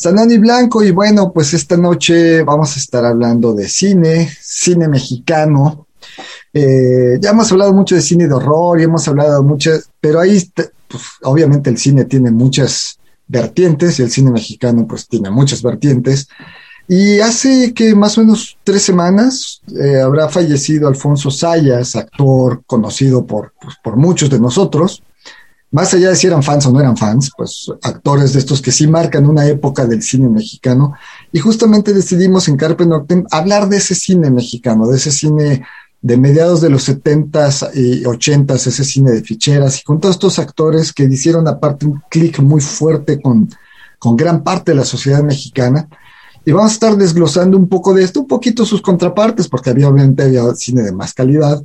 Sanani 0.00 0.38
Blanco, 0.38 0.82
y 0.82 0.92
bueno, 0.92 1.30
pues 1.30 1.52
esta 1.52 1.76
noche 1.76 2.42
vamos 2.42 2.74
a 2.74 2.78
estar 2.78 3.04
hablando 3.04 3.52
de 3.52 3.68
cine, 3.68 4.30
cine 4.40 4.88
mexicano. 4.88 5.88
Eh, 6.54 7.18
ya 7.20 7.32
hemos 7.32 7.52
hablado 7.52 7.74
mucho 7.74 7.96
de 7.96 8.00
cine 8.00 8.26
de 8.26 8.32
horror 8.32 8.80
y 8.80 8.84
hemos 8.84 9.06
hablado 9.08 9.42
mucho, 9.42 9.72
pero 10.00 10.20
ahí, 10.20 10.42
pues, 10.54 11.02
obviamente 11.22 11.68
el 11.68 11.76
cine 11.76 12.06
tiene 12.06 12.30
muchas 12.30 12.98
vertientes 13.28 13.98
y 13.98 14.02
el 14.02 14.10
cine 14.10 14.30
mexicano 14.30 14.86
pues 14.88 15.06
tiene 15.06 15.28
muchas 15.28 15.62
vertientes. 15.62 16.28
Y 16.88 17.20
hace 17.20 17.74
que 17.74 17.94
más 17.94 18.16
o 18.16 18.22
menos 18.22 18.56
tres 18.64 18.80
semanas 18.80 19.60
eh, 19.78 20.00
habrá 20.00 20.30
fallecido 20.30 20.88
Alfonso 20.88 21.30
Sayas, 21.30 21.94
actor 21.94 22.62
conocido 22.66 23.26
por, 23.26 23.52
pues, 23.60 23.74
por 23.84 23.98
muchos 23.98 24.30
de 24.30 24.40
nosotros 24.40 25.02
más 25.72 25.94
allá 25.94 26.10
de 26.10 26.16
si 26.16 26.26
eran 26.26 26.42
fans 26.42 26.66
o 26.66 26.72
no 26.72 26.80
eran 26.80 26.96
fans, 26.96 27.30
pues 27.36 27.70
actores 27.82 28.32
de 28.32 28.40
estos 28.40 28.60
que 28.60 28.72
sí 28.72 28.88
marcan 28.88 29.26
una 29.26 29.46
época 29.46 29.86
del 29.86 30.02
cine 30.02 30.28
mexicano. 30.28 30.94
Y 31.32 31.38
justamente 31.38 31.92
decidimos 31.92 32.48
en 32.48 32.56
Carpe 32.56 32.86
Noctem 32.86 33.24
hablar 33.30 33.68
de 33.68 33.76
ese 33.76 33.94
cine 33.94 34.30
mexicano, 34.30 34.88
de 34.88 34.96
ese 34.96 35.12
cine 35.12 35.64
de 36.02 36.16
mediados 36.16 36.60
de 36.60 36.70
los 36.70 36.88
70s 36.88 37.70
y 37.74 38.02
80s, 38.02 38.66
ese 38.66 38.84
cine 38.84 39.12
de 39.12 39.22
ficheras, 39.22 39.80
y 39.80 39.84
con 39.84 40.00
todos 40.00 40.16
estos 40.16 40.38
actores 40.38 40.92
que 40.92 41.04
hicieron 41.04 41.46
aparte 41.46 41.86
un 41.86 42.02
clic 42.10 42.40
muy 42.40 42.60
fuerte 42.60 43.20
con, 43.20 43.48
con 43.98 44.16
gran 44.16 44.42
parte 44.42 44.72
de 44.72 44.78
la 44.78 44.84
sociedad 44.84 45.22
mexicana. 45.22 45.88
Y 46.44 46.52
vamos 46.52 46.72
a 46.72 46.74
estar 46.74 46.96
desglosando 46.96 47.56
un 47.56 47.68
poco 47.68 47.92
de 47.94 48.02
esto, 48.02 48.20
un 48.20 48.26
poquito 48.26 48.64
sus 48.64 48.80
contrapartes, 48.80 49.46
porque 49.46 49.70
había, 49.70 49.88
obviamente 49.88 50.22
había 50.24 50.52
cine 50.54 50.82
de 50.82 50.90
más 50.90 51.12
calidad, 51.12 51.62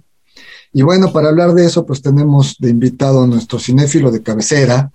y 0.77 0.81
bueno, 0.81 1.13
para 1.13 1.29
hablar 1.29 1.53
de 1.53 1.65
eso, 1.65 1.85
pues 1.85 2.01
tenemos 2.01 2.57
de 2.59 2.69
invitado 2.69 3.23
a 3.23 3.27
nuestro 3.27 3.59
cinéfilo 3.59 4.11
de 4.11 4.21
cabecera, 4.21 4.91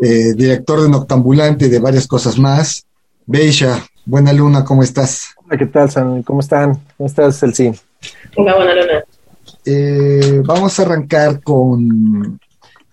eh, 0.00 0.32
director 0.36 0.80
de 0.80 0.88
Noctambulante 0.88 1.66
y 1.66 1.68
de 1.70 1.80
varias 1.80 2.06
cosas 2.06 2.38
más. 2.38 2.86
Beisha, 3.26 3.84
buena 4.06 4.32
luna, 4.32 4.64
¿cómo 4.64 4.84
estás? 4.84 5.34
Hola, 5.44 5.58
¿qué 5.58 5.66
tal, 5.66 5.90
San? 5.90 6.22
¿Cómo 6.22 6.38
están? 6.38 6.80
¿Cómo 6.96 7.08
estás, 7.08 7.42
Elsie? 7.42 7.74
Hola, 8.36 8.54
buena 8.54 8.74
luna. 8.76 9.04
Eh, 9.64 10.40
vamos 10.44 10.78
a 10.78 10.82
arrancar 10.82 11.42
con, 11.42 12.38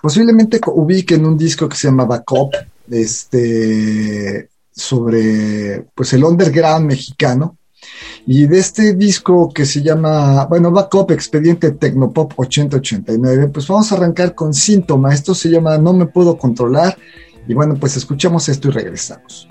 posiblemente 0.01 0.59
ubiquen 0.65 1.23
un 1.27 1.37
disco 1.37 1.69
que 1.69 1.77
se 1.77 1.89
llama 1.89 2.05
Backup, 2.05 2.55
este, 2.89 4.49
sobre, 4.71 5.85
pues, 5.93 6.11
el 6.13 6.23
underground 6.23 6.87
mexicano. 6.87 7.58
Y 8.31 8.45
de 8.45 8.59
este 8.59 8.93
disco 8.93 9.51
que 9.51 9.65
se 9.65 9.81
llama, 9.81 10.45
bueno, 10.45 10.69
Backup 10.69 11.09
Expediente 11.09 11.71
Tecnopop 11.71 12.33
8089, 12.37 13.47
pues 13.47 13.67
vamos 13.67 13.91
a 13.91 13.95
arrancar 13.95 14.35
con 14.35 14.53
Síntoma. 14.53 15.11
Esto 15.11 15.33
se 15.33 15.49
llama 15.49 15.79
No 15.79 15.93
me 15.93 16.05
puedo 16.05 16.37
controlar. 16.37 16.95
Y 17.47 17.55
bueno, 17.55 17.73
pues 17.79 17.97
escuchamos 17.97 18.47
esto 18.47 18.67
y 18.67 18.71
regresamos. 18.71 19.49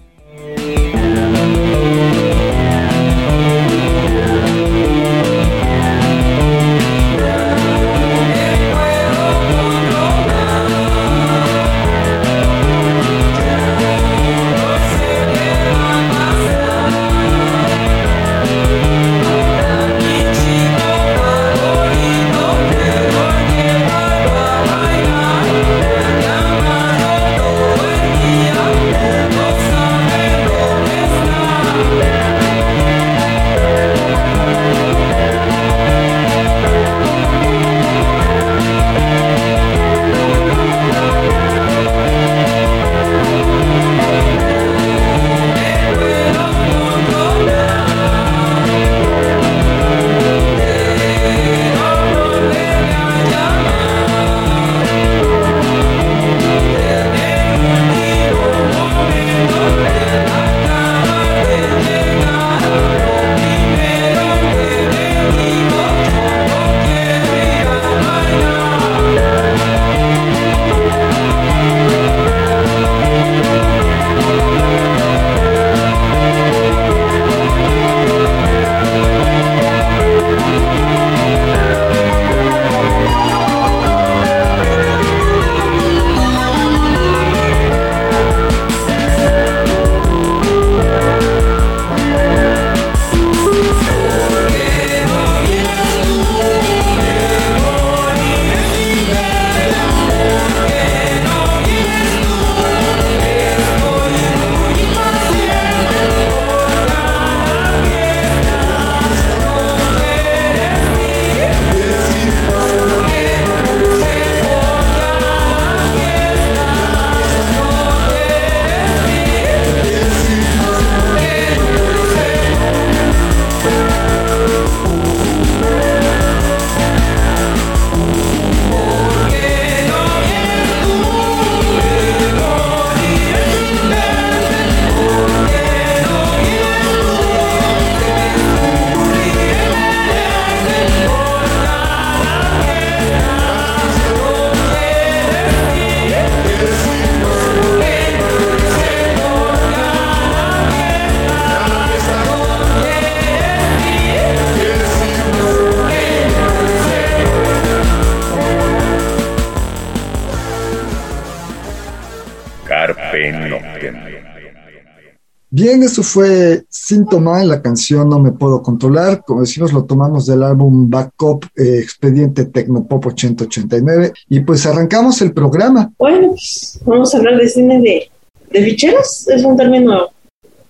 Fue 166.09 166.65
Síntoma, 166.69 167.45
la 167.45 167.63
canción 167.63 168.09
No 168.09 168.19
Me 168.19 168.33
Puedo 168.33 168.63
Controlar. 168.63 169.23
Como 169.25 169.43
decimos, 169.43 169.73
lo 169.73 169.85
tomamos 169.85 170.27
del 170.27 170.43
álbum 170.43 170.89
Backup 170.89 171.45
eh, 171.57 171.79
Expediente 171.79 172.47
Tecnopop 172.47 173.07
8089. 173.07 174.13
Y 174.29 174.41
pues 174.41 174.67
arrancamos 174.67 175.21
el 175.23 175.33
programa. 175.33 175.93
Bueno, 175.99 176.29
pues 176.31 176.81
vamos 176.85 177.15
a 177.15 177.19
hablar 177.19 177.37
de 177.37 177.49
cine 177.49 177.81
de, 177.81 178.11
de 178.51 178.65
ficheras. 178.65 179.29
Es 179.29 179.45
un 179.45 179.57
término 179.57 180.09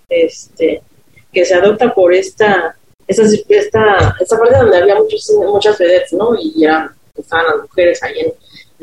este, 0.09 0.83
que 1.33 1.45
se 1.45 1.55
adopta 1.55 1.95
por 1.95 2.13
esta, 2.13 2.77
esta, 3.07 3.23
esta, 3.23 4.17
esta 4.21 4.39
parte 4.39 4.59
donde 4.59 4.79
había 4.79 4.97
muchos, 4.97 5.31
muchas 5.47 5.79
vedettes, 5.79 6.13
¿no? 6.13 6.35
Y 6.39 6.61
ya 6.61 6.93
estaban 7.17 7.47
las 7.47 7.63
mujeres 7.63 8.03
ahí 8.03 8.21
en, 8.21 8.33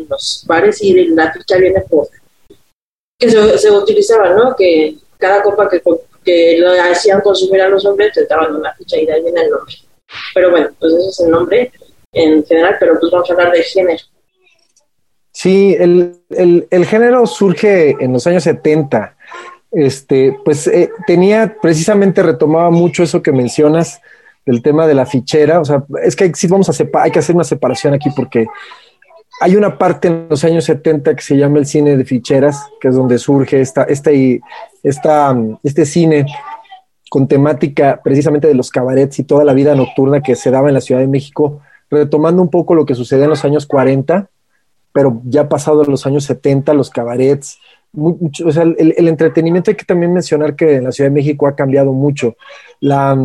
los 0.10 0.44
bares 0.46 0.81
y 0.81 0.94
la 1.07 1.31
ficha 1.31 1.56
viene 1.57 1.80
por 1.90 2.10
que 3.18 3.30
se 3.30 3.72
utilizaba, 3.72 4.31
¿no? 4.31 4.54
Que 4.54 4.98
cada 5.18 5.42
copa 5.42 5.69
que, 5.69 5.81
que 6.25 6.57
lo 6.60 6.72
hacían 6.72 7.22
consumir 7.22 7.62
a 7.62 7.69
los 7.69 7.86
hombres 7.86 8.13
te 8.13 8.25
daban 8.25 8.56
una 8.56 8.74
ficha 8.74 8.98
y 8.98 9.06
de 9.06 9.13
ahí 9.13 9.24
viene 9.24 9.42
el 9.42 9.50
nombre. 9.50 9.75
Pero 10.33 10.51
bueno, 10.51 10.69
pues 10.80 10.94
ese 10.94 11.10
es 11.10 11.19
el 11.22 11.31
nombre 11.31 11.72
en 12.12 12.44
general, 12.45 12.75
pero 12.80 13.00
pues 13.00 13.12
vamos 13.12 13.30
a 13.30 13.33
hablar 13.33 13.51
de 13.51 13.63
género. 13.63 14.04
Sí, 15.31 15.75
el, 15.77 16.22
el, 16.30 16.68
el 16.72 16.86
género 16.86 17.27
surge 17.27 17.95
en 18.00 18.13
los 18.13 18.25
años 18.25 18.44
70. 18.44 19.16
Este, 19.72 20.38
pues 20.45 20.68
eh, 20.68 20.89
tenía 21.06 21.57
precisamente 21.62 22.24
retomaba 22.24 22.69
mucho 22.69 23.04
eso 23.04 23.21
que 23.21 23.33
mencionas 23.33 24.00
del 24.45 24.62
tema 24.62 24.88
de 24.88 24.94
la 24.94 25.06
fichera. 25.06 25.60
O 25.60 25.66
sea, 25.66 25.83
es 26.04 26.16
que 26.16 26.33
sí 26.33 26.48
vamos 26.48 26.69
a 26.69 27.01
hay 27.01 27.12
que 27.12 27.19
hacer 27.19 27.36
una 27.36 27.44
separación 27.44 27.94
aquí 27.94 28.10
porque 28.16 28.48
hay 29.42 29.56
una 29.56 29.78
parte 29.78 30.07
en 30.07 30.28
los 30.30 30.44
años 30.45 30.63
70 30.66 31.16
que 31.16 31.21
se 31.21 31.36
llama 31.36 31.60
el 31.60 31.66
cine 31.66 31.98
de 31.98 32.06
ficheras, 32.06 32.69
que 32.80 32.88
es 32.88 32.95
donde 32.95 33.18
surge 33.18 33.60
esta, 33.60 33.83
esta, 33.83 34.12
esta, 34.86 35.36
este 35.64 35.86
cine 35.86 36.26
con 37.10 37.28
temática 37.28 38.02
precisamente 38.04 38.48
de 38.48 38.54
los 38.54 38.70
cabarets 38.70 39.20
y 39.20 39.24
toda 39.24 39.44
la 39.44 39.54
vida 39.54 39.76
nocturna 39.76 40.22
que 40.22 40.36
se 40.36 40.52
daba 40.52 40.68
en 40.68 40.76
la 40.76 40.82
Ciudad 40.82 41.02
de 41.02 41.08
México, 41.08 41.62
retomando 41.90 42.42
un 42.42 42.50
poco 42.50 42.76
lo 42.76 42.86
que 42.86 42.96
sucedía 42.96 43.26
en 43.26 43.32
los 43.32 43.46
años 43.46 43.66
40, 43.66 44.30
pero 44.94 45.22
ya 45.26 45.50
pasado 45.50 45.84
los 45.84 46.06
años 46.06 46.24
70, 46.26 46.74
los 46.74 46.90
cabarets, 46.90 47.58
o 47.94 48.52
sea, 48.52 48.64
el, 48.64 48.94
el, 48.98 49.08
entretenimiento 49.08 49.72
hay 49.72 49.78
que 49.78 49.86
también 49.86 50.14
mencionar 50.14 50.56
que 50.56 50.76
en 50.76 50.84
la 50.84 50.92
Ciudad 50.92 51.10
de 51.10 51.16
México 51.16 51.48
ha 51.48 51.56
cambiado 51.56 51.94
mucho. 51.94 52.36
La, 52.81 53.18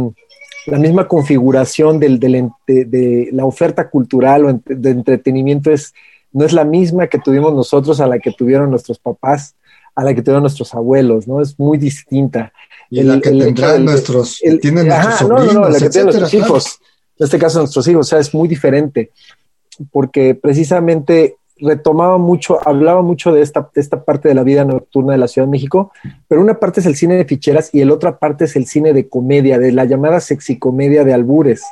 la 0.67 0.79
misma 0.79 1.09
configuración 1.09 1.99
del, 1.99 2.21
del 2.21 2.51
de, 2.67 2.85
de, 2.85 3.29
la 3.33 3.45
oferta 3.45 3.91
cultural 3.91 4.45
o 4.45 4.61
de 4.65 4.91
entretenimiento 4.91 5.73
es, 5.73 5.93
no 6.33 6.45
es 6.45 6.53
la 6.53 6.65
misma 6.65 7.09
que 7.09 7.19
tuvimos 7.19 7.53
nosotros 7.55 8.01
a 8.01 8.07
la 8.07 8.19
que 8.19 8.31
tuvieron 8.31 8.71
nuestros 8.71 8.99
papás, 8.99 9.57
a 10.01 10.05
la 10.05 10.15
que 10.15 10.23
tuvieron 10.23 10.43
nuestros 10.43 10.75
abuelos, 10.75 11.29
¿no? 11.29 11.43
Es 11.43 11.59
muy 11.59 11.77
distinta. 11.77 12.53
Y 12.89 13.01
el, 13.01 13.09
la 13.09 13.21
que 13.21 13.31
tendrán 13.31 13.85
nuestros, 13.85 14.39
tienen 14.61 14.89
nuestros 14.89 15.19
sobrinos, 15.19 15.55
no, 15.55 15.61
no, 15.61 15.69
la 15.69 15.79
que 15.79 15.91
tienen 15.91 16.07
nuestros 16.07 16.35
hijos, 16.35 16.81
en 17.19 17.25
este 17.25 17.39
caso 17.39 17.59
nuestros 17.59 17.87
hijos, 17.87 18.07
o 18.07 18.09
sea, 18.09 18.19
es 18.19 18.33
muy 18.33 18.49
diferente, 18.49 19.11
porque 19.93 20.35
precisamente 20.35 21.37
retomaba 21.59 22.17
mucho, 22.17 22.67
hablaba 22.67 23.03
mucho 23.03 23.31
de 23.31 23.43
esta, 23.43 23.71
de 23.75 23.81
esta 23.83 24.03
parte 24.03 24.31
de 24.31 24.35
la 24.35 24.43
vida 24.43 24.65
nocturna 24.65 25.13
de 25.13 25.19
la 25.19 25.29
Ciudad 25.29 25.47
de 25.47 25.53
México, 25.53 25.93
pero 26.27 26.41
una 26.41 26.59
parte 26.59 26.81
es 26.81 26.87
el 26.87 26.97
cine 26.97 27.17
de 27.17 27.27
ficheras 27.27 27.69
y 27.75 27.83
el 27.83 27.91
otra 27.91 28.19
parte 28.19 28.47
es 28.47 28.57
el 28.57 28.67
cine 28.67 28.95
de 28.95 29.07
comedia, 29.07 29.59
de 29.59 29.71
la 29.71 29.85
llamada 29.85 30.21
sexicomedia 30.21 31.05
de 31.05 31.13
albures, 31.13 31.63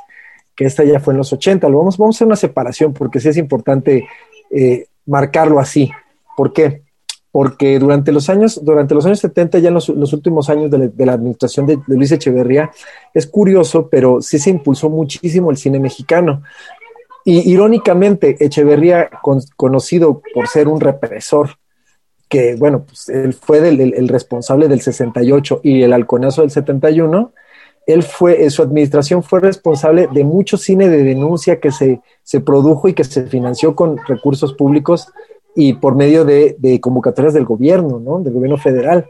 que 0.54 0.66
esta 0.66 0.84
ya 0.84 1.00
fue 1.00 1.14
en 1.14 1.18
los 1.18 1.32
80. 1.32 1.66
Lo 1.70 1.78
vamos, 1.78 1.96
vamos 1.96 2.14
a 2.14 2.18
hacer 2.18 2.26
una 2.26 2.36
separación 2.36 2.92
porque 2.92 3.20
sí 3.20 3.30
es 3.30 3.38
importante 3.38 4.06
eh, 4.50 4.86
marcarlo 5.06 5.60
así. 5.60 5.90
¿Por 6.36 6.52
qué? 6.52 6.82
Porque 7.30 7.78
durante 7.78 8.10
los 8.10 8.30
años, 8.30 8.60
durante 8.64 8.94
los 8.94 9.04
años 9.04 9.20
70, 9.20 9.58
ya 9.58 9.68
en 9.68 9.74
los, 9.74 9.88
últimos 9.88 10.48
años 10.48 10.70
de 10.70 11.06
la, 11.06 11.12
administración 11.12 11.66
de, 11.66 11.78
Luis 11.86 12.10
Echeverría, 12.10 12.70
es 13.12 13.26
curioso, 13.26 13.88
pero 13.88 14.22
sí 14.22 14.38
se 14.38 14.50
impulsó 14.50 14.88
muchísimo 14.88 15.50
el 15.50 15.56
cine 15.56 15.78
mexicano. 15.78 16.42
Y 17.24 17.50
irónicamente, 17.50 18.36
Echeverría, 18.40 19.10
con, 19.22 19.40
conocido 19.56 20.22
por 20.34 20.48
ser 20.48 20.68
un 20.68 20.80
represor, 20.80 21.50
que 22.28 22.56
bueno, 22.56 22.84
pues 22.84 23.08
él 23.08 23.32
fue 23.32 23.66
el, 23.68 24.08
responsable 24.08 24.68
del 24.68 24.80
68 24.80 25.60
y 25.64 25.82
el 25.82 25.92
halconazo 25.92 26.42
del 26.42 26.50
71, 26.50 27.32
él 27.86 28.02
fue, 28.02 28.48
su 28.50 28.62
administración 28.62 29.22
fue 29.22 29.40
responsable 29.40 30.08
de 30.12 30.22
mucho 30.22 30.58
cine 30.58 30.88
de 30.88 31.02
denuncia 31.04 31.58
que 31.58 31.72
se, 31.72 32.02
se 32.22 32.40
produjo 32.40 32.88
y 32.88 32.92
que 32.92 33.04
se 33.04 33.26
financió 33.26 33.74
con 33.74 33.96
recursos 34.06 34.52
públicos 34.52 35.08
y 35.60 35.72
por 35.72 35.96
medio 35.96 36.24
de, 36.24 36.78
convocatorias 36.80 37.34
del 37.34 37.44
gobierno, 37.44 37.98
¿no? 37.98 38.20
Del 38.20 38.32
gobierno 38.32 38.58
federal. 38.58 39.08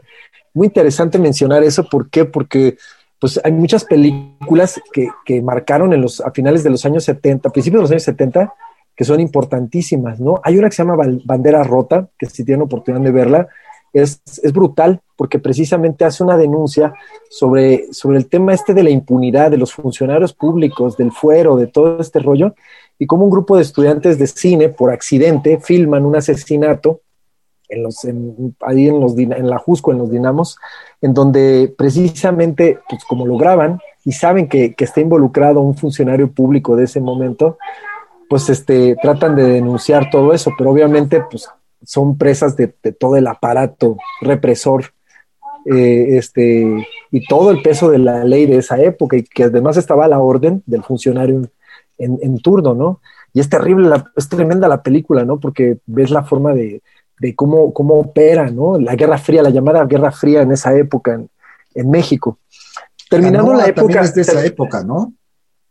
Muy 0.51 0.65
interesante 0.65 1.19
mencionar 1.19 1.61
eso, 1.61 1.87
¿por 1.87 2.09
qué? 2.09 2.25
Porque 2.25 2.75
pues 3.19 3.39
hay 3.43 3.51
muchas 3.51 3.85
películas 3.85 4.81
que, 4.91 5.09
que, 5.25 5.43
marcaron 5.43 5.93
en 5.93 6.01
los, 6.01 6.21
a 6.21 6.31
finales 6.31 6.63
de 6.63 6.71
los 6.71 6.83
años 6.87 7.03
70, 7.03 7.51
principios 7.51 7.81
de 7.81 7.83
los 7.83 7.91
años 7.91 8.01
70, 8.01 8.51
que 8.95 9.03
son 9.03 9.19
importantísimas, 9.19 10.19
¿no? 10.19 10.41
Hay 10.43 10.57
una 10.57 10.69
que 10.69 10.75
se 10.75 10.81
llama 10.81 10.97
Bandera 11.23 11.61
Rota, 11.61 12.09
que 12.17 12.25
si 12.25 12.43
tienen 12.43 12.63
oportunidad 12.63 13.03
de 13.03 13.11
verla, 13.11 13.47
es, 13.93 14.19
es 14.41 14.51
brutal 14.51 15.01
porque 15.15 15.37
precisamente 15.37 16.03
hace 16.03 16.23
una 16.23 16.35
denuncia 16.35 16.95
sobre, 17.29 17.93
sobre 17.93 18.17
el 18.17 18.27
tema 18.27 18.55
este 18.55 18.73
de 18.73 18.81
la 18.81 18.89
impunidad 18.89 19.51
de 19.51 19.57
los 19.57 19.73
funcionarios 19.73 20.33
públicos, 20.33 20.97
del 20.97 21.11
fuero, 21.11 21.57
de 21.57 21.67
todo 21.67 21.99
este 21.99 22.17
rollo, 22.17 22.55
y 22.99 23.07
como 23.07 23.23
un 23.23 23.31
grupo 23.31 23.55
de 23.55 23.63
estudiantes 23.63 24.19
de 24.19 24.27
cine, 24.27 24.69
por 24.69 24.91
accidente, 24.91 25.59
filman 25.59 26.05
un 26.05 26.17
asesinato 26.17 26.99
en 27.69 27.83
los, 27.83 28.03
en, 28.03 28.55
ahí 28.61 28.89
en, 28.89 28.99
los, 28.99 29.17
en 29.17 29.49
la 29.49 29.57
Jusco, 29.57 29.91
en 29.91 29.99
los 29.99 30.11
Dinamos, 30.11 30.57
en 31.01 31.13
donde 31.13 31.73
precisamente, 31.77 32.79
pues 32.89 33.03
como 33.05 33.25
lo 33.25 33.37
graban 33.37 33.79
y 34.03 34.11
saben 34.11 34.49
que, 34.49 34.73
que, 34.73 34.83
está 34.83 35.01
involucrado 35.01 35.61
un 35.61 35.77
funcionario 35.77 36.31
público 36.31 36.75
de 36.75 36.85
ese 36.85 36.99
momento, 36.99 37.57
pues 38.29 38.49
este, 38.49 38.95
tratan 39.01 39.35
de 39.35 39.43
denunciar 39.43 40.09
todo 40.09 40.33
eso, 40.33 40.51
pero 40.57 40.71
obviamente 40.71 41.23
pues 41.29 41.47
son 41.83 42.17
presas 42.17 42.57
de, 42.57 42.73
de 42.83 42.91
todo 42.91 43.15
el 43.15 43.27
aparato 43.27 43.97
represor 44.21 44.85
eh, 45.65 46.17
este, 46.17 46.87
y 47.11 47.25
todo 47.27 47.51
el 47.51 47.61
peso 47.61 47.89
de 47.89 47.99
la 47.99 48.23
ley 48.23 48.45
de 48.45 48.57
esa 48.57 48.79
época 48.81 49.17
y 49.17 49.23
que 49.23 49.43
además 49.43 49.77
estaba 49.77 50.05
a 50.05 50.07
la 50.07 50.19
orden 50.19 50.63
del 50.65 50.83
funcionario 50.83 51.43
en, 51.99 52.17
en 52.21 52.39
turno, 52.39 52.73
¿no? 52.73 53.01
Y 53.33 53.39
es 53.39 53.49
terrible, 53.49 53.87
la, 53.87 54.03
es 54.15 54.27
tremenda 54.27 54.67
la 54.67 54.81
película, 54.81 55.23
¿no? 55.23 55.39
Porque 55.39 55.77
ves 55.85 56.09
la 56.09 56.23
forma 56.23 56.53
de, 56.53 56.81
de 57.19 57.35
cómo, 57.35 57.73
cómo 57.73 57.99
opera, 57.99 58.49
¿no? 58.49 58.79
La 58.79 58.95
Guerra 58.95 59.17
Fría, 59.17 59.43
la 59.43 59.51
llamada 59.51 59.85
Guerra 59.85 60.11
Fría 60.11 60.41
en 60.41 60.51
esa 60.51 60.75
época 60.75 61.13
en, 61.13 61.29
en 61.75 61.91
México. 61.91 62.39
Terminando 63.09 63.51
Canoa 63.51 63.63
la 63.63 63.67
época. 63.67 64.01
Es 64.01 64.15
de 64.15 64.21
esa 64.21 64.43
época, 64.45 64.83
¿no? 64.83 65.13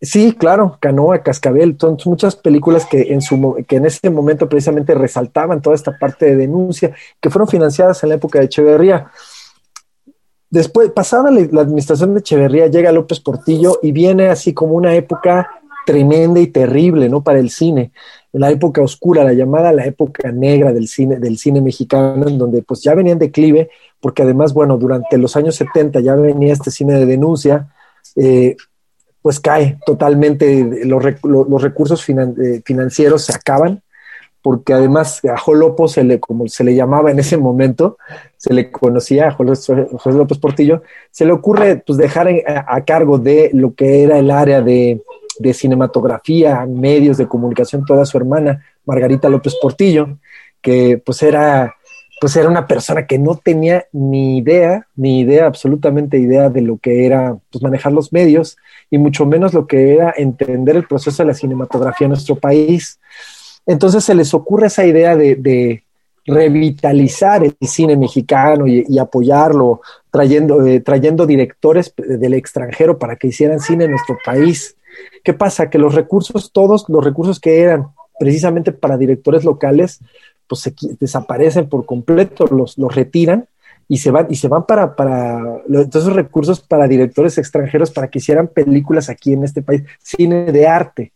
Sí, 0.00 0.32
claro, 0.32 0.76
Canoa, 0.80 1.24
Cascabel, 1.24 1.76
son 1.80 1.96
muchas 2.04 2.36
películas 2.36 2.86
que 2.86 3.12
en, 3.12 3.20
su, 3.20 3.56
que 3.66 3.76
en 3.76 3.86
ese 3.86 4.10
momento 4.10 4.48
precisamente 4.48 4.94
resaltaban 4.94 5.60
toda 5.60 5.74
esta 5.74 5.98
parte 5.98 6.26
de 6.26 6.36
denuncia, 6.36 6.94
que 7.20 7.30
fueron 7.30 7.48
financiadas 7.48 8.00
en 8.04 8.10
la 8.10 8.14
época 8.14 8.38
de 8.38 8.44
Echeverría. 8.44 9.10
Después, 10.50 10.90
pasada 10.92 11.32
la, 11.32 11.46
la 11.50 11.62
administración 11.62 12.14
de 12.14 12.20
Echeverría, 12.20 12.68
llega 12.68 12.92
López 12.92 13.18
Portillo 13.18 13.80
y 13.82 13.90
viene 13.90 14.28
así 14.28 14.54
como 14.54 14.74
una 14.74 14.94
época 14.94 15.50
tremenda 15.88 16.38
y 16.38 16.48
terrible, 16.48 17.08
¿no? 17.08 17.22
Para 17.22 17.38
el 17.38 17.48
cine 17.48 17.92
la 18.32 18.50
época 18.50 18.82
oscura, 18.82 19.24
la 19.24 19.32
llamada 19.32 19.72
la 19.72 19.86
época 19.86 20.30
negra 20.30 20.72
del 20.72 20.86
cine, 20.86 21.16
del 21.16 21.38
cine 21.38 21.62
mexicano, 21.62 22.28
en 22.28 22.36
donde 22.36 22.62
pues 22.62 22.82
ya 22.82 22.94
venía 22.94 23.14
en 23.14 23.18
declive, 23.18 23.70
porque 24.00 24.22
además, 24.22 24.52
bueno, 24.52 24.76
durante 24.76 25.16
los 25.16 25.34
años 25.36 25.56
70 25.56 26.00
ya 26.00 26.14
venía 26.14 26.52
este 26.52 26.70
cine 26.70 26.94
de 26.94 27.06
denuncia, 27.06 27.68
eh, 28.16 28.56
pues 29.22 29.40
cae 29.40 29.78
totalmente, 29.86 30.84
los, 30.84 31.02
los 31.22 31.62
recursos 31.62 32.06
eh, 32.08 32.62
financieros 32.66 33.22
se 33.22 33.34
acaban, 33.34 33.82
porque 34.42 34.74
además 34.74 35.24
a 35.24 35.38
Jolopo, 35.38 35.88
se 35.88 36.04
le, 36.04 36.20
como 36.20 36.46
se 36.48 36.64
le 36.64 36.74
llamaba 36.74 37.10
en 37.10 37.18
ese 37.18 37.38
momento, 37.38 37.96
se 38.36 38.52
le 38.52 38.70
conocía 38.70 39.28
a 39.28 39.30
José 39.32 39.86
López 40.12 40.38
Portillo, 40.38 40.82
se 41.10 41.24
le 41.24 41.32
ocurre 41.32 41.82
pues 41.84 41.98
dejar 41.98 42.28
a 42.46 42.84
cargo 42.84 43.18
de 43.18 43.50
lo 43.54 43.74
que 43.74 44.04
era 44.04 44.18
el 44.18 44.30
área 44.30 44.60
de 44.60 45.02
de 45.38 45.54
cinematografía, 45.54 46.66
medios 46.66 47.16
de 47.16 47.28
comunicación, 47.28 47.84
toda 47.84 48.04
su 48.04 48.16
hermana, 48.16 48.64
Margarita 48.84 49.28
López 49.28 49.54
Portillo, 49.60 50.18
que 50.60 51.00
pues 51.04 51.22
era, 51.22 51.74
pues 52.20 52.36
era 52.36 52.48
una 52.48 52.66
persona 52.66 53.06
que 53.06 53.18
no 53.18 53.36
tenía 53.36 53.86
ni 53.92 54.38
idea, 54.38 54.86
ni 54.96 55.20
idea, 55.20 55.46
absolutamente 55.46 56.18
idea 56.18 56.50
de 56.50 56.62
lo 56.62 56.78
que 56.78 57.06
era 57.06 57.36
pues, 57.50 57.62
manejar 57.62 57.92
los 57.92 58.12
medios 58.12 58.56
y 58.90 58.98
mucho 58.98 59.26
menos 59.26 59.54
lo 59.54 59.66
que 59.66 59.94
era 59.94 60.14
entender 60.16 60.76
el 60.76 60.86
proceso 60.86 61.22
de 61.22 61.28
la 61.28 61.34
cinematografía 61.34 62.06
en 62.06 62.12
nuestro 62.12 62.36
país. 62.36 62.98
Entonces 63.66 64.04
se 64.04 64.14
les 64.14 64.32
ocurre 64.34 64.68
esa 64.68 64.86
idea 64.86 65.16
de, 65.16 65.82
revitalizar 66.30 67.42
el 67.42 67.56
cine 67.62 67.96
mexicano 67.96 68.66
y, 68.66 68.84
y 68.86 68.98
apoyarlo, 68.98 69.80
trayendo, 70.10 70.66
eh, 70.66 70.80
trayendo 70.80 71.26
directores 71.26 71.92
del 71.96 72.34
extranjero 72.34 72.98
para 72.98 73.16
que 73.16 73.28
hicieran 73.28 73.60
cine 73.60 73.84
en 73.84 73.92
nuestro 73.92 74.18
país. 74.24 74.76
¿Qué 75.24 75.34
pasa? 75.34 75.70
Que 75.70 75.78
los 75.78 75.94
recursos, 75.94 76.52
todos 76.52 76.86
los 76.88 77.04
recursos 77.04 77.40
que 77.40 77.60
eran 77.60 77.88
precisamente 78.18 78.72
para 78.72 78.96
directores 78.96 79.44
locales, 79.44 80.00
pues 80.46 80.62
se 80.62 80.74
desaparecen 80.98 81.68
por 81.68 81.86
completo, 81.86 82.46
los, 82.46 82.78
los 82.78 82.94
retiran 82.94 83.46
y 83.86 83.98
se 83.98 84.10
van, 84.10 84.26
y 84.28 84.36
se 84.36 84.48
van 84.48 84.66
para, 84.66 84.96
para 84.96 85.40
esos 85.68 86.12
recursos 86.12 86.60
para 86.60 86.86
directores 86.86 87.38
extranjeros 87.38 87.90
para 87.90 88.08
que 88.08 88.18
hicieran 88.18 88.48
películas 88.48 89.08
aquí 89.08 89.32
en 89.32 89.44
este 89.44 89.62
país, 89.62 89.82
cine 90.02 90.52
de 90.52 90.66
arte, 90.66 91.12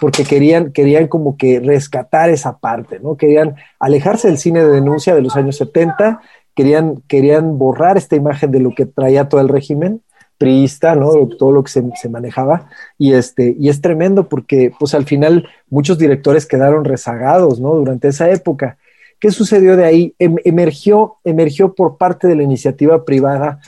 porque 0.00 0.24
querían, 0.24 0.72
querían 0.72 1.08
como 1.08 1.36
que 1.36 1.60
rescatar 1.60 2.30
esa 2.30 2.58
parte, 2.58 3.00
¿no? 3.00 3.16
Querían 3.16 3.56
alejarse 3.78 4.28
del 4.28 4.38
cine 4.38 4.64
de 4.64 4.70
denuncia 4.70 5.14
de 5.14 5.22
los 5.22 5.36
años 5.36 5.56
70, 5.56 6.20
querían, 6.54 7.02
querían 7.08 7.58
borrar 7.58 7.96
esta 7.96 8.16
imagen 8.16 8.52
de 8.52 8.60
lo 8.60 8.74
que 8.74 8.86
traía 8.86 9.28
todo 9.28 9.40
el 9.40 9.48
régimen 9.48 10.02
priista, 10.42 10.96
¿no? 10.96 11.12
Todo 11.38 11.52
lo 11.52 11.62
que 11.62 11.70
se, 11.70 11.84
se, 11.94 12.08
manejaba. 12.08 12.68
Y, 12.98 13.12
este, 13.12 13.54
y 13.56 13.68
es 13.68 13.80
tremendo 13.80 14.28
porque, 14.28 14.72
pues 14.76 14.92
al 14.92 15.04
final, 15.04 15.46
muchos 15.70 15.98
directores 15.98 16.46
quedaron 16.46 16.84
rezagados, 16.84 17.60
¿no? 17.60 17.76
Durante 17.76 18.08
esa 18.08 18.28
época. 18.28 18.76
¿Qué 19.20 19.30
sucedió 19.30 19.76
de 19.76 19.84
ahí? 19.84 20.16
Em, 20.18 20.34
emergió, 20.44 21.18
emergió 21.22 21.74
por 21.74 21.96
parte 21.96 22.26
de 22.26 22.34
la 22.34 22.42
iniciativa 22.42 23.04
privada 23.04 23.60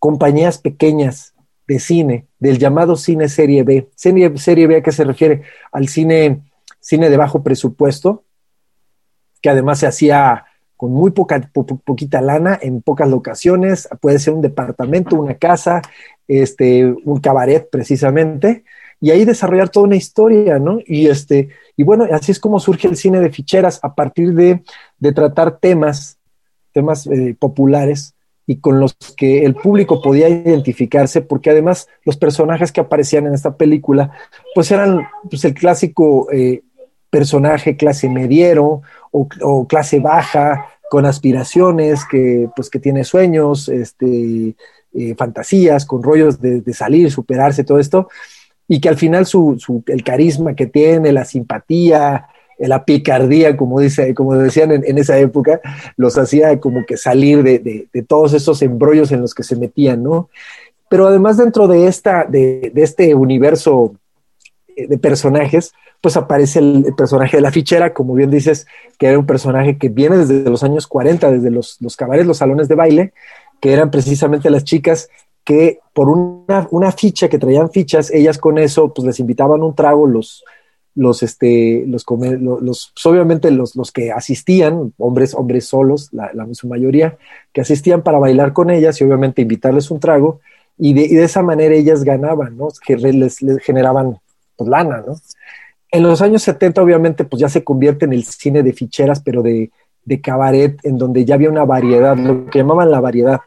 compañías 0.00 0.58
pequeñas 0.58 1.32
de 1.68 1.78
cine, 1.78 2.26
del 2.40 2.58
llamado 2.58 2.96
cine 2.96 3.28
serie 3.28 3.62
B. 3.62 3.88
Serie, 3.94 4.36
serie 4.36 4.66
B 4.66 4.78
a 4.78 4.82
qué 4.82 4.90
se 4.90 5.04
refiere? 5.04 5.42
Al 5.70 5.86
cine, 5.86 6.42
cine 6.80 7.08
de 7.08 7.16
bajo 7.16 7.44
presupuesto, 7.44 8.24
que 9.40 9.48
además 9.48 9.78
se 9.78 9.86
hacía 9.86 10.44
con 10.80 10.92
muy 10.92 11.10
poca, 11.10 11.38
poquita 11.52 12.22
lana, 12.22 12.58
en 12.62 12.80
pocas 12.80 13.06
locaciones, 13.06 13.86
puede 14.00 14.18
ser 14.18 14.32
un 14.32 14.40
departamento, 14.40 15.14
una 15.14 15.34
casa, 15.34 15.82
este, 16.26 16.86
un 16.86 17.20
cabaret 17.20 17.68
precisamente, 17.70 18.64
y 18.98 19.10
ahí 19.10 19.26
desarrollar 19.26 19.68
toda 19.68 19.84
una 19.84 19.96
historia, 19.96 20.58
¿no? 20.58 20.78
Y 20.86 21.08
este, 21.08 21.50
y 21.76 21.82
bueno, 21.82 22.06
así 22.10 22.32
es 22.32 22.40
como 22.40 22.58
surge 22.58 22.88
el 22.88 22.96
cine 22.96 23.20
de 23.20 23.28
ficheras 23.28 23.78
a 23.82 23.94
partir 23.94 24.32
de, 24.32 24.62
tratar 25.12 25.58
temas, 25.58 26.16
temas 26.72 27.06
eh, 27.08 27.36
populares 27.38 28.14
y 28.46 28.56
con 28.56 28.80
los 28.80 28.96
que 29.18 29.44
el 29.44 29.56
público 29.56 30.00
podía 30.00 30.30
identificarse, 30.30 31.20
porque 31.20 31.50
además 31.50 31.88
los 32.06 32.16
personajes 32.16 32.72
que 32.72 32.80
aparecían 32.80 33.26
en 33.26 33.34
esta 33.34 33.54
película, 33.54 34.12
pues 34.54 34.70
eran 34.70 35.06
pues, 35.28 35.44
el 35.44 35.52
clásico 35.52 36.26
eh, 36.32 36.62
personaje 37.10 37.76
clase 37.76 38.08
mediero 38.08 38.82
o, 39.10 39.66
clase 39.66 40.00
baja, 40.00 40.66
con 40.88 41.06
aspiraciones, 41.06 42.04
que 42.04 42.48
pues 42.56 42.70
que 42.70 42.78
tiene 42.78 43.04
sueños, 43.04 43.68
este, 43.68 44.54
eh, 44.94 45.14
fantasías, 45.16 45.86
con 45.86 46.02
rollos 46.02 46.40
de, 46.40 46.60
de, 46.62 46.74
salir, 46.74 47.10
superarse, 47.10 47.64
todo 47.64 47.78
esto, 47.78 48.08
y 48.66 48.80
que 48.80 48.88
al 48.88 48.96
final 48.96 49.26
su, 49.26 49.56
su, 49.58 49.82
el 49.86 50.02
carisma 50.02 50.54
que 50.54 50.66
tiene, 50.66 51.12
la 51.12 51.24
simpatía, 51.24 52.26
la 52.68 52.84
picardía, 52.84 53.56
como, 53.56 53.80
dice, 53.80 54.14
como 54.14 54.36
decían 54.36 54.70
en, 54.70 54.98
esa 54.98 55.18
época, 55.18 55.60
los 55.96 56.18
hacía 56.18 56.60
como 56.60 56.84
que 56.84 56.96
salir 56.96 57.42
de, 57.42 57.88
de, 57.92 58.02
todos 58.02 58.34
esos 58.34 58.60
embrollos 58.62 59.12
en 59.12 59.22
los 59.22 59.34
que 59.34 59.42
se 59.42 59.56
metían, 59.56 60.02
¿no? 60.02 60.28
Pero 60.90 61.06
además 61.06 61.36
dentro 61.36 61.68
de, 61.68 61.86
esta, 61.86 62.24
de, 62.24 62.72
este 62.74 63.14
universo 63.14 63.94
de 64.88 64.98
personajes, 64.98 65.72
pues 66.00 66.16
aparece 66.16 66.60
el, 66.60 66.94
personaje 66.96 67.36
de 67.36 67.42
la 67.42 67.52
fichera, 67.52 67.92
como 67.92 68.14
bien 68.14 68.30
dices, 68.30 68.66
que 68.98 69.06
era 69.06 69.18
un 69.18 69.26
personaje 69.26 69.76
que 69.76 69.88
viene 69.88 70.18
desde 70.18 70.48
los 70.48 70.62
años 70.62 70.86
40, 70.86 71.30
desde 71.30 71.50
los, 71.50 71.76
los 71.80 71.96
los 72.24 72.38
salones 72.38 72.68
de 72.68 72.74
baile, 72.74 73.12
que 73.60 73.72
eran 73.72 73.90
precisamente 73.90 74.50
las 74.50 74.64
chicas 74.64 75.10
que 75.44 75.80
por 75.92 76.08
una, 76.08 76.68
una, 76.70 76.92
ficha, 76.92 77.28
que 77.28 77.38
traían 77.38 77.70
fichas, 77.70 78.10
ellas 78.10 78.38
con 78.38 78.58
eso, 78.58 78.92
pues 78.94 79.06
les 79.06 79.20
invitaban 79.20 79.62
un 79.62 79.74
trago, 79.74 80.06
los, 80.06 80.44
los, 80.94 81.22
este, 81.22 81.84
los, 81.86 82.04
pues, 82.04 82.92
obviamente 83.04 83.50
los, 83.50 83.74
los, 83.76 83.90
que 83.90 84.12
asistían, 84.12 84.92
hombres, 84.98 85.34
hombres 85.34 85.66
solos, 85.66 86.08
la, 86.12 86.30
su 86.52 86.68
mayoría, 86.68 87.16
que 87.52 87.60
asistían 87.60 88.02
para 88.02 88.18
bailar 88.18 88.52
con 88.52 88.70
ellas 88.70 89.00
y 89.00 89.04
obviamente 89.04 89.42
invitarles 89.42 89.90
un 89.90 90.00
trago, 90.00 90.40
y 90.78 90.94
de, 90.94 91.08
de 91.08 91.24
esa 91.24 91.42
manera 91.42 91.74
ellas 91.74 92.04
ganaban, 92.04 92.56
¿no? 92.56 92.68
Que 92.86 92.96
les, 92.96 93.42
les 93.42 93.58
generaban 93.58 94.18
pues, 94.64 94.70
lana, 94.70 95.02
¿no? 95.06 95.16
En 95.90 96.02
los 96.04 96.22
años 96.22 96.42
70, 96.42 96.82
obviamente, 96.82 97.24
pues 97.24 97.40
ya 97.40 97.48
se 97.48 97.64
convierte 97.64 98.04
en 98.04 98.12
el 98.12 98.24
cine 98.24 98.62
de 98.62 98.72
ficheras, 98.72 99.20
pero 99.20 99.42
de, 99.42 99.70
de 100.04 100.20
cabaret, 100.20 100.78
en 100.84 100.98
donde 100.98 101.24
ya 101.24 101.34
había 101.34 101.50
una 101.50 101.64
variedad, 101.64 102.16
lo 102.16 102.46
que 102.46 102.58
llamaban 102.58 102.90
la 102.90 103.00
variedad 103.00 103.40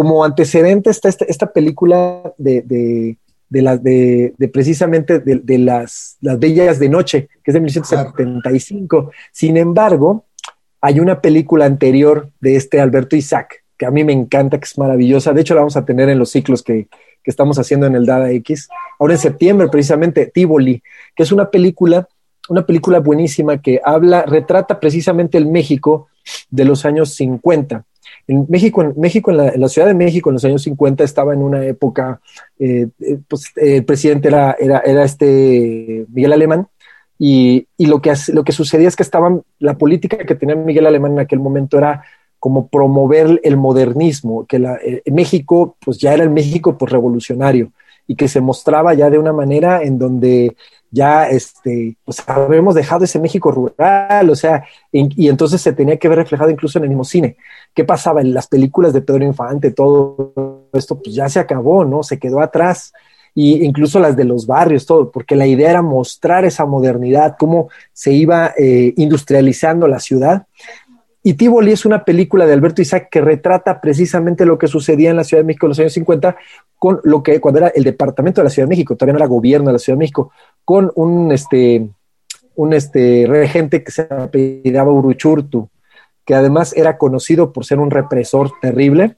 como 0.00 0.24
antecedente 0.24 0.88
está 0.88 1.10
esta, 1.10 1.52
película 1.52 2.32
de, 2.38 2.62
de, 2.62 3.18
de, 3.50 4.32
de, 4.34 4.48
precisamente 4.48 5.18
de, 5.18 5.58
las, 5.58 6.16
las 6.22 6.38
Bellas 6.38 6.78
de 6.78 6.88
Noche, 6.88 7.28
que 7.44 7.50
es 7.50 7.54
de 7.54 7.60
1975. 7.60 9.10
Sin 9.30 9.58
embargo, 9.58 10.24
hay 10.80 11.00
una 11.00 11.20
película 11.20 11.66
anterior 11.66 12.30
de 12.40 12.56
este 12.56 12.80
Alberto 12.80 13.14
Isaac, 13.14 13.59
que 13.80 13.86
a 13.86 13.90
mí 13.90 14.04
me 14.04 14.12
encanta, 14.12 14.58
que 14.58 14.66
es 14.66 14.76
maravillosa. 14.76 15.32
De 15.32 15.40
hecho, 15.40 15.54
la 15.54 15.62
vamos 15.62 15.78
a 15.78 15.86
tener 15.86 16.10
en 16.10 16.18
los 16.18 16.28
ciclos 16.28 16.62
que, 16.62 16.88
que 17.24 17.30
estamos 17.30 17.58
haciendo 17.58 17.86
en 17.86 17.94
el 17.94 18.04
Dada 18.04 18.30
X. 18.30 18.68
Ahora 18.98 19.14
en 19.14 19.18
septiembre, 19.18 19.68
precisamente, 19.68 20.26
Tivoli, 20.26 20.82
que 21.16 21.22
es 21.22 21.32
una 21.32 21.50
película, 21.50 22.06
una 22.50 22.66
película 22.66 22.98
buenísima 22.98 23.62
que 23.62 23.80
habla, 23.82 24.26
retrata 24.26 24.78
precisamente 24.78 25.38
el 25.38 25.46
México 25.46 26.08
de 26.50 26.66
los 26.66 26.84
años 26.84 27.14
50 27.14 27.86
en 28.26 28.44
México, 28.50 28.82
en, 28.82 28.92
México 28.98 29.30
en, 29.30 29.60
la, 29.60 29.68
Ciudad 29.68 29.88
de 29.88 29.94
México 29.94 30.28
en 30.28 30.34
los 30.34 30.44
años 30.44 30.62
50 30.62 31.02
estaba 31.02 31.32
en 31.32 31.40
una 31.40 31.64
época, 31.64 32.20
eh, 32.58 32.88
eh, 33.00 33.18
pues 33.26 33.50
el 33.56 33.84
presidente 33.86 34.28
era, 34.28 34.56
era, 34.60 34.80
era, 34.80 35.04
este 35.04 36.04
Miguel 36.12 36.34
Alemán, 36.34 36.68
y, 37.18 37.66
y, 37.78 37.86
lo, 37.86 38.02
que, 38.02 38.12
lo 38.32 38.44
que 38.44 38.52
sucedía 38.52 38.88
es 38.88 38.96
que 38.96 39.02
estaban, 39.02 39.42
la 39.58 39.78
política 39.78 40.18
que 40.18 40.34
tenía 40.34 40.54
Miguel 40.54 40.86
Alemán 40.86 41.12
en 41.12 41.20
aquel 41.20 41.40
momento 41.40 41.78
era 41.78 42.04
como 42.40 42.66
promover 42.68 43.40
el 43.44 43.56
modernismo, 43.56 44.46
que 44.46 44.58
la, 44.58 44.76
eh, 44.76 45.02
México, 45.12 45.76
pues 45.84 45.98
ya 45.98 46.14
era 46.14 46.24
el 46.24 46.30
México 46.30 46.76
pues, 46.76 46.90
revolucionario, 46.90 47.70
y 48.06 48.16
que 48.16 48.26
se 48.26 48.40
mostraba 48.40 48.94
ya 48.94 49.08
de 49.08 49.18
una 49.18 49.32
manera 49.32 49.82
en 49.82 49.98
donde 49.98 50.56
ya 50.90 51.28
este, 51.28 51.96
pues 52.04 52.22
habíamos 52.26 52.74
dejado 52.74 53.04
ese 53.04 53.20
México 53.20 53.52
rural, 53.52 54.28
o 54.28 54.34
sea, 54.34 54.64
y, 54.90 55.28
entonces 55.28 55.60
se 55.60 55.72
tenía 55.72 55.96
que 55.98 56.08
ver 56.08 56.18
reflejado 56.18 56.50
incluso 56.50 56.78
en 56.78 56.84
el 56.84 56.88
mismo 56.88 57.04
cine. 57.04 57.36
¿Qué 57.74 57.84
pasaba 57.84 58.20
en 58.20 58.34
las 58.34 58.48
películas 58.48 58.92
de 58.92 59.02
Pedro 59.02 59.24
Infante? 59.24 59.70
Todo 59.70 60.64
esto 60.72 61.00
pues 61.00 61.14
ya 61.14 61.28
se 61.28 61.38
acabó, 61.38 61.84
¿no? 61.84 62.02
Se 62.02 62.18
quedó 62.18 62.40
atrás. 62.40 62.92
Y 63.32 63.64
incluso 63.64 64.00
las 64.00 64.16
de 64.16 64.24
los 64.24 64.44
barrios, 64.44 64.86
todo, 64.86 65.12
porque 65.12 65.36
la 65.36 65.46
idea 65.46 65.70
era 65.70 65.82
mostrar 65.82 66.44
esa 66.44 66.66
modernidad, 66.66 67.36
cómo 67.38 67.68
se 67.92 68.12
iba 68.12 68.52
eh, 68.58 68.92
industrializando 68.96 69.86
la 69.86 70.00
ciudad. 70.00 70.46
Y 71.22 71.34
Tivoli 71.34 71.72
es 71.72 71.84
una 71.84 72.04
película 72.04 72.46
de 72.46 72.54
Alberto 72.54 72.80
Isaac 72.80 73.08
que 73.10 73.20
retrata 73.20 73.80
precisamente 73.80 74.46
lo 74.46 74.58
que 74.58 74.68
sucedía 74.68 75.10
en 75.10 75.16
la 75.16 75.24
Ciudad 75.24 75.42
de 75.42 75.46
México 75.46 75.66
en 75.66 75.70
los 75.70 75.78
años 75.78 75.92
50 75.92 76.36
con 76.78 77.00
lo 77.04 77.22
que 77.22 77.40
cuando 77.40 77.58
era 77.58 77.68
el 77.68 77.84
departamento 77.84 78.40
de 78.40 78.44
la 78.44 78.50
Ciudad 78.50 78.66
de 78.66 78.70
México, 78.70 78.96
todavía 78.96 79.12
no 79.12 79.18
era 79.18 79.26
gobierno 79.26 79.68
de 79.68 79.74
la 79.74 79.78
Ciudad 79.78 79.96
de 79.96 80.00
México, 80.00 80.32
con 80.64 80.90
un 80.94 81.30
este 81.30 81.88
un 82.54 82.72
este 82.72 83.26
regente 83.28 83.84
que 83.84 83.92
se 83.92 84.02
apellidaba 84.02 84.92
Uruchurtu, 84.92 85.68
que 86.24 86.34
además 86.34 86.74
era 86.76 86.98
conocido 86.98 87.52
por 87.52 87.64
ser 87.64 87.78
un 87.78 87.90
represor 87.90 88.52
terrible 88.60 89.16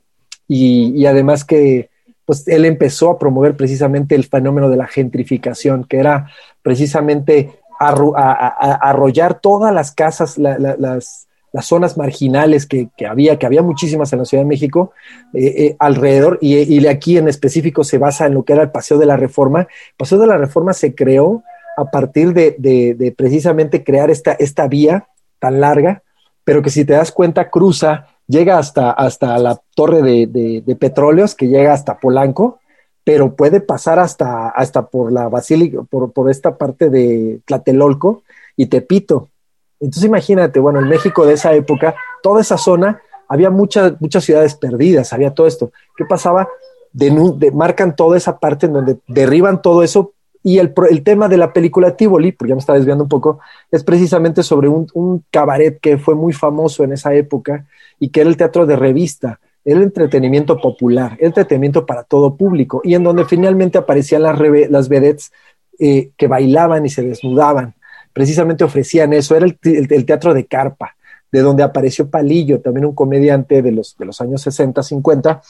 y, 0.49 1.07
además 1.07 1.45
que 1.45 1.91
pues 2.25 2.47
él 2.47 2.65
empezó 2.65 3.11
a 3.11 3.19
promover 3.19 3.57
precisamente 3.57 4.15
el 4.15 4.25
fenómeno 4.25 4.71
de 4.71 4.77
la 4.77 4.87
gentrificación, 4.87 5.85
que 5.85 5.99
era 5.99 6.29
precisamente 6.63 7.59
arrollar 7.81 9.41
todas 9.41 9.75
las 9.75 9.93
casas, 9.93 10.39
las, 10.39 11.27
las 11.53 11.67
zonas 11.67 11.97
marginales 11.97 12.67
que, 12.67 12.89
había, 13.09 13.39
que 13.39 13.47
había 13.47 13.63
muchísimas 13.63 14.13
en 14.13 14.21
la 14.21 14.25
Ciudad 14.25 14.43
de 14.43 14.49
México, 14.49 14.93
eh, 15.35 15.55
eh, 15.57 15.77
alrededor, 15.79 16.39
y, 16.41 16.57
y, 16.57 16.87
aquí 16.87 17.19
en 17.19 17.29
específico 17.29 17.85
se 17.85 17.99
basa 17.99 18.27
en 18.27 18.35
lo 18.35 18.45
que 18.45 18.55
era 18.55 18.63
el 18.63 18.71
Paseo 18.71 18.99
de 18.99 19.07
la 19.07 19.17
Reforma. 19.17 19.61
El 19.61 19.97
Paseo 19.99 20.19
de 20.19 20.27
la 20.27 20.39
Reforma 20.39 20.73
se 20.73 20.95
creó 20.95 21.43
a 21.77 21.85
partir 21.87 22.33
de, 22.33 23.15
precisamente 23.17 23.85
crear 23.85 24.11
esta, 24.11 24.33
esta 24.33 24.69
vía 24.69 25.09
tan 25.39 25.61
larga, 25.61 26.03
pero 26.45 26.63
que 26.63 26.71
si 26.71 26.85
te 26.85 26.95
das 26.95 27.13
cuenta 27.13 27.51
cruza, 27.51 28.07
llega 28.27 28.59
hasta, 28.59 28.91
hasta 28.91 29.39
la 29.39 29.61
torre 29.75 30.03
de, 30.03 30.77
petróleos, 30.79 31.35
que 31.35 31.49
llega 31.49 31.73
hasta 31.73 31.99
Polanco, 31.99 32.61
pero 33.05 33.35
puede 33.35 33.61
pasar 33.61 33.99
hasta, 33.99 34.49
hasta 34.49 34.87
por 34.87 35.13
la 35.13 35.29
Basílica, 35.29 35.83
por, 35.83 36.13
por 36.13 36.31
esta 36.31 36.57
parte 36.57 36.89
de 36.89 37.41
Tlatelolco 37.45 38.23
y 38.57 38.67
Tepito. 38.67 39.29
Entonces 39.83 40.05
imagínate, 40.05 40.61
bueno, 40.61 40.79
en 40.79 40.89
México 40.89 41.27
de 41.27 41.35
esa 41.35 41.53
época, 41.55 41.95
toda 42.23 42.41
esa 42.41 42.57
zona, 42.57 43.03
había 43.29 43.51
muchas, 43.51 44.01
muchas 44.01 44.25
ciudades 44.25 44.55
perdidas, 44.55 45.13
había 45.13 45.35
todo 45.35 45.49
esto. 45.49 45.73
¿Qué 45.97 46.05
pasaba? 46.05 46.49
Marcan 47.53 47.97
toda 47.97 48.17
esa 48.17 48.39
parte 48.39 48.67
en 48.67 48.75
donde 48.75 48.99
derriban 49.09 49.61
todo 49.61 49.83
eso 49.83 50.13
y 50.45 50.59
el, 50.59 50.73
tema 51.03 51.29
de 51.29 51.37
la 51.37 51.53
película 51.53 51.97
Tivoli, 51.97 52.33
porque 52.33 52.51
ya 52.51 52.55
me 52.55 52.61
está 52.61 52.75
desviando 52.75 53.05
un 53.05 53.09
poco, 53.09 53.41
es 53.71 53.83
precisamente 53.83 54.43
sobre 54.43 54.69
un, 54.69 54.87
un, 54.95 55.25
cabaret 55.31 55.79
que 55.81 55.99
fue 55.99 56.15
muy 56.15 56.33
famoso 56.33 56.85
en 56.85 56.93
esa 56.93 57.15
época 57.15 57.67
y 57.99 58.09
que 58.11 58.21
era 58.21 58.31
el 58.31 58.37
teatro 58.37 58.67
de 58.67 58.77
revista, 58.77 59.41
el 59.65 59.83
entretenimiento 59.83 60.61
popular, 60.61 61.17
el 61.21 61.27
entretenimiento 61.29 61.87
para 61.87 62.03
todo 62.03 62.37
público, 62.37 62.81
y 62.85 62.95
en 62.95 63.05
donde 63.05 63.25
finalmente 63.25 63.79
aparecían 63.79 64.23
las, 64.23 64.39
las 64.69 64.89
vedettes 64.89 65.33
eh, 65.79 66.11
que 66.17 66.27
bailaban 66.27 66.85
y 66.85 66.89
se 66.89 67.03
desnudaban 67.03 67.75
precisamente 68.13 68.65
ofrecían 68.65 69.13
eso, 69.13 69.37
era 69.37 69.47
el, 69.47 70.05
teatro 70.07 70.35
de 70.35 70.47
carpa, 70.47 70.97
de 71.31 71.41
donde 71.41 71.63
apareció 71.63 72.11
Palillo, 72.11 72.61
también 72.61 72.87
un 72.87 72.95
comediante 72.95 73.63
de 73.63 73.73
los, 73.73 73.97
de 73.97 74.05
los 74.05 74.21
años 74.21 74.43
60, 74.43 74.83
50, 74.83 75.41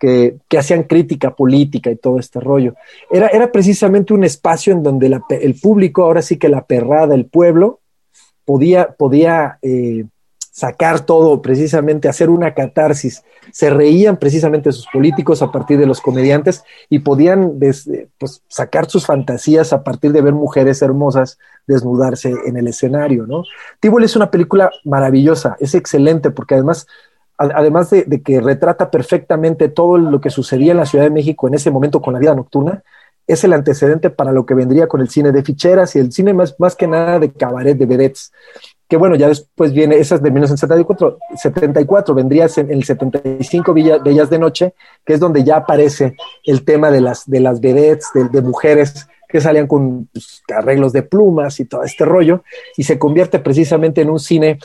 que, 0.00 0.36
que, 0.48 0.58
hacían 0.58 0.84
crítica 0.84 1.34
política 1.34 1.90
y 1.90 1.96
todo 1.96 2.18
este 2.18 2.40
rollo. 2.40 2.74
Era, 3.10 3.28
era 3.28 3.50
precisamente 3.50 4.14
un 4.14 4.24
espacio 4.24 4.72
en 4.72 4.82
donde 4.82 5.20
el 5.30 5.54
público, 5.54 6.02
ahora 6.02 6.22
sí 6.22 6.36
que 6.36 6.48
la 6.48 6.64
perrada, 6.64 7.14
el 7.14 7.26
pueblo, 7.26 7.80
podía, 8.44 8.88
podía 8.88 9.58
eh, 9.60 10.06
sacar 10.58 10.98
todo, 11.06 11.40
precisamente 11.40 12.08
hacer 12.08 12.30
una 12.30 12.52
catarsis. 12.52 13.22
Se 13.52 13.70
reían 13.70 14.16
precisamente 14.16 14.72
sus 14.72 14.88
políticos 14.92 15.40
a 15.40 15.52
partir 15.52 15.78
de 15.78 15.86
los 15.86 16.00
comediantes 16.00 16.64
y 16.88 16.98
podían 16.98 17.60
pues, 17.60 18.42
sacar 18.48 18.90
sus 18.90 19.06
fantasías 19.06 19.72
a 19.72 19.84
partir 19.84 20.10
de 20.10 20.20
ver 20.20 20.32
mujeres 20.32 20.82
hermosas 20.82 21.38
desnudarse 21.68 22.34
en 22.44 22.56
el 22.56 22.66
escenario, 22.66 23.24
¿no? 23.24 23.44
Tibol 23.78 24.02
es 24.02 24.16
una 24.16 24.32
película 24.32 24.68
maravillosa, 24.82 25.56
es 25.60 25.76
excelente 25.76 26.32
porque 26.32 26.54
además 26.54 26.88
además 27.36 27.88
de, 27.90 28.02
de, 28.02 28.20
que 28.20 28.40
retrata 28.40 28.90
perfectamente 28.90 29.68
todo 29.68 29.96
lo 29.96 30.20
que 30.20 30.28
sucedía 30.28 30.72
en 30.72 30.78
la 30.78 30.86
Ciudad 30.86 31.04
de 31.04 31.10
México 31.10 31.46
en 31.46 31.54
ese 31.54 31.70
momento 31.70 32.02
con 32.02 32.12
la 32.12 32.18
vida 32.18 32.34
nocturna, 32.34 32.82
es 33.28 33.44
el 33.44 33.52
antecedente 33.52 34.10
para 34.10 34.32
lo 34.32 34.46
que 34.46 34.54
vendría 34.54 34.88
con 34.88 35.02
el 35.02 35.10
cine 35.10 35.30
de 35.30 35.44
ficheras 35.44 35.94
y 35.94 35.98
el 35.98 36.10
cine 36.10 36.32
más, 36.32 36.56
más 36.58 36.74
que 36.74 36.88
nada 36.88 37.20
de 37.20 37.30
cabaret, 37.30 37.76
de 37.76 37.86
vedettes. 37.86 38.32
Que 38.88 38.96
bueno, 38.96 39.16
ya 39.16 39.28
después 39.28 39.72
viene, 39.72 39.96
esas 39.96 40.22
de 40.22 40.30
1974, 40.30 41.18
74, 41.36 42.14
vendría 42.14 42.46
en 42.56 42.72
el 42.72 42.84
75 42.84 43.74
Villa, 43.74 43.98
Bellas 43.98 44.30
de 44.30 44.38
Noche, 44.38 44.74
que 45.04 45.12
es 45.12 45.20
donde 45.20 45.44
ya 45.44 45.58
aparece 45.58 46.16
el 46.44 46.64
tema 46.64 46.90
de 46.90 47.02
las, 47.02 47.28
de 47.28 47.40
las 47.40 47.60
vedettes, 47.60 48.08
de, 48.14 48.40
mujeres 48.40 49.06
que 49.28 49.42
salían 49.42 49.66
con 49.66 50.08
pues, 50.10 50.42
arreglos 50.56 50.94
de 50.94 51.02
plumas 51.02 51.60
y 51.60 51.66
todo 51.66 51.82
este 51.82 52.06
rollo, 52.06 52.42
y 52.78 52.84
se 52.84 52.98
convierte 52.98 53.38
precisamente 53.40 54.00
en 54.00 54.08
un 54.08 54.18
cine 54.18 54.58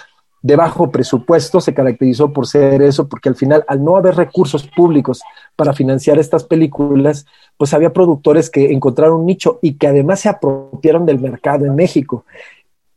de 0.44 0.58
bajo 0.58 0.92
presupuesto, 0.92 1.62
se 1.62 1.74
caracterizó 1.74 2.32
por 2.32 2.46
ser 2.48 2.82
eso, 2.82 3.08
porque 3.08 3.30
al 3.30 3.36
final, 3.36 3.64
al 3.66 3.84
no 3.84 3.96
haber 3.96 4.16
recursos 4.16 4.68
públicos 4.68 5.22
para 5.56 5.74
financiar 5.74 6.20
estas 6.20 6.44
películas, 6.44 7.26
pues 7.58 7.74
había 7.74 7.94
productores 7.94 8.50
que 8.50 8.72
encontraron 8.72 9.22
un 9.22 9.26
nicho 9.26 9.60
y 9.62 9.76
que 9.76 9.88
además 9.88 10.20
se 10.20 10.30
apropiaron 10.30 11.06
del 11.06 11.20
mercado 11.20 11.66
en 11.66 11.76
México. 11.76 12.26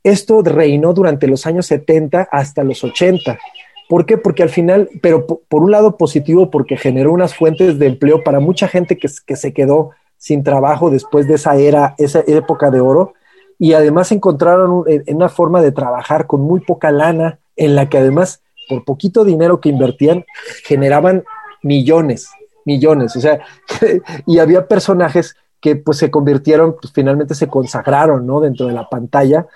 Esto 0.06 0.40
reinó 0.40 0.92
durante 0.92 1.26
los 1.26 1.46
años 1.46 1.66
70 1.66 2.28
hasta 2.30 2.62
los 2.62 2.84
80. 2.84 3.40
¿Por 3.88 4.06
qué? 4.06 4.16
Porque 4.16 4.44
al 4.44 4.50
final, 4.50 4.88
pero 5.02 5.26
por 5.26 5.64
un 5.64 5.72
lado 5.72 5.96
positivo, 5.96 6.48
porque 6.48 6.76
generó 6.76 7.12
unas 7.12 7.34
fuentes 7.34 7.80
de 7.80 7.88
empleo 7.88 8.22
para 8.22 8.38
mucha 8.38 8.68
gente 8.68 8.98
que, 8.98 9.08
se 9.08 9.52
quedó 9.52 9.90
sin 10.16 10.44
trabajo 10.44 10.90
después 10.90 11.26
de 11.26 11.34
esa 11.34 11.56
era, 11.56 11.96
esa 11.98 12.22
época 12.28 12.70
de 12.70 12.78
oro, 12.78 13.14
y 13.58 13.72
además 13.72 14.12
encontraron 14.12 14.84
una 15.08 15.28
forma 15.28 15.60
de 15.60 15.72
trabajar 15.72 16.28
con 16.28 16.40
muy 16.40 16.60
poca 16.60 16.92
lana, 16.92 17.40
en 17.56 17.74
la 17.74 17.88
que 17.88 17.98
además, 17.98 18.42
por 18.68 18.84
poquito 18.84 19.24
dinero 19.24 19.60
que 19.60 19.70
invertían, 19.70 20.24
generaban 20.62 21.24
millones, 21.64 22.28
millones, 22.64 23.16
o 23.16 23.20
sea, 23.20 23.40
y 24.24 24.38
había 24.38 24.68
personajes 24.68 25.34
que 25.60 25.74
pues 25.74 25.98
se 25.98 26.12
convirtieron, 26.12 26.76
pues 26.80 26.92
finalmente 26.92 27.34
se 27.34 27.48
consagraron, 27.48 28.24
¿no? 28.24 28.38
Dentro 28.38 28.68
de 28.68 28.72
la 28.72 28.88
pantalla 28.88 29.48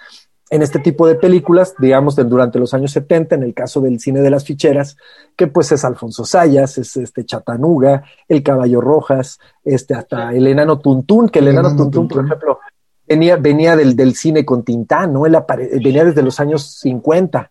en 0.51 0.63
este 0.63 0.81
tipo 0.81 1.07
de 1.07 1.15
películas, 1.15 1.75
digamos, 1.79 2.17
durante 2.17 2.59
los 2.59 2.75
años 2.75 2.91
70, 2.91 3.37
en 3.37 3.45
el 3.45 3.55
caso 3.55 3.81
del 3.81 4.01
cine 4.01 4.21
de 4.21 4.31
las 4.31 4.45
ficheras, 4.45 4.97
que 5.37 5.47
pues 5.47 5.71
es 5.71 5.85
Alfonso 5.85 6.25
Sayas, 6.25 6.77
es 6.77 6.97
este 6.97 7.25
Chatanuga, 7.25 8.03
El 8.29 8.43
Caballo 8.43 8.81
Rojas, 8.81 9.39
este 9.65 9.95
hasta 9.95 10.35
el 10.35 10.49
enano 10.49 10.81
Tuntún, 10.81 11.29
que 11.29 11.39
el, 11.39 11.49
enano, 11.49 11.77
Tuntún, 11.77 12.09
por 12.09 12.25
ejemplo, 12.25 12.59
venía, 13.07 13.37
venía 13.37 13.77
del, 13.77 13.95
del, 13.95 14.17
cine 14.17 14.45
con 14.45 14.65
Tintán, 14.65 15.13
¿no? 15.13 15.25
Él 15.25 15.37
venía 15.83 16.05
desde 16.05 16.23
los 16.23 16.41
años 16.41 16.79
50 16.81 17.51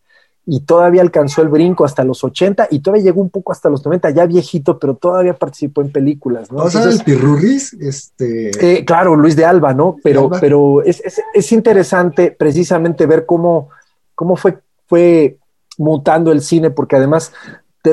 y 0.51 0.62
todavía 0.62 1.03
alcanzó 1.03 1.44
el 1.44 1.50
brinco 1.50 1.86
hasta 1.86 2.03
los 2.03 2.24
80 2.24 2.70
y 2.72 2.79
todavía 2.79 3.04
llegó 3.04 3.21
un 3.21 3.30
poco 3.30 3.52
hasta 3.52 3.69
los 3.69 3.86
90, 3.86 4.10
ya 4.10 4.26
viejito, 4.26 4.80
pero 4.80 4.95
todavía 4.95 5.36
participó 5.36 5.82
en 5.82 5.91
películas, 5.91 6.52
¿no? 6.52 6.67
Sea, 6.69 6.84
el 6.86 7.04
Pirurris, 7.04 7.73
este... 7.73 8.50
Eh, 8.60 8.84
claro, 8.84 9.15
Luis 9.15 9.36
de 9.36 9.45
Alba, 9.45 9.76
¿no? 9.76 9.97
Pero, 10.04 10.32
pero 10.41 10.82
es, 10.82 11.02
es, 11.06 11.21
es, 11.34 11.52
interesante 11.52 12.36
precisamente 12.38 13.06
ver 13.06 13.28
cómo, 13.28 13.69
cómo 14.15 14.36
fue, 14.36 14.58
fue 14.88 15.38
mutando 15.78 16.32
el 16.32 16.41
cine, 16.41 16.71
porque 16.71 16.95
además 16.95 17.32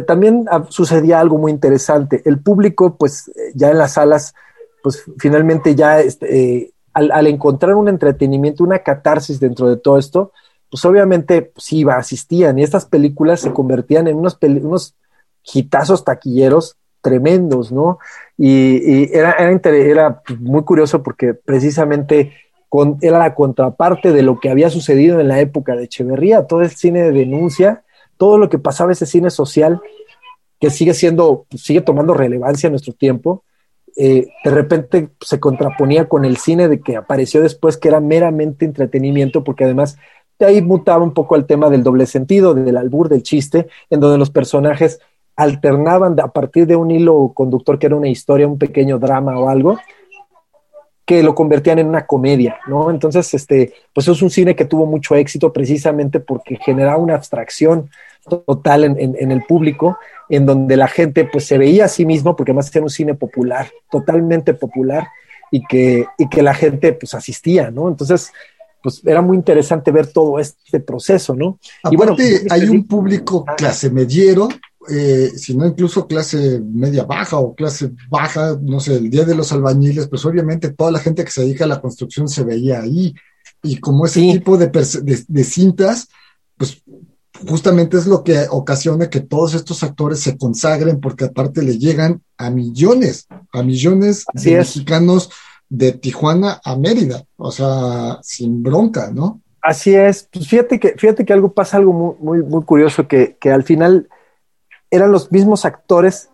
también 0.07 0.47
sucedía 0.71 1.21
algo 1.21 1.39
muy 1.39 1.53
interesante. 1.53 2.23
El 2.25 2.41
público, 2.41 2.97
pues 2.97 3.31
ya 3.55 3.71
en 3.71 3.79
las 3.79 3.93
salas, 3.93 4.35
pues 4.83 5.05
finalmente 5.19 5.75
ya 5.75 6.01
este, 6.01 6.61
eh, 6.61 6.73
al, 6.93 7.27
encontrar 7.27 7.75
un 7.75 7.89
entretenimiento, 7.89 8.65
una 8.65 8.79
catarsis 8.79 9.39
dentro 9.39 9.69
de 9.69 9.77
todo 9.77 9.99
esto, 9.99 10.33
pues 10.71 10.85
obviamente 10.85 11.43
pues, 11.43 11.65
sí 11.65 11.79
iba, 11.79 11.97
asistían 11.97 12.59
y 12.59 12.63
estas 12.63 12.87
películas 12.87 13.41
se 13.41 13.53
convertían 13.53 14.09
en 14.09 14.17
unos, 14.17 14.39
unos 14.43 14.95
hitazos 15.43 16.05
taquilleros 16.05 16.77
tremendos, 17.01 17.71
¿no? 17.71 17.99
Y, 18.37 19.17
era, 19.17 19.37
era, 19.39 20.23
muy 20.41 20.65
curioso 20.65 21.03
porque 21.03 21.35
precisamente 21.35 22.33
era 23.01 23.19
la 23.19 23.35
contraparte 23.35 24.13
de 24.13 24.23
lo 24.23 24.41
que 24.41 24.51
había 24.51 24.71
sucedido 24.71 25.21
en 25.21 25.29
la 25.29 25.41
época 25.41 25.77
de 25.77 25.85
Echeverría, 25.85 26.47
todo 26.47 26.63
el 26.63 26.71
cine 26.71 27.03
de 27.03 27.13
denuncia, 27.13 27.85
todo 28.17 28.39
lo 28.39 28.49
que 28.49 28.59
pasaba 28.59 28.93
ese 28.93 29.07
cine 29.07 29.31
social 29.31 29.81
que 30.59 30.71
sigue 30.71 30.95
siendo, 30.95 31.47
sigue 31.57 31.81
tomando 31.81 32.13
relevancia 32.13 32.67
en 32.67 32.73
nuestro 32.73 32.93
tiempo, 32.93 33.45
eh, 33.97 34.27
de 34.45 34.51
repente 34.51 35.11
se 35.21 35.41
contraponía 35.41 36.07
con 36.07 36.25
el 36.25 36.37
cine 36.37 36.69
de 36.69 36.81
que 36.81 36.97
apareció 36.97 37.41
después, 37.41 37.77
que 37.77 37.89
era 37.89 38.01
meramente 38.01 38.65
entretenimiento, 38.65 39.43
porque 39.43 39.65
además 39.65 39.97
de 40.39 40.47
ahí 40.47 40.63
mutaba 40.63 41.03
un 41.03 41.15
poco 41.15 41.37
el 41.37 41.47
tema 41.47 41.71
del 41.71 41.83
doble 41.83 42.07
sentido, 42.07 42.55
del 42.55 42.77
albur, 42.77 43.09
del 43.09 43.23
chiste, 43.23 43.69
en 43.91 44.01
donde 44.01 44.19
los 44.19 44.31
personajes 44.31 45.01
alternaban 45.37 46.19
a 46.21 46.29
partir 46.29 46.67
de 46.67 46.77
un 46.77 46.91
hilo 46.91 47.33
conductor 47.35 47.79
que 47.79 47.87
era 47.87 47.97
una 47.97 48.09
historia, 48.09 48.47
un 48.47 48.59
pequeño 48.59 48.99
drama 48.99 49.39
o 49.39 49.49
algo, 49.49 49.79
que 51.05 51.23
lo 51.23 51.35
convertían 51.35 51.79
en 51.79 51.87
una 51.87 52.07
comedia, 52.07 52.59
¿no? 52.67 52.91
Entonces, 52.91 53.33
este, 53.33 53.73
pues 53.93 54.09
es 54.09 54.21
un 54.23 54.31
cine 54.31 54.57
que 54.57 54.65
tuvo 54.65 54.87
mucho 54.87 55.15
éxito 55.15 55.53
precisamente 55.53 56.19
porque 56.19 56.57
generaba 56.57 56.97
una 56.97 57.15
abstracción 57.15 57.91
total 58.29 58.83
en, 58.83 59.31
el 59.31 59.45
público, 59.45 59.99
en 60.29 60.47
donde 60.47 60.77
la 60.77 60.89
gente 60.89 61.25
pues 61.25 61.45
se 61.45 61.59
veía 61.59 61.85
a 61.85 61.89
sí 61.89 62.05
mismo, 62.05 62.35
porque 62.35 62.51
además 62.51 62.75
era 62.75 62.83
un 62.83 62.91
cine 62.91 63.15
popular, 63.15 63.69
totalmente 63.89 64.53
popular, 64.53 65.07
y 65.53 65.65
que, 65.65 66.07
y 66.19 66.29
que 66.29 66.43
la 66.43 66.55
gente 66.55 66.93
pues 66.93 67.15
asistía, 67.15 67.71
¿no? 67.71 67.89
Entonces, 67.89 68.33
pues 68.87 69.03
era 69.05 69.21
muy 69.21 69.37
interesante 69.37 69.91
ver 69.91 70.07
todo 70.13 70.39
este 70.39 70.79
proceso, 70.79 71.35
¿no? 71.35 71.59
y 71.91 71.97
bueno, 71.97 72.15
hay 72.51 72.63
un 72.69 72.87
público 72.87 73.45
clase 73.57 73.91
mediero, 73.91 74.49
eh, 74.89 75.33
si 75.35 75.57
no 75.57 75.67
incluso 75.67 76.07
clase 76.07 76.61
media 76.61 77.03
baja 77.03 77.37
o 77.39 77.53
clase 77.53 77.91
baja, 78.09 78.57
no 78.63 78.79
sé, 78.79 78.95
el 78.95 79.11
Día 79.11 79.25
de 79.25 79.35
los 79.35 79.51
Albañiles, 79.51 80.07
pues 80.07 80.25
obviamente 80.25 80.71
toda 80.71 80.93
la 80.93 81.01
gente 81.01 81.25
que 81.25 81.33
se 81.33 81.41
dedica 81.41 81.65
a 81.65 81.67
la 81.67 81.81
construcción 81.81 82.29
se 82.29 82.45
veía 82.45 82.81
ahí. 82.81 83.13
Y 83.65 83.81
como 83.81 84.07
ese 84.07 84.21
tipo 84.21 84.57
de, 84.57 84.69
de 84.69 85.45
cintas, 85.45 86.07
pues 86.57 86.85
justamente 87.45 87.97
es 87.97 88.07
lo 88.07 88.23
que 88.23 88.47
ocasiona 88.51 89.11
que 89.11 89.19
todos 89.19 89.55
estos 89.55 89.83
actores 89.83 90.21
se 90.21 90.39
consagren 90.39 91.01
porque 91.01 91.25
aparte 91.25 91.61
le 91.61 91.77
llegan 91.77 92.23
a 92.39 92.51
millones, 92.51 93.27
a 93.53 93.65
millones 93.65 94.27
de 94.33 94.59
mexicanos 94.59 95.31
de 95.69 95.93
Tijuana 95.93 96.61
a 96.65 96.77
Mérida, 96.77 97.25
o 97.37 97.51
sea, 97.51 98.19
sin 98.23 98.63
bronca, 98.63 99.11
¿no? 99.13 99.41
Así 99.61 99.95
es. 99.95 100.29
Pues 100.33 100.49
fíjate 100.49 100.79
que, 100.79 100.95
fíjate 100.97 101.25
que 101.25 101.33
algo 101.33 101.53
pasa 101.53 101.77
algo 101.77 101.93
muy, 101.93 102.15
muy, 102.21 102.43
muy 102.43 102.63
curioso, 102.65 103.09
que, 103.09 103.37
que 103.41 103.51
al 103.51 103.65
final 103.65 104.09
eran 104.91 105.11
los 105.11 105.33
mismos 105.33 105.65
actores 105.65 106.31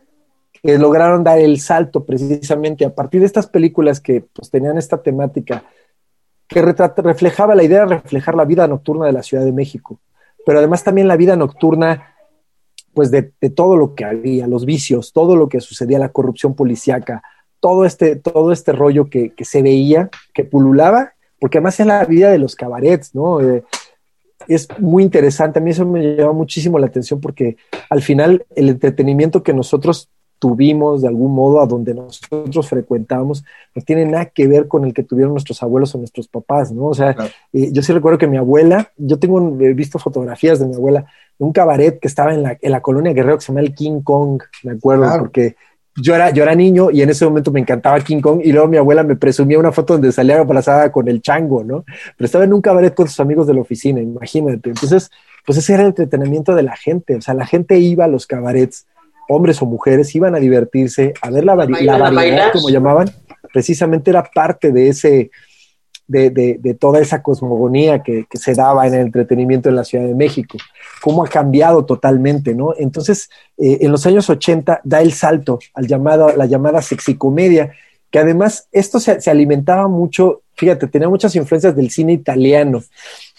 que 0.53 0.79
lograron 0.79 1.25
dar 1.25 1.38
el 1.38 1.59
salto 1.61 2.05
precisamente 2.05 2.85
a 2.85 2.95
partir 2.95 3.21
de 3.21 3.27
estas 3.27 3.47
películas 3.47 4.01
que 4.01 4.21
pues, 4.21 4.51
tenían 4.51 4.79
esta 4.79 5.03
temática, 5.03 5.64
que 6.47 6.61
reflejaba 6.62 7.55
la 7.55 7.64
idea 7.64 7.81
de 7.81 7.97
reflejar 7.97 8.35
la 8.35 8.45
vida 8.45 8.68
nocturna 8.68 9.07
de 9.07 9.12
la 9.12 9.23
Ciudad 9.23 9.45
de 9.45 9.53
México 9.53 9.99
pero 10.45 10.59
además 10.59 10.85
también 10.85 11.09
la 11.09 11.16
vida 11.16 11.37
nocturna, 11.37 12.14
pues 12.95 13.11
de, 13.11 13.23
todo 13.55 13.77
lo 13.77 13.95
que 13.95 14.05
había, 14.05 14.47
los 14.47 14.64
vicios, 14.64 15.12
todo 15.12 15.37
lo 15.37 15.49
que 15.49 15.61
sucedía, 15.61 15.99
la 15.99 16.11
corrupción 16.11 16.55
policíaca, 16.55 17.23
todo 17.62 17.85
este, 17.85 18.16
todo 18.16 18.51
este 18.51 18.72
rollo 18.72 19.09
que, 19.09 19.33
se 19.42 19.62
veía, 19.62 20.11
que 20.35 20.42
pululaba, 20.42 21.12
porque 21.38 21.59
además 21.59 21.79
es 21.79 21.87
la 21.87 22.05
vida 22.05 22.33
de 22.33 22.38
los 22.38 22.57
cabarets, 22.57 23.14
¿no? 23.14 23.40
Eh, 23.40 23.62
es 24.48 24.66
muy 24.81 25.05
interesante, 25.05 25.61
a 25.61 25.62
mí 25.62 25.70
eso 25.70 25.87
me 25.87 26.16
llama 26.16 26.33
muchísimo 26.33 26.81
la 26.81 26.88
atención 26.88 27.20
porque 27.20 27.57
al 27.88 28.03
final 28.03 28.44
el 28.57 28.68
entretenimiento 28.68 29.44
que 29.44 29.55
nosotros 29.55 30.11
tuvimos 30.40 31.03
de 31.03 31.09
algún 31.09 31.33
modo 31.33 31.61
a 31.61 31.66
donde 31.68 31.94
nosotros 31.94 32.68
frecuentamos, 32.68 33.44
no 33.77 33.83
tiene 33.83 34.07
nada 34.07 34.27
que 34.27 34.48
ver 34.48 34.66
con 34.66 34.85
el 34.85 34.92
que 34.92 35.05
tuvieron 35.05 35.33
nuestros 35.33 35.62
abuelos 35.62 35.94
o 35.94 35.98
nuestros 35.98 36.27
papás, 36.27 36.72
¿no? 36.72 36.87
O 36.87 36.94
sea, 36.94 37.14
eh, 37.53 37.70
yo 37.70 37.81
sí 37.81 37.92
recuerdo 37.92 38.18
que 38.18 38.27
mi 38.27 38.38
abuela, 38.38 38.90
yo 38.96 39.20
tengo 39.20 39.40
he 39.61 39.72
visto 39.72 40.01
fotografías 40.01 40.59
de 40.59 40.66
mi 40.66 40.75
abuela, 40.75 41.07
de 41.38 41.44
un 41.44 41.53
cabaret 41.53 42.01
que 42.01 42.09
estaba 42.09 42.35
en 42.35 42.42
la, 42.42 42.59
en 42.61 42.72
la 42.72 42.83
colonia 42.83 43.12
Guerrero 43.12 43.38
que 43.38 43.44
se 43.44 43.53
llama 43.53 43.61
el 43.61 43.72
King 43.72 44.01
Kong, 44.03 44.42
me 44.64 44.72
acuerdo, 44.72 45.09
porque 45.20 45.55
yo 45.96 46.14
era, 46.14 46.31
yo 46.31 46.42
era 46.42 46.55
niño 46.55 46.90
y 46.90 47.02
en 47.02 47.11
ese 47.11 47.24
momento 47.24 47.50
me 47.50 47.61
encantaba 47.61 48.00
King 48.00 48.20
Kong 48.20 48.40
y 48.42 48.52
luego 48.52 48.68
mi 48.68 48.76
abuela 48.76 49.02
me 49.02 49.16
presumía 49.16 49.59
una 49.59 49.72
foto 49.72 49.94
donde 49.94 50.12
salía 50.12 50.38
abrazada 50.38 50.90
con 50.90 51.09
el 51.09 51.20
chango, 51.20 51.64
¿no? 51.64 51.85
Pero 52.16 52.26
estaba 52.26 52.44
en 52.44 52.55
un 52.55 52.62
cabaret 52.62 52.94
con 52.94 53.09
sus 53.09 53.20
amigos 53.20 53.46
de 53.46 53.55
la 53.55 53.61
oficina, 53.61 54.00
imagínate. 54.00 54.70
Entonces, 54.70 55.11
pues 55.44 55.59
ese 55.59 55.74
era 55.74 55.83
el 55.83 55.88
entretenimiento 55.88 56.55
de 56.55 56.62
la 56.62 56.76
gente. 56.76 57.16
O 57.16 57.20
sea, 57.20 57.35
la 57.35 57.46
gente 57.46 57.78
iba 57.78 58.05
a 58.07 58.09
los 58.09 58.26
cabarets, 58.26 58.87
hombres 59.28 59.61
o 59.61 59.66
mujeres, 59.66 60.14
iban 60.14 60.35
a 60.35 60.38
divertirse, 60.38 61.12
a 61.20 61.31
ver 61.31 61.44
la, 61.44 61.55
variedad, 61.55 62.52
como 62.52 62.70
llamaban, 62.70 63.11
precisamente 63.52 64.11
era 64.11 64.22
parte 64.22 64.72
de 64.72 64.88
ese, 64.88 65.31
de, 66.12 66.77
toda 66.79 67.01
esa 67.01 67.22
cosmogonía 67.22 68.03
que, 68.03 68.27
se 68.35 68.55
daba 68.55 68.87
en 68.87 68.94
el 68.94 69.01
entretenimiento 69.01 69.68
en 69.68 69.77
la 69.77 69.85
Ciudad 69.85 70.07
de 70.07 70.14
México, 70.14 70.59
cómo 71.01 71.25
ha 71.25 71.29
cambiado 71.29 71.85
totalmente, 71.85 72.55
¿no? 72.55 72.75
Entonces, 72.79 73.31
eh, 73.59 73.79
en 73.81 73.90
los 73.90 74.07
años 74.07 74.29
80 74.29 74.81
da 74.85 75.01
el 75.01 75.12
salto 75.12 75.59
al 75.75 75.87
llamado, 75.87 76.37
la 76.37 76.46
llamada 76.46 76.83
sexicomedia, 76.83 77.72
que 78.11 78.18
además 78.18 78.68
esto 78.72 79.01
se, 79.01 79.20
se 79.20 79.31
alimentaba 79.31 79.88
mucho, 79.88 80.42
fíjate, 80.55 80.87
tenía 80.87 81.09
muchas 81.09 81.35
influencias 81.35 81.75
del 81.75 81.90
cine 81.90 82.12
italiano. 82.12 82.83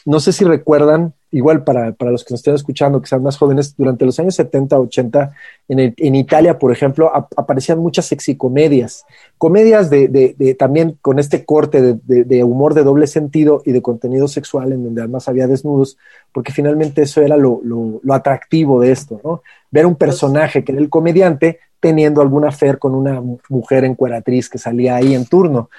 No 0.06 0.20
sé 0.20 0.34
si 0.34 0.44
recuerdan, 0.44 1.14
igual 1.34 1.64
para, 1.64 1.96
los 2.00 2.24
que 2.24 2.34
nos 2.34 2.40
estén 2.40 2.54
escuchando, 2.54 3.02
que 3.02 3.08
sean 3.08 3.24
más 3.24 3.38
jóvenes, 3.38 3.76
durante 3.76 4.06
los 4.06 4.20
años 4.20 4.36
70, 4.36 4.80
80, 4.80 5.34
en, 5.68 5.94
en 5.98 6.16
Italia, 6.16 6.60
por 6.60 6.72
ejemplo, 6.72 7.12
aparecían 7.14 7.80
muchas 7.80 8.06
sexicomedias, 8.06 9.04
comedias 9.40 9.90
de, 9.90 10.08
de, 10.08 10.56
también 10.56 10.98
con 11.02 11.18
este 11.18 11.44
corte 11.44 11.98
de, 12.04 12.44
humor 12.44 12.76
de 12.76 12.84
doble 12.84 13.08
sentido 13.08 13.64
y 13.66 13.72
de 13.72 13.82
contenido 13.82 14.28
sexual, 14.28 14.72
en 14.74 14.84
donde 14.84 15.02
además 15.02 15.28
había 15.28 15.48
desnudos, 15.48 15.98
porque 16.32 16.52
finalmente 16.52 17.02
eso 17.02 17.22
era 17.22 17.36
lo, 17.36 17.60
lo, 17.64 18.00
lo 18.04 18.14
atractivo 18.14 18.80
de 18.80 18.92
esto, 18.92 19.20
¿no? 19.24 19.42
Ver 19.72 19.88
un 19.88 19.96
personaje 19.96 20.64
que 20.64 20.72
era 20.72 20.82
el 20.82 20.90
comediante 20.90 21.60
teniendo 21.80 22.22
alguna 22.22 22.52
fe 22.52 22.78
con 22.78 22.96
una 22.96 23.22
mujer 23.50 23.84
encueratriz 23.84 24.48
que 24.50 24.58
salía 24.58 24.96
ahí 24.96 25.16
en 25.16 25.26
turno. 25.26 25.70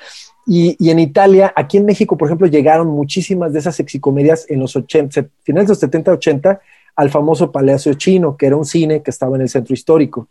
Y, 0.46 0.90
en 0.90 0.98
Italia, 0.98 1.52
aquí 1.57 1.78
en 1.78 1.87
México, 1.87 2.16
por 2.18 2.28
ejemplo, 2.28 2.46
llegaron 2.46 2.88
muchísimas 2.88 3.52
de 3.52 3.61
esas 3.61 3.76
sexicomedias 3.76 4.46
en 4.48 4.61
los 4.61 4.76
80, 4.76 5.26
finales 5.42 5.68
de 5.68 5.72
los 5.72 5.78
70, 5.78 6.12
80, 6.12 6.61
al 6.96 7.11
famoso 7.11 7.50
Palacio 7.50 7.94
Chino, 7.94 8.37
que 8.37 8.46
era 8.46 8.57
un 8.57 8.64
cine 8.64 9.02
que 9.02 9.11
estaba 9.11 9.37
en 9.37 9.42
el 9.42 9.48
centro 9.48 9.74
histórico. 9.74 10.28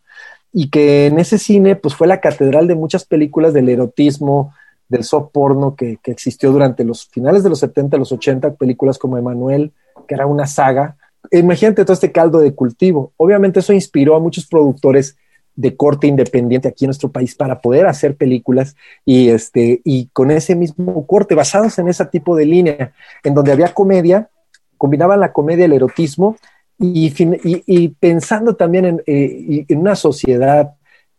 Y 0.52 0.70
que 0.70 1.06
en 1.06 1.18
ese 1.18 1.38
cine, 1.38 1.74
pues 1.74 1.94
fue 1.96 2.06
la 2.06 2.20
catedral 2.20 2.68
de 2.68 2.76
muchas 2.76 3.04
películas 3.04 3.52
del 3.52 3.68
erotismo, 3.68 4.54
del 4.88 5.02
soft 5.02 5.30
porno 5.32 5.74
que, 5.74 5.98
que 6.02 6.12
existió 6.12 6.52
durante 6.52 6.84
los 6.84 7.06
finales 7.06 7.42
de 7.42 7.48
los 7.48 7.58
70, 7.58 7.96
los 7.96 8.12
80, 8.12 8.54
películas 8.54 8.98
como 8.98 9.18
Emanuel, 9.18 9.72
que 10.06 10.14
era 10.14 10.26
una 10.26 10.46
saga. 10.46 10.96
Imagínate 11.32 11.84
todo 11.84 11.94
este 11.94 12.12
caldo 12.12 12.38
de 12.38 12.54
cultivo. 12.54 13.12
Obviamente 13.16 13.60
eso 13.60 13.72
inspiró 13.72 14.14
a 14.14 14.20
muchos 14.20 14.46
productores 14.46 15.16
de 15.56 15.76
corte 15.76 16.06
independiente 16.06 16.68
aquí 16.68 16.84
en 16.84 16.88
nuestro 16.88 17.10
país 17.10 17.34
para 17.34 17.60
poder 17.60 17.86
hacer 17.86 18.16
películas 18.16 18.76
y 19.04 19.28
este 19.28 19.80
y 19.84 20.06
con 20.12 20.30
ese 20.30 20.56
mismo 20.56 21.06
corte 21.06 21.34
basados 21.34 21.78
en 21.78 21.88
ese 21.88 22.04
tipo 22.06 22.36
de 22.36 22.46
línea 22.46 22.92
en 23.22 23.34
donde 23.34 23.52
había 23.52 23.72
comedia 23.72 24.30
combinaban 24.76 25.20
la 25.20 25.32
comedia 25.32 25.64
el 25.64 25.72
erotismo 25.72 26.36
y, 26.76 27.14
y, 27.44 27.88
pensando 27.88 28.56
también 28.56 28.84
en, 28.84 29.02
eh, 29.06 29.64
en, 29.68 29.78
una 29.78 29.94
sociedad 29.94 30.74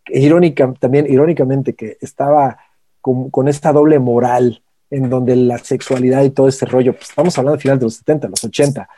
irónica 0.07 0.73
también 0.77 1.07
irónicamente 1.09 1.73
que 1.73 1.97
estaba 2.01 2.57
con, 2.99 3.29
con, 3.29 3.47
esta 3.47 3.71
doble 3.71 3.99
moral 3.99 4.61
en 4.89 5.09
donde 5.09 5.33
la 5.37 5.57
sexualidad 5.57 6.23
y 6.23 6.31
todo 6.31 6.49
este 6.49 6.65
rollo 6.65 6.93
pues 6.93 7.09
estamos 7.09 7.37
hablando 7.37 7.55
al 7.55 7.61
final 7.61 7.79
de 7.79 7.85
los 7.85 7.95
70 7.95 8.27
los 8.27 8.43
80 8.43 8.89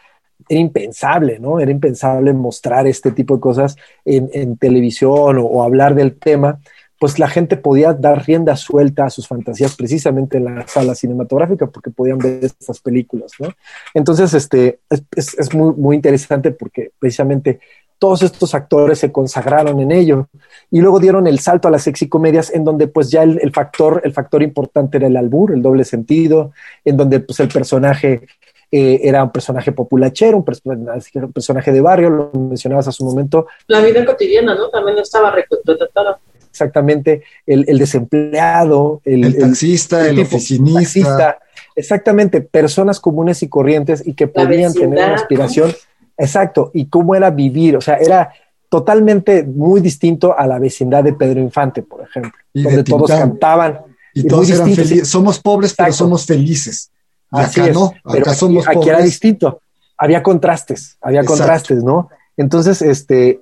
era 0.49 0.59
impensable, 0.59 1.39
¿no? 1.39 1.59
Era 1.59 1.71
impensable 1.71 2.33
mostrar 2.33 2.87
este 2.87 3.11
tipo 3.11 3.35
de 3.35 3.41
cosas 3.41 3.75
en, 4.05 4.57
televisión 4.57 5.37
o, 5.39 5.63
hablar 5.63 5.95
del 5.95 6.17
tema, 6.17 6.59
pues 6.99 7.19
la 7.19 7.27
gente 7.27 7.57
podía 7.57 7.93
dar 7.93 8.25
rienda 8.25 8.55
suelta 8.55 9.05
a 9.05 9.09
sus 9.09 9.27
fantasías 9.27 9.75
precisamente 9.75 10.37
en 10.37 10.45
la 10.45 10.67
sala 10.67 10.95
cinematográfica 10.95 11.67
porque 11.67 11.91
podían 11.91 12.17
ver 12.17 12.43
estas 12.43 12.79
películas, 12.79 13.33
¿no? 13.39 13.49
Entonces, 13.93 14.33
este, 14.33 14.79
es, 15.15 15.53
muy, 15.53 15.95
interesante 15.95 16.51
porque 16.51 16.91
precisamente 16.97 17.59
todos 17.99 18.21
estos 18.21 18.53
actores 18.53 18.99
se 18.99 19.11
consagraron 19.11 19.79
en 19.79 19.91
ello 19.91 20.27
y 20.69 20.81
luego 20.81 20.99
dieron 20.99 21.25
el 21.27 21.39
salto 21.39 21.67
a 21.67 21.71
las 21.71 21.83
sexicomedias 21.83 22.51
en 22.53 22.63
donde 22.63 22.87
pues 22.87 23.09
ya 23.09 23.23
el, 23.23 23.39
el, 23.41 23.51
factor 23.51 24.01
el 24.03 24.13
factor 24.13 24.43
importante 24.43 24.97
era 24.97 25.07
el 25.07 25.17
albur 25.17 25.51
el 25.51 25.63
doble 25.63 25.83
sentido 25.83 26.51
en 26.85 26.95
donde 26.95 27.21
pues 27.21 27.39
el 27.39 27.47
personaje 27.47 28.27
eh, 28.69 28.99
era 29.03 29.23
un 29.23 29.31
personaje 29.31 29.71
populachero, 29.71 30.37
un, 30.37 30.43
personaje 30.43 31.71
de 31.71 31.81
barrio, 31.81 32.09
lo 32.09 32.31
mencionabas 32.33 32.87
hace 32.87 33.01
un 33.01 33.09
momento. 33.09 33.47
La 33.67 33.79
vida 33.79 34.05
cotidiana, 34.05 34.55
¿no? 34.55 34.69
También 34.69 34.97
estaba 34.97 35.31
retratada. 35.31 36.19
Exactamente, 36.49 37.23
el, 37.45 37.77
desempleado, 37.77 39.01
el, 39.05 39.37
taxista, 39.37 40.09
el, 40.09 40.19
oficinista. 40.19 41.37
exactamente, 41.75 42.41
personas 42.41 42.99
comunes 42.99 43.43
y 43.43 43.47
corrientes 43.47 44.05
y 44.05 44.15
que 44.15 44.27
podían 44.27 44.73
tener 44.73 45.05
una 45.05 45.15
aspiración. 45.15 45.71
Exacto, 46.17 46.71
y 46.73 46.87
cómo 46.87 47.13
era 47.13 47.29
vivir, 47.29 47.77
o 47.77 47.81
sea, 47.81 47.97
era 47.97 48.33
totalmente 48.69 49.43
muy 49.43 49.81
distinto 49.81 50.37
a 50.37 50.47
la 50.47 50.57
vecindad 50.57 51.03
de 51.03 51.13
Pedro 51.13 51.39
Infante, 51.39 51.83
por 51.83 52.01
ejemplo, 52.01 52.31
donde 52.53 52.83
todos 52.83 53.11
cantaban. 53.11 53.81
Y, 54.13 54.23
todos 54.23 54.49
eran 54.49 54.73
felices. 54.73 55.07
Somos 55.07 55.39
pobres, 55.39 55.75
pero 55.77 55.93
somos 55.93 56.25
felices. 56.25 56.91
Acá 57.31 57.67
no, 57.71 57.93
acá 58.03 58.33
somos 58.33 58.67
aquí, 58.67 58.89
era 58.89 59.01
distinto. 59.01 59.61
Había 59.97 60.21
contrastes, 60.21 60.97
había 61.01 61.23
contrastes, 61.23 61.83
¿no? 61.83 62.09
Entonces, 62.37 62.81
este, 62.81 63.41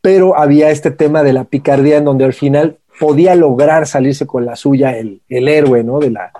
pero 0.00 0.38
había 0.38 0.70
este 0.70 0.90
tema 0.90 1.22
de 1.22 1.32
la 1.32 1.44
picardía 1.44 1.98
en 1.98 2.04
donde 2.04 2.24
al 2.24 2.32
final 2.32 2.78
podía 2.98 3.34
lograr 3.34 3.86
salirse 3.86 4.26
con 4.26 4.44
la 4.44 4.56
suya 4.56 4.96
el, 4.96 5.20
héroe, 5.28 5.84
¿no? 5.84 5.98
De 5.98 6.10
la, 6.10 6.32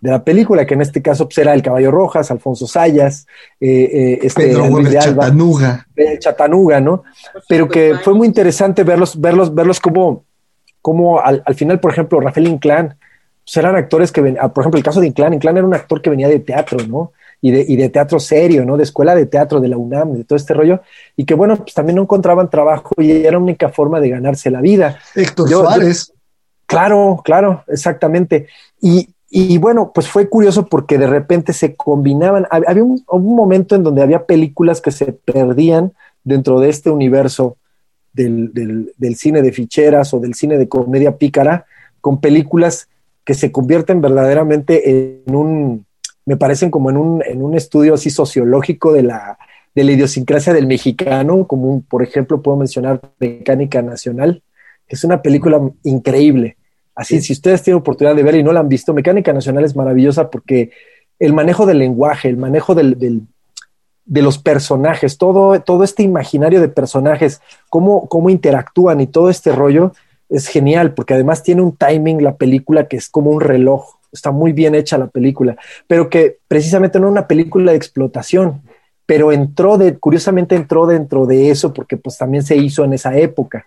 de 0.00 0.10
la 0.10 0.24
película, 0.24 0.66
que 0.66 0.74
en 0.74 0.82
este 0.82 1.02
caso 1.02 1.26
pues, 1.26 1.38
era 1.38 1.54
El 1.54 1.62
Caballo 1.62 1.90
Rojas, 1.90 2.30
Alfonso 2.30 2.66
Sayas, 2.66 3.26
eh, 3.60 3.68
eh, 3.92 4.18
este, 4.22 4.48
Pedro 4.48 4.68
Luis 4.68 4.90
de 4.90 4.98
Alba, 4.98 5.24
Chatanuga. 5.24 5.86
Chatanuga, 6.18 6.80
¿no? 6.80 7.02
Pero 7.48 7.68
que 7.68 7.96
fue 8.02 8.14
muy 8.14 8.26
interesante 8.26 8.84
verlos, 8.84 9.20
verlos, 9.20 9.54
verlos 9.54 9.80
como, 9.80 10.24
como 10.80 11.20
al, 11.20 11.42
al 11.44 11.54
final, 11.54 11.80
por 11.80 11.92
ejemplo, 11.92 12.20
Rafael 12.20 12.46
Inclán, 12.46 12.96
pues 13.48 13.56
eran 13.56 13.76
actores 13.76 14.12
que, 14.12 14.20
ven, 14.20 14.36
ah, 14.38 14.52
por 14.52 14.62
ejemplo, 14.62 14.76
el 14.76 14.84
caso 14.84 15.00
de 15.00 15.06
Inclán, 15.06 15.32
Inclán 15.32 15.56
era 15.56 15.66
un 15.66 15.72
actor 15.72 16.02
que 16.02 16.10
venía 16.10 16.28
de 16.28 16.38
teatro, 16.40 16.86
¿no? 16.86 17.12
Y 17.40 17.50
de, 17.50 17.64
y 17.66 17.76
de 17.76 17.88
teatro 17.88 18.20
serio, 18.20 18.66
¿no? 18.66 18.76
De 18.76 18.82
escuela 18.82 19.14
de 19.14 19.24
teatro 19.24 19.58
de 19.58 19.68
la 19.68 19.78
UNAM, 19.78 20.12
de 20.12 20.24
todo 20.24 20.36
este 20.36 20.52
rollo, 20.52 20.82
y 21.16 21.24
que 21.24 21.32
bueno, 21.32 21.56
pues 21.56 21.72
también 21.72 21.96
no 21.96 22.02
encontraban 22.02 22.50
trabajo 22.50 22.90
y 22.98 23.10
era 23.10 23.32
la 23.32 23.38
única 23.38 23.70
forma 23.70 24.00
de 24.00 24.10
ganarse 24.10 24.50
la 24.50 24.60
vida. 24.60 24.98
Héctor 25.14 25.48
Suárez. 25.48 26.12
claro, 26.66 27.22
claro, 27.24 27.64
exactamente. 27.68 28.48
Y, 28.82 29.14
y 29.30 29.56
bueno, 29.56 29.92
pues 29.94 30.08
fue 30.10 30.28
curioso 30.28 30.66
porque 30.66 30.98
de 30.98 31.06
repente 31.06 31.54
se 31.54 31.74
combinaban, 31.74 32.46
había 32.50 32.84
un, 32.84 33.02
un, 33.08 33.34
momento 33.34 33.76
en 33.76 33.82
donde 33.82 34.02
había 34.02 34.26
películas 34.26 34.82
que 34.82 34.90
se 34.90 35.14
perdían 35.14 35.94
dentro 36.22 36.60
de 36.60 36.68
este 36.68 36.90
universo 36.90 37.56
del, 38.12 38.52
del, 38.52 38.92
del, 38.98 39.16
cine 39.16 39.40
de 39.40 39.52
ficheras 39.52 40.12
o 40.12 40.20
del 40.20 40.34
cine 40.34 40.58
de 40.58 40.68
comedia 40.68 41.16
pícara, 41.16 41.64
con 42.02 42.20
películas 42.20 42.88
que 43.28 43.34
se 43.34 43.52
convierten 43.52 44.00
verdaderamente 44.00 44.88
en 45.26 45.34
un, 45.34 45.84
me 46.24 46.38
parecen 46.38 46.70
como 46.70 46.88
en 46.88 46.96
un, 46.96 47.22
en 47.22 47.42
un 47.42 47.54
estudio 47.54 47.92
así 47.92 48.08
sociológico 48.08 48.94
de 48.94 49.02
la, 49.02 49.36
de 49.74 49.84
la 49.84 49.92
idiosincrasia 49.92 50.54
del 50.54 50.66
mexicano, 50.66 51.46
como 51.46 51.82
por 51.82 52.02
ejemplo 52.02 52.40
puedo 52.40 52.56
mencionar 52.56 53.02
Mecánica 53.18 53.82
Nacional, 53.82 54.42
que 54.86 54.96
es 54.96 55.04
una 55.04 55.20
película 55.20 55.60
increíble. 55.84 56.56
Así, 56.94 57.20
si 57.20 57.34
ustedes 57.34 57.62
tienen 57.62 57.80
oportunidad 57.80 58.16
de 58.16 58.22
ver 58.22 58.36
y 58.36 58.42
no 58.42 58.54
la 58.54 58.60
han 58.60 58.68
visto, 58.70 58.94
Mecánica 58.94 59.34
Nacional 59.34 59.66
es 59.66 59.76
maravillosa 59.76 60.30
porque 60.30 60.70
el 61.18 61.34
manejo 61.34 61.66
del 61.66 61.80
lenguaje, 61.80 62.30
el 62.30 62.38
manejo 62.38 62.74
del, 62.74 62.98
del, 62.98 63.24
de 64.06 64.22
los 64.22 64.38
personajes, 64.38 65.18
todo, 65.18 65.60
todo 65.60 65.84
este 65.84 66.02
imaginario 66.02 66.62
de 66.62 66.68
personajes, 66.68 67.42
cómo, 67.68 68.08
cómo 68.08 68.30
interactúan 68.30 69.02
y 69.02 69.06
todo 69.06 69.28
este 69.28 69.52
rollo, 69.52 69.92
es 70.28 70.48
genial 70.48 70.94
porque 70.94 71.14
además 71.14 71.42
tiene 71.42 71.62
un 71.62 71.76
timing 71.76 72.22
la 72.22 72.36
película 72.36 72.88
que 72.88 72.96
es 72.96 73.08
como 73.08 73.30
un 73.30 73.40
reloj. 73.40 73.96
Está 74.12 74.30
muy 74.30 74.52
bien 74.52 74.74
hecha 74.74 74.96
la 74.96 75.08
película, 75.08 75.56
pero 75.86 76.08
que 76.08 76.38
precisamente 76.48 76.98
no 76.98 77.08
es 77.08 77.12
una 77.12 77.28
película 77.28 77.72
de 77.72 77.76
explotación, 77.76 78.62
pero 79.04 79.32
entró 79.32 79.76
de, 79.76 79.98
curiosamente 79.98 80.54
entró 80.54 80.86
dentro 80.86 81.26
de 81.26 81.50
eso 81.50 81.72
porque 81.72 81.96
pues 81.96 82.16
también 82.16 82.42
se 82.42 82.56
hizo 82.56 82.84
en 82.84 82.94
esa 82.94 83.16
época. 83.16 83.66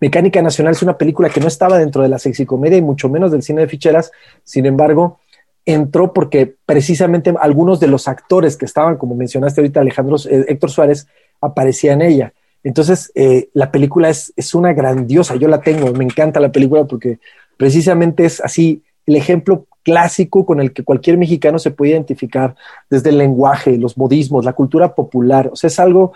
Mecánica 0.00 0.42
Nacional 0.42 0.74
es 0.74 0.82
una 0.82 0.98
película 0.98 1.30
que 1.30 1.40
no 1.40 1.48
estaba 1.48 1.78
dentro 1.78 2.02
de 2.02 2.08
la 2.08 2.18
sexicomedia 2.18 2.78
y 2.78 2.82
mucho 2.82 3.08
menos 3.08 3.32
del 3.32 3.42
cine 3.42 3.62
de 3.62 3.68
ficheras, 3.68 4.10
sin 4.44 4.66
embargo, 4.66 5.20
entró 5.64 6.12
porque 6.12 6.54
precisamente 6.66 7.34
algunos 7.40 7.80
de 7.80 7.88
los 7.88 8.06
actores 8.06 8.56
que 8.56 8.66
estaban, 8.66 8.96
como 8.96 9.14
mencionaste 9.14 9.60
ahorita 9.60 9.80
Alejandro, 9.80 10.16
eh, 10.28 10.44
Héctor 10.48 10.70
Suárez, 10.70 11.08
aparecía 11.40 11.92
en 11.92 12.02
ella. 12.02 12.32
Entonces, 12.66 13.12
eh, 13.14 13.48
la 13.52 13.70
película 13.70 14.08
es, 14.08 14.32
es, 14.34 14.52
una 14.52 14.72
grandiosa, 14.72 15.36
yo 15.36 15.46
la 15.46 15.60
tengo, 15.60 15.92
me 15.92 16.02
encanta 16.02 16.40
la 16.40 16.50
película 16.50 16.84
porque 16.84 17.20
precisamente 17.56 18.24
es 18.24 18.40
así 18.40 18.82
el 19.06 19.14
ejemplo 19.14 19.66
clásico 19.84 20.44
con 20.44 20.58
el 20.58 20.72
que 20.72 20.82
cualquier 20.82 21.16
mexicano 21.16 21.60
se 21.60 21.70
puede 21.70 21.92
identificar 21.92 22.56
desde 22.90 23.10
el 23.10 23.18
lenguaje, 23.18 23.78
los 23.78 23.96
modismos, 23.96 24.44
la 24.44 24.54
cultura 24.54 24.96
popular, 24.96 25.48
o 25.52 25.54
sea, 25.54 25.68
es 25.68 25.78
algo, 25.78 26.12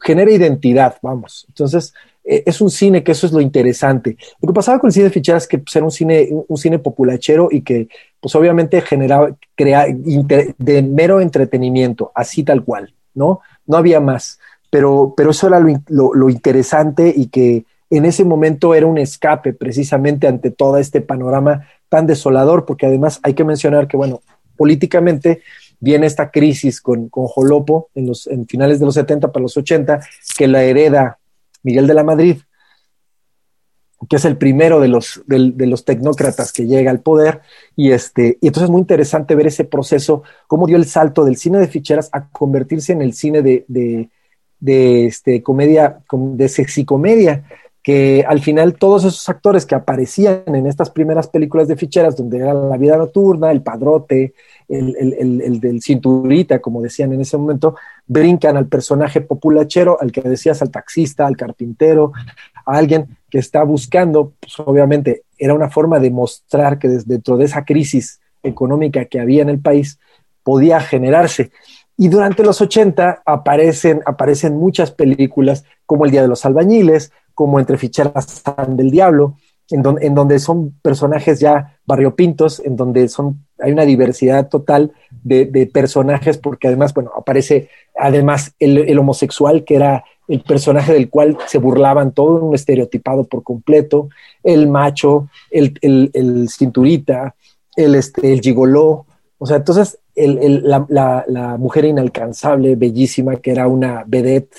genera 0.00 0.30
identidad, 0.30 0.96
vamos. 1.02 1.44
Entonces, 1.48 1.92
eh, 2.24 2.44
es 2.46 2.62
un 2.62 2.70
cine 2.70 3.04
que 3.04 3.12
eso 3.12 3.26
es 3.26 3.34
lo 3.34 3.42
interesante. 3.42 4.16
Lo 4.40 4.48
que 4.48 4.54
pasaba 4.54 4.78
con 4.78 4.88
el 4.88 4.94
cine 4.94 5.04
de 5.04 5.10
ficheras 5.10 5.42
es 5.42 5.48
que 5.50 5.58
pues, 5.58 5.76
era 5.76 5.84
un 5.84 5.90
cine, 5.90 6.30
un 6.48 6.56
cine 6.56 6.78
populachero 6.78 7.48
y 7.50 7.60
que, 7.60 7.88
pues 8.18 8.34
obviamente 8.34 8.80
generaba, 8.80 9.36
crea, 9.54 9.84
de 9.86 10.82
mero 10.82 11.20
entretenimiento, 11.20 12.10
así 12.14 12.42
tal 12.42 12.64
cual 12.64 12.94
¿no? 13.14 13.40
No 13.66 13.76
había 13.76 14.00
más. 14.00 14.38
Pero, 14.70 15.14
pero 15.16 15.30
eso 15.30 15.48
era 15.48 15.60
lo, 15.60 16.14
lo 16.14 16.30
interesante 16.30 17.12
y 17.14 17.26
que 17.26 17.64
en 17.90 18.04
ese 18.04 18.24
momento 18.24 18.74
era 18.74 18.86
un 18.86 18.98
escape 18.98 19.52
precisamente 19.52 20.28
ante 20.28 20.50
todo 20.52 20.78
este 20.78 21.00
panorama 21.00 21.66
tan 21.88 22.06
desolador, 22.06 22.64
porque 22.64 22.86
además 22.86 23.18
hay 23.22 23.34
que 23.34 23.44
mencionar 23.44 23.88
que, 23.88 23.96
bueno, 23.96 24.22
políticamente 24.56 25.42
viene 25.80 26.06
esta 26.06 26.30
crisis 26.30 26.80
con, 26.80 27.08
con 27.08 27.26
Jolopo 27.26 27.88
en, 27.94 28.06
los, 28.06 28.26
en 28.28 28.46
finales 28.46 28.78
de 28.78 28.86
los 28.86 28.94
70 28.94 29.32
para 29.32 29.42
los 29.42 29.56
80, 29.56 30.00
que 30.38 30.46
la 30.46 30.62
hereda 30.62 31.18
Miguel 31.62 31.86
de 31.86 31.94
la 31.94 32.04
Madrid, 32.04 32.36
que 34.08 34.16
es 34.16 34.24
el 34.24 34.36
primero 34.36 34.80
de 34.80 34.88
los, 34.88 35.22
de, 35.26 35.66
los 35.66 35.84
tecnócratas 35.84 36.52
que 36.52 36.66
llega 36.66 36.90
al 36.90 37.00
poder, 37.00 37.40
y, 37.74 37.90
este, 37.90 38.38
y 38.40 38.46
entonces 38.46 38.64
es 38.68 38.70
muy 38.70 38.80
interesante 38.80 39.34
ver 39.34 39.48
ese 39.48 39.64
proceso, 39.64 40.22
cómo 40.46 40.66
dio 40.66 40.76
el 40.76 40.86
salto 40.86 41.24
del 41.24 41.36
cine 41.36 41.58
de 41.58 41.68
ficheras 41.68 42.08
a 42.12 42.28
convertirse 42.28 42.92
en 42.92 43.02
el 43.02 43.14
cine 43.14 43.42
de, 43.42 43.64
de, 43.66 44.10
de 44.60 45.06
este, 45.06 45.42
comedia, 45.42 46.00
de 46.12 46.48
sexicomedia, 46.48 47.44
que 47.82 48.24
al 48.28 48.40
final 48.40 48.74
todos 48.74 49.04
esos 49.04 49.26
actores 49.28 49.64
que 49.64 49.74
aparecían 49.74 50.42
en 50.46 50.66
estas 50.66 50.90
primeras 50.90 51.28
películas 51.28 51.66
de 51.66 51.76
ficheras, 51.76 52.14
donde 52.14 52.38
era 52.38 52.52
la 52.52 52.76
vida 52.76 52.96
nocturna, 52.96 53.50
el 53.50 53.62
padrote, 53.62 54.34
el, 54.68 54.96
el, 54.98 55.40
el, 55.40 55.60
del 55.60 55.80
cinturita, 55.80 56.60
como 56.60 56.82
decían 56.82 57.12
en 57.12 57.22
ese 57.22 57.38
momento, 57.38 57.76
brincan 58.06 58.56
al 58.56 58.66
personaje 58.66 59.22
populachero, 59.22 59.96
al 60.00 60.12
que 60.12 60.20
decías, 60.20 60.60
al 60.60 60.70
taxista, 60.70 61.26
al 61.26 61.36
carpintero, 61.36 62.12
a 62.66 62.76
alguien 62.76 63.16
que 63.30 63.38
está 63.38 63.64
buscando, 63.64 64.34
pues 64.38 64.60
obviamente 64.60 65.22
era 65.38 65.54
una 65.54 65.70
forma 65.70 65.98
de 65.98 66.10
mostrar 66.10 66.78
que 66.78 66.88
desde 66.88 67.14
dentro 67.14 67.38
de 67.38 67.46
esa 67.46 67.64
crisis 67.64 68.20
económica 68.42 69.06
que 69.06 69.20
había 69.20 69.42
en 69.42 69.48
el 69.48 69.60
país 69.60 69.98
podía 70.42 70.80
generarse. 70.80 71.50
Y 72.00 72.08
durante 72.08 72.42
los 72.42 72.62
80 72.62 73.24
aparecen, 73.26 74.00
aparecen 74.06 74.56
muchas 74.56 74.90
películas 74.90 75.64
como 75.84 76.06
El 76.06 76.10
Día 76.10 76.22
de 76.22 76.28
los 76.28 76.46
Albañiles, 76.46 77.12
como 77.34 77.60
Entre 77.60 77.76
Ficheras 77.76 78.42
del 78.68 78.90
Diablo, 78.90 79.36
en, 79.68 79.82
en, 80.00 80.14
donde 80.14 80.38
son 80.38 80.72
personajes 80.80 81.40
ya 81.40 81.76
barriopintos, 81.84 82.58
en 82.60 82.74
donde 82.76 83.06
son, 83.08 83.44
hay 83.58 83.72
una 83.72 83.84
diversidad 83.84 84.48
total 84.48 84.92
de, 85.22 85.70
personajes, 85.70 86.38
porque 86.38 86.68
además, 86.68 86.94
bueno, 86.94 87.10
aparece 87.14 87.68
además 87.94 88.54
el, 88.58 88.78
el, 88.78 88.98
homosexual, 88.98 89.64
que 89.64 89.74
era 89.74 90.02
el 90.26 90.40
personaje 90.40 90.94
del 90.94 91.10
cual 91.10 91.36
se 91.48 91.58
burlaban, 91.58 92.12
todo 92.12 92.42
un 92.42 92.54
estereotipado 92.54 93.24
por 93.24 93.42
completo, 93.42 94.08
el 94.42 94.70
macho, 94.70 95.28
el, 95.50 95.78
el, 95.82 96.10
el 96.14 96.48
cinturita, 96.48 97.34
el, 97.76 97.94
este, 97.94 98.32
el 98.32 98.40
gigoló, 98.40 99.04
o 99.42 99.46
sea, 99.46 99.56
entonces 99.56 99.98
la, 100.14 100.84
la, 100.90 101.24
la 101.26 101.56
mujer 101.56 101.86
inalcanzable, 101.86 102.76
bellísima, 102.76 103.36
que 103.36 103.52
era 103.52 103.66
una 103.68 104.04
vedette, 104.06 104.54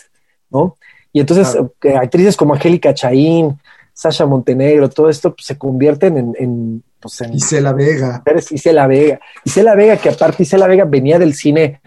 ¿no? 0.49 0.77
Y 1.13 1.19
entonces 1.19 1.55
eh, 1.83 1.95
actrices 1.95 2.35
como 2.35 2.55
Angélica 2.55 2.91
Chaín, 2.91 3.59
Sasha 3.93 4.25
Montenegro, 4.25 4.89
todo 4.89 5.07
esto 5.07 5.35
pues, 5.35 5.45
se 5.45 5.55
convierten 5.55 6.17
en, 6.17 6.35
en, 6.39 6.83
pues, 6.99 7.21
Isela 7.31 7.73
Vega. 7.73 8.23
Isela 8.49 8.87
Vega. 8.87 9.19
Isela 9.45 9.75
Vega, 9.75 9.97
que 9.97 10.09
aparte 10.09 10.41
Isela 10.41 10.65
Vega 10.65 10.85
venía 10.85 11.19
del 11.19 11.35
cine, 11.35 11.79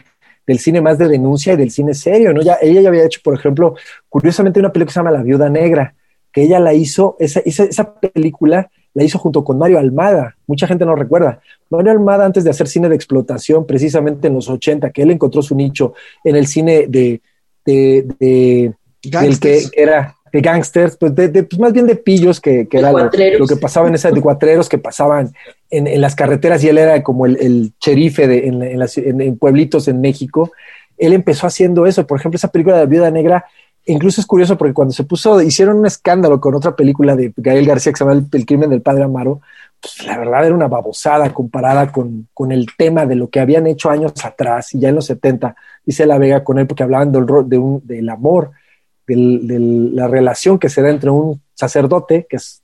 del 0.47 0.61
cine 0.61 0.81
más 0.81 0.97
de 0.97 1.09
denuncia 1.09 1.55
y 1.55 1.57
del 1.57 1.73
cine 1.73 1.95
serio, 1.95 2.33
¿no? 2.33 2.43
Ya, 2.43 2.59
ella 2.63 2.81
ya 2.81 2.91
había 2.91 3.07
hecho, 3.07 3.21
por 3.25 3.35
ejemplo, 3.35 3.75
curiosamente 4.09 4.61
una 4.61 4.73
película 4.73 4.87
que 4.87 4.93
se 4.93 5.01
llama 5.01 5.11
La 5.11 5.25
Viuda 5.25 5.51
Negra, 5.51 5.97
que 6.31 6.43
ella 6.43 6.61
la 6.61 6.73
hizo, 6.75 7.17
esa, 7.19 7.41
esa, 7.41 7.65
esa 7.65 7.93
película 7.99 8.71
la 8.95 9.05
hizo 9.05 9.19
junto 9.19 9.45
con 9.45 9.59
Mario 9.59 9.79
Almada. 9.79 10.37
Mucha 10.47 10.67
gente 10.67 10.87
no 10.87 10.95
recuerda. 10.95 11.41
Mario 11.69 11.93
Almada, 11.93 12.25
antes 12.25 12.45
de 12.45 12.51
hacer 12.51 12.69
cine 12.69 12.89
de 12.89 12.95
explotación, 12.95 13.67
precisamente 13.67 14.29
en 14.29 14.35
los 14.35 14.49
80, 14.49 14.91
que 14.91 15.03
él 15.03 15.11
encontró 15.11 15.43
su 15.43 15.55
nicho 15.55 15.95
en 16.23 16.37
el 16.37 16.47
cine 16.47 16.87
de, 16.89 17.21
de 17.67 18.73
del 19.03 19.41
que 19.41 19.63
era 19.75 20.15
de 20.33 20.41
gangsters, 20.41 20.97
pues, 20.97 21.15
de, 21.15 21.29
pues 21.29 21.61
más 21.61 21.73
bien 21.73 21.87
de 21.87 21.95
pillos, 21.95 22.41
que, 22.41 22.67
que 22.67 22.79
era 22.79 22.91
lo, 22.91 23.09
que 23.47 23.57
pasaba 23.57 23.87
en 23.87 23.95
esas 23.95 24.13
de 24.13 24.21
cuatreros 24.21 24.69
que 24.69 24.79
pasaban 24.79 25.33
en, 25.71 25.87
en, 25.87 26.01
las 26.01 26.17
carreteras 26.17 26.65
y 26.65 26.69
él 26.69 26.79
era 26.79 27.05
como 27.05 27.25
el, 27.27 27.37
el 27.41 27.73
sherife 27.81 28.27
de, 28.27 28.49
en, 28.49 28.61
en, 28.61 28.79
las, 28.81 28.99
en, 28.99 29.39
pueblitos 29.39 29.87
en 29.87 30.01
México. 30.01 30.51
Él 30.99 31.13
empezó 31.13 31.47
haciendo 31.47 31.87
eso. 31.87 32.05
Por 32.05 32.19
ejemplo, 32.19 32.37
esa 32.37 32.49
película 32.49 32.77
de 32.77 32.83
la 32.83 32.89
Viuda 32.89 33.11
Negra, 33.13 33.45
incluso 33.87 34.21
es 34.21 34.27
curioso 34.27 34.57
porque 34.57 34.75
cuando 34.75 34.93
se 34.95 35.05
puso, 35.05 35.41
hicieron 35.41 35.79
un 35.79 35.87
escándalo 35.87 36.41
con 36.41 36.55
otra 36.55 36.75
película 36.75 37.17
de 37.17 37.33
Gael 37.37 37.67
García 37.67 37.93
que 37.93 37.99
se 37.99 38.05
llama 38.05 38.27
El, 38.31 38.47
crimen 38.47 38.71
del 38.71 38.83
padre 38.83 39.05
Amaro, 39.05 39.41
pues 39.81 40.07
la 40.07 40.19
verdad 40.19 40.47
era 40.47 40.55
una 40.55 40.69
babosada 40.69 41.33
comparada 41.33 41.93
con, 41.93 42.29
con, 42.33 42.53
el 42.53 42.67
tema 42.77 43.07
de 43.07 43.17
lo 43.17 43.29
que 43.29 43.41
habían 43.41 43.67
hecho 43.67 43.91
años 43.91 44.13
atrás 44.25 44.75
y 44.75 44.81
ya 44.81 44.89
en 44.89 44.95
los 44.95 45.07
70, 45.07 45.55
dice 45.85 46.07
La 46.07 46.19
Vega 46.19 46.43
con 46.43 46.59
él 46.59 46.67
porque 46.67 46.83
hablaban 46.83 47.13
del, 47.13 47.27
de 47.27 47.59
un, 47.59 47.83
del 47.85 48.09
amor 48.09 48.53
de 49.07 49.59
la 49.93 50.09
relación 50.09 50.59
que 50.59 50.69
se 50.69 50.83
da 50.83 50.91
entre 50.91 51.11
un 51.11 51.43
sacerdote, 51.55 52.27
que 52.29 52.37
es 52.37 52.63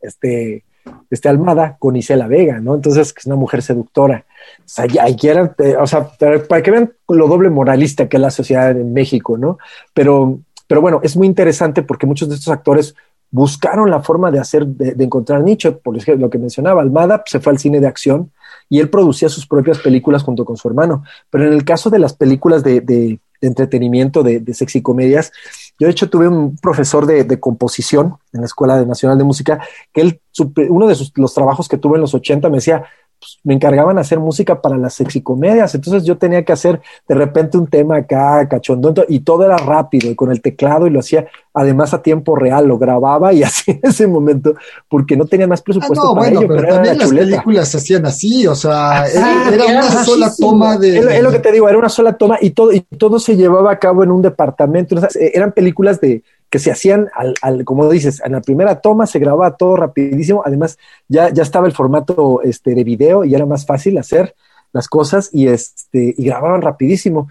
este, 0.00 0.64
este 1.10 1.28
Almada, 1.28 1.76
con 1.78 1.96
Isela 1.96 2.28
Vega, 2.28 2.60
¿no? 2.60 2.74
Entonces, 2.74 3.12
que 3.12 3.20
es 3.20 3.26
una 3.26 3.36
mujer 3.36 3.62
seductora. 3.62 4.26
O 4.60 4.62
sea, 4.64 4.84
eh, 4.84 5.76
o 5.78 5.86
sea, 5.86 6.08
para 6.48 6.62
que 6.62 6.70
vean 6.70 6.92
lo 7.08 7.26
doble 7.26 7.50
moralista 7.50 8.08
que 8.08 8.16
es 8.16 8.20
la 8.20 8.30
sociedad 8.30 8.70
en 8.70 8.92
México, 8.92 9.38
¿no? 9.38 9.58
Pero, 9.94 10.40
pero 10.68 10.80
bueno, 10.80 11.00
es 11.02 11.16
muy 11.16 11.26
interesante 11.26 11.82
porque 11.82 12.06
muchos 12.06 12.28
de 12.28 12.36
estos 12.36 12.52
actores 12.52 12.94
buscaron 13.30 13.90
la 13.90 14.00
forma 14.00 14.30
de 14.30 14.38
hacer, 14.38 14.64
de, 14.66 15.04
encontrar 15.04 15.42
nicho, 15.42 15.80
por 15.80 15.96
ejemplo, 15.96 16.26
lo 16.26 16.30
que 16.30 16.38
mencionaba, 16.38 16.80
Almada 16.80 17.22
se 17.26 17.40
fue 17.40 17.52
al 17.52 17.58
cine 17.58 17.80
de 17.80 17.88
acción 17.88 18.30
y 18.68 18.78
él 18.78 18.88
producía 18.88 19.28
sus 19.28 19.46
propias 19.46 19.78
películas 19.78 20.22
junto 20.22 20.44
con 20.44 20.56
su 20.56 20.68
hermano. 20.68 21.02
Pero 21.28 21.46
en 21.46 21.52
el 21.52 21.64
caso 21.64 21.90
de 21.90 21.98
las 21.98 22.14
películas 22.14 22.62
de, 22.62 22.80
de 22.80 23.18
entretenimiento, 23.40 24.22
de, 24.22 24.40
de 24.40 24.54
sexicomedias, 24.54 25.32
yo, 25.78 25.86
de 25.86 25.92
hecho, 25.92 26.10
tuve 26.10 26.26
un 26.26 26.56
profesor 26.56 27.06
de, 27.06 27.40
composición 27.40 28.16
en 28.32 28.40
la 28.40 28.46
Escuela 28.46 28.84
Nacional 28.84 29.16
de 29.16 29.24
Música, 29.24 29.60
que 29.92 30.00
él, 30.00 30.20
uno 30.68 30.88
de 30.88 30.96
sus, 30.96 31.12
los 31.16 31.32
trabajos 31.32 31.68
que 31.68 31.78
tuve 31.78 31.96
en 31.96 32.00
los 32.00 32.14
80 32.14 32.48
me 32.48 32.56
decía, 32.56 32.84
pues, 33.18 33.38
me 33.44 33.54
encargaban 33.54 33.98
hacer 33.98 34.20
música 34.20 34.60
para 34.60 34.76
las 34.76 34.94
sexicomedias, 34.94 35.74
entonces 35.74 36.04
yo 36.04 36.16
tenía 36.16 36.44
que 36.44 36.52
hacer 36.52 36.80
de 37.08 37.14
repente 37.14 37.58
un 37.58 37.66
tema 37.66 37.96
acá, 37.96 38.48
cachondón, 38.48 38.94
y 39.08 39.20
todo 39.20 39.44
era 39.44 39.56
rápido, 39.56 40.10
y 40.10 40.14
con 40.14 40.30
el 40.30 40.40
teclado, 40.40 40.86
y 40.86 40.90
lo 40.90 41.00
hacía 41.00 41.26
además 41.52 41.92
a 41.92 42.02
tiempo 42.02 42.36
real, 42.36 42.66
lo 42.66 42.78
grababa 42.78 43.32
y 43.32 43.42
así 43.44 43.72
en 43.72 43.80
ese 43.82 44.06
momento, 44.06 44.54
porque 44.88 45.16
no 45.16 45.26
tenía 45.26 45.46
más 45.46 45.62
presupuesto 45.62 46.00
ah, 46.00 46.08
no, 46.08 46.14
para 46.14 46.30
bueno, 46.30 46.40
ello, 46.40 46.54
pero, 46.54 46.74
también 46.74 46.98
las 46.98 47.10
películas 47.10 47.68
se 47.68 47.76
hacían 47.78 48.06
así, 48.06 48.46
o 48.46 48.54
sea, 48.54 49.06
era, 49.06 49.66
una 49.66 50.04
sola 50.04 50.32
toma 50.38 50.78
de... 50.78 50.98
Es, 50.98 51.22
lo 51.22 51.30
que 51.30 51.40
te 51.40 51.52
digo, 51.52 51.68
era 51.68 51.78
una 51.78 51.88
sola 51.88 52.12
toma 52.14 52.38
y 52.40 52.50
todo, 52.50 52.72
y 52.72 52.80
todo 52.80 53.18
se 53.18 53.36
llevaba 53.36 53.72
a 53.72 53.78
cabo 53.78 54.04
en 54.04 54.10
un 54.10 54.22
departamento, 54.22 54.96
eran 55.18 55.52
películas 55.52 56.00
de 56.00 56.22
que 56.50 56.58
se 56.58 56.70
hacían, 56.70 57.08
al, 57.14 57.34
al, 57.42 57.64
como 57.64 57.88
dices, 57.90 58.22
en 58.24 58.32
la 58.32 58.40
primera 58.40 58.80
toma 58.80 59.06
se 59.06 59.18
grababa 59.18 59.56
todo 59.56 59.76
rapidísimo, 59.76 60.42
además 60.44 60.78
ya, 61.08 61.30
ya 61.30 61.42
estaba 61.42 61.66
el 61.66 61.72
formato 61.72 62.42
este, 62.42 62.74
de 62.74 62.84
video 62.84 63.24
y 63.24 63.34
era 63.34 63.46
más 63.46 63.66
fácil 63.66 63.98
hacer 63.98 64.34
las 64.72 64.88
cosas 64.88 65.30
y, 65.32 65.48
este, 65.48 66.14
y 66.16 66.24
grababan 66.24 66.62
rapidísimo. 66.62 67.28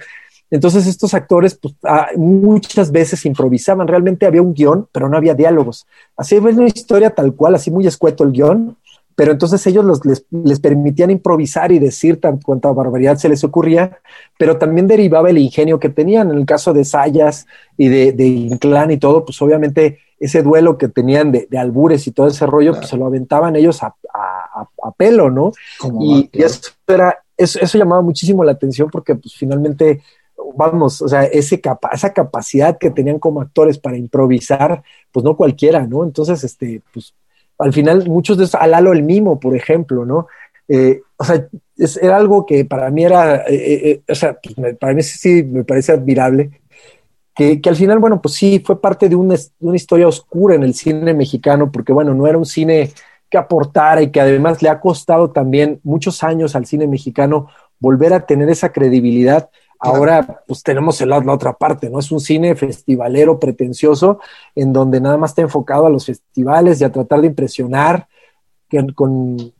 Entonces 0.49 0.87
estos 0.87 1.13
actores 1.13 1.55
pues, 1.55 1.73
muchas 2.15 2.91
veces 2.91 3.25
improvisaban, 3.25 3.87
realmente 3.87 4.25
había 4.25 4.41
un 4.41 4.53
guion, 4.53 4.87
pero 4.91 5.09
no 5.09 5.17
había 5.17 5.33
diálogos. 5.33 5.85
Así 6.15 6.35
es 6.35 6.41
una 6.41 6.67
historia 6.67 7.09
tal 7.09 7.35
cual, 7.35 7.55
así 7.55 7.69
muy 7.69 7.85
escueto 7.85 8.23
el 8.23 8.31
guion, 8.31 8.77
pero 9.17 9.31
entonces 9.31 9.65
ellos 9.65 9.83
los, 9.83 10.01
les, 10.05 10.59
permitían 10.59 11.09
improvisar 11.09 11.71
y 11.71 11.79
decir 11.79 12.21
tan 12.21 12.37
cuanta 12.37 12.71
barbaridad 12.71 13.17
se 13.17 13.27
les 13.27 13.43
ocurría, 13.43 13.97
pero 14.37 14.59
también 14.59 14.85
derivaba 14.85 15.31
el 15.31 15.39
ingenio 15.39 15.79
que 15.79 15.89
tenían. 15.89 16.29
En 16.29 16.37
el 16.37 16.45
caso 16.45 16.71
de 16.71 16.85
Sayas 16.85 17.47
y 17.77 17.87
de, 17.87 18.11
de 18.11 18.27
Inclán 18.27 18.91
y 18.91 18.97
todo, 18.97 19.25
pues 19.25 19.41
obviamente 19.41 19.97
ese 20.19 20.43
duelo 20.43 20.77
que 20.77 20.87
tenían 20.87 21.31
de, 21.31 21.47
albures 21.57 22.05
y 22.05 22.11
todo 22.11 22.27
ese 22.27 22.45
rollo, 22.45 22.75
pues 22.75 22.89
se 22.89 22.97
lo 22.97 23.07
aventaban 23.07 23.55
ellos 23.55 23.81
a, 23.81 23.95
pelo, 24.97 25.31
¿no? 25.31 25.51
y, 25.99 26.29
eso, 26.33 26.69
era, 26.85 27.17
eso, 27.35 27.57
eso, 27.59 27.77
llamaba 27.79 28.03
muchísimo 28.03 28.43
la 28.43 28.51
atención 28.51 28.87
porque 28.91 29.15
pues 29.15 29.33
finalmente, 29.33 30.03
vamos, 30.55 31.01
o 31.01 31.07
sea, 31.07 31.23
ese 31.23 31.59
capa 31.59 31.89
esa 31.91 32.13
capacidad 32.13 32.77
que 32.77 32.91
tenían 32.91 33.17
como 33.17 33.41
actores 33.41 33.79
para 33.79 33.97
improvisar, 33.97 34.83
pues 35.11 35.23
no 35.23 35.35
cualquiera, 35.35 35.87
¿no? 35.87 36.03
Entonces, 36.03 36.43
este, 36.43 36.83
pues 36.93 37.15
al 37.57 37.73
final 37.73 38.07
muchos 38.09 38.37
de 38.37 38.45
esos, 38.45 38.59
Alalo 38.59 38.93
el 38.93 39.03
Mimo, 39.03 39.39
por 39.39 39.55
ejemplo, 39.55 40.05
¿no? 40.05 40.27
Eh, 40.67 41.01
o 41.15 41.23
sea, 41.23 41.47
es, 41.77 41.97
era 41.97 42.17
algo 42.17 42.45
que 42.45 42.65
para 42.65 42.89
mí 42.89 43.05
era, 43.05 43.43
eh, 43.47 43.91
eh, 43.91 44.01
o 44.07 44.15
sea, 44.15 44.37
pues, 44.41 44.75
para 44.77 44.93
mí 44.93 45.01
sí 45.03 45.43
me 45.43 45.63
parece 45.63 45.93
admirable, 45.93 46.61
que, 47.35 47.61
que, 47.61 47.69
al 47.69 47.75
final, 47.75 47.99
bueno, 47.99 48.21
pues 48.21 48.35
sí, 48.35 48.61
fue 48.65 48.81
parte 48.81 49.07
de 49.09 49.15
una, 49.15 49.35
una, 49.59 49.75
historia 49.75 50.07
oscura 50.07 50.55
en 50.55 50.63
el 50.63 50.73
cine 50.73 51.13
mexicano, 51.13 51.71
porque 51.71 51.93
bueno, 51.93 52.13
no 52.13 52.25
era 52.25 52.37
un 52.37 52.45
cine 52.45 52.91
que 53.29 53.37
aportara 53.37 54.01
y 54.01 54.11
que 54.11 54.21
además 54.21 54.61
le 54.61 54.69
ha 54.69 54.79
costado 54.79 55.31
también 55.31 55.79
muchos 55.83 56.23
años 56.23 56.55
al 56.55 56.65
cine 56.65 56.87
mexicano 56.87 57.47
volver 57.79 58.13
a 58.13 58.25
tener 58.25 58.49
esa 58.49 58.71
credibilidad, 58.71 59.49
Ahora, 59.79 60.43
pues 60.47 60.63
tenemos 60.63 60.99
el, 61.01 61.09
la 61.09 61.33
otra 61.33 61.53
parte, 61.53 61.89
¿no? 61.89 61.99
Es 61.99 62.11
un 62.11 62.19
cine 62.19 62.55
festivalero 62.55 63.39
pretencioso 63.39 64.19
en 64.55 64.73
donde 64.73 64.99
nada 64.99 65.17
más 65.17 65.31
está 65.31 65.43
enfocado 65.43 65.85
a 65.85 65.89
los 65.89 66.05
festivales 66.05 66.81
y 66.81 66.83
a 66.83 66.91
tratar 66.91 67.21
de 67.21 67.27
impresionar 67.27 68.07
con, 68.95 69.53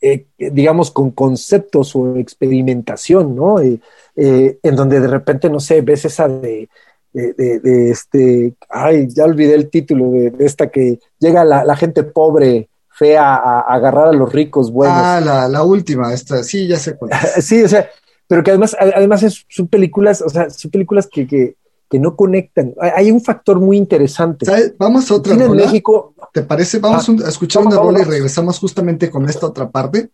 eh, 0.00 0.26
digamos, 0.36 0.90
con 0.90 1.10
conceptos 1.10 1.94
o 1.94 2.16
experimentación, 2.16 3.34
¿no? 3.34 3.60
Eh, 3.60 3.80
en 4.14 4.76
donde 4.76 5.00
de 5.00 5.08
repente, 5.08 5.48
no 5.48 5.60
sé, 5.60 5.80
ves 5.80 6.04
esa 6.04 6.28
de, 6.28 6.68
de, 7.12 7.90
este, 7.90 8.54
ay, 8.68 9.08
ya 9.08 9.24
olvidé 9.24 9.54
el 9.54 9.70
título 9.70 10.10
de, 10.10 10.34
esta 10.40 10.68
que 10.68 10.98
llega 11.18 11.44
la, 11.44 11.76
gente 11.76 12.02
pobre, 12.02 12.68
fea, 12.90 13.36
a, 13.36 13.60
agarrar 13.60 14.08
a 14.08 14.12
los 14.12 14.32
ricos 14.32 14.70
buenos. 14.70 14.96
Ah, 14.98 15.20
la, 15.24 15.48
la 15.48 15.62
última, 15.62 16.12
esta, 16.12 16.42
sí, 16.42 16.66
ya 16.66 16.78
sé 16.78 16.96
cuál 16.96 17.12
sí, 17.40 17.62
o 17.62 17.68
sea, 17.68 17.88
pero 18.28 18.42
que 18.42 18.50
además, 18.50 18.76
además 18.78 19.22
es, 19.22 19.44
son 19.48 19.68
películas, 19.68 20.22
o 20.22 20.28
sea, 20.28 20.50
son 20.50 20.70
películas 20.70 21.08
que, 21.10 21.26
que, 21.26 21.56
que 21.88 21.98
no 21.98 22.16
conectan. 22.16 22.74
Hay 22.80 23.10
un 23.10 23.20
factor 23.20 23.60
muy 23.60 23.76
interesante. 23.76 24.46
Vamos 24.78 25.10
a 25.10 25.14
otra 25.14 25.34
rola. 25.34 25.62
En 25.62 25.68
México, 25.68 26.14
¿Te 26.32 26.42
parece? 26.42 26.78
Vamos 26.80 27.08
ah, 27.08 27.14
a 27.24 27.28
escuchar 27.28 27.64
una 27.64 27.76
rola 27.76 28.00
y 28.00 28.04
regresamos 28.04 28.58
justamente 28.58 29.10
con 29.10 29.28
esta 29.28 29.46
otra 29.46 29.70
parte. 29.70 30.10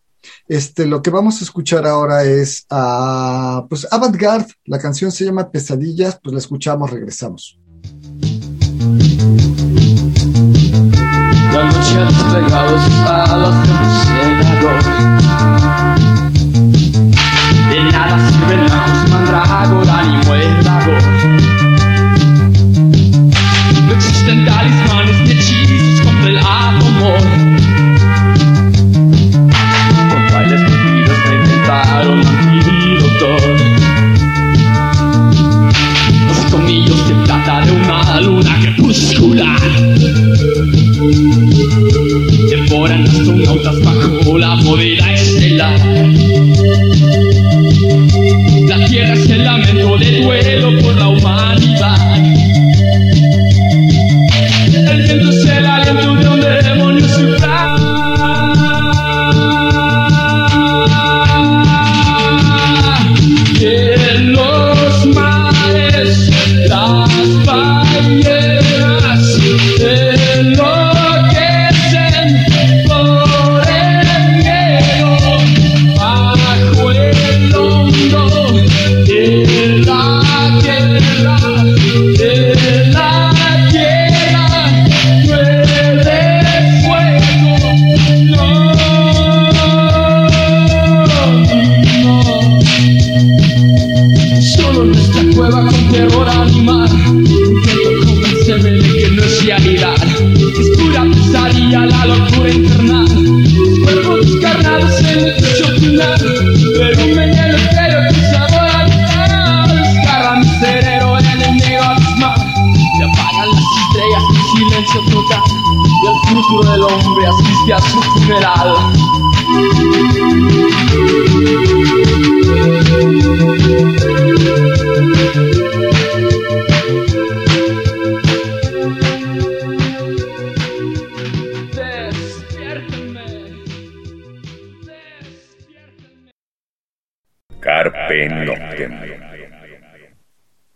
Este, 0.46 0.87
lo 0.87 1.03
que 1.03 1.11
vamos 1.11 1.40
a 1.40 1.44
escuchar 1.44 1.87
ahora 1.87 2.25
es 2.25 2.64
a, 2.70 3.66
pues, 3.68 3.88
Avantgarde. 3.90 4.53
La 4.66 4.79
canción 4.79 5.11
se 5.11 5.25
llama 5.25 5.51
Pesadillas. 5.51 6.20
Pues 6.22 6.33
la 6.33 6.38
escuchamos, 6.38 6.90
regresamos. 6.90 7.59
La 11.53 11.64
noche 11.64 11.98
a 11.98 13.53
De 14.22 14.32
nada 18.57 18.95
sirven 19.01 19.33
la 19.33 20.22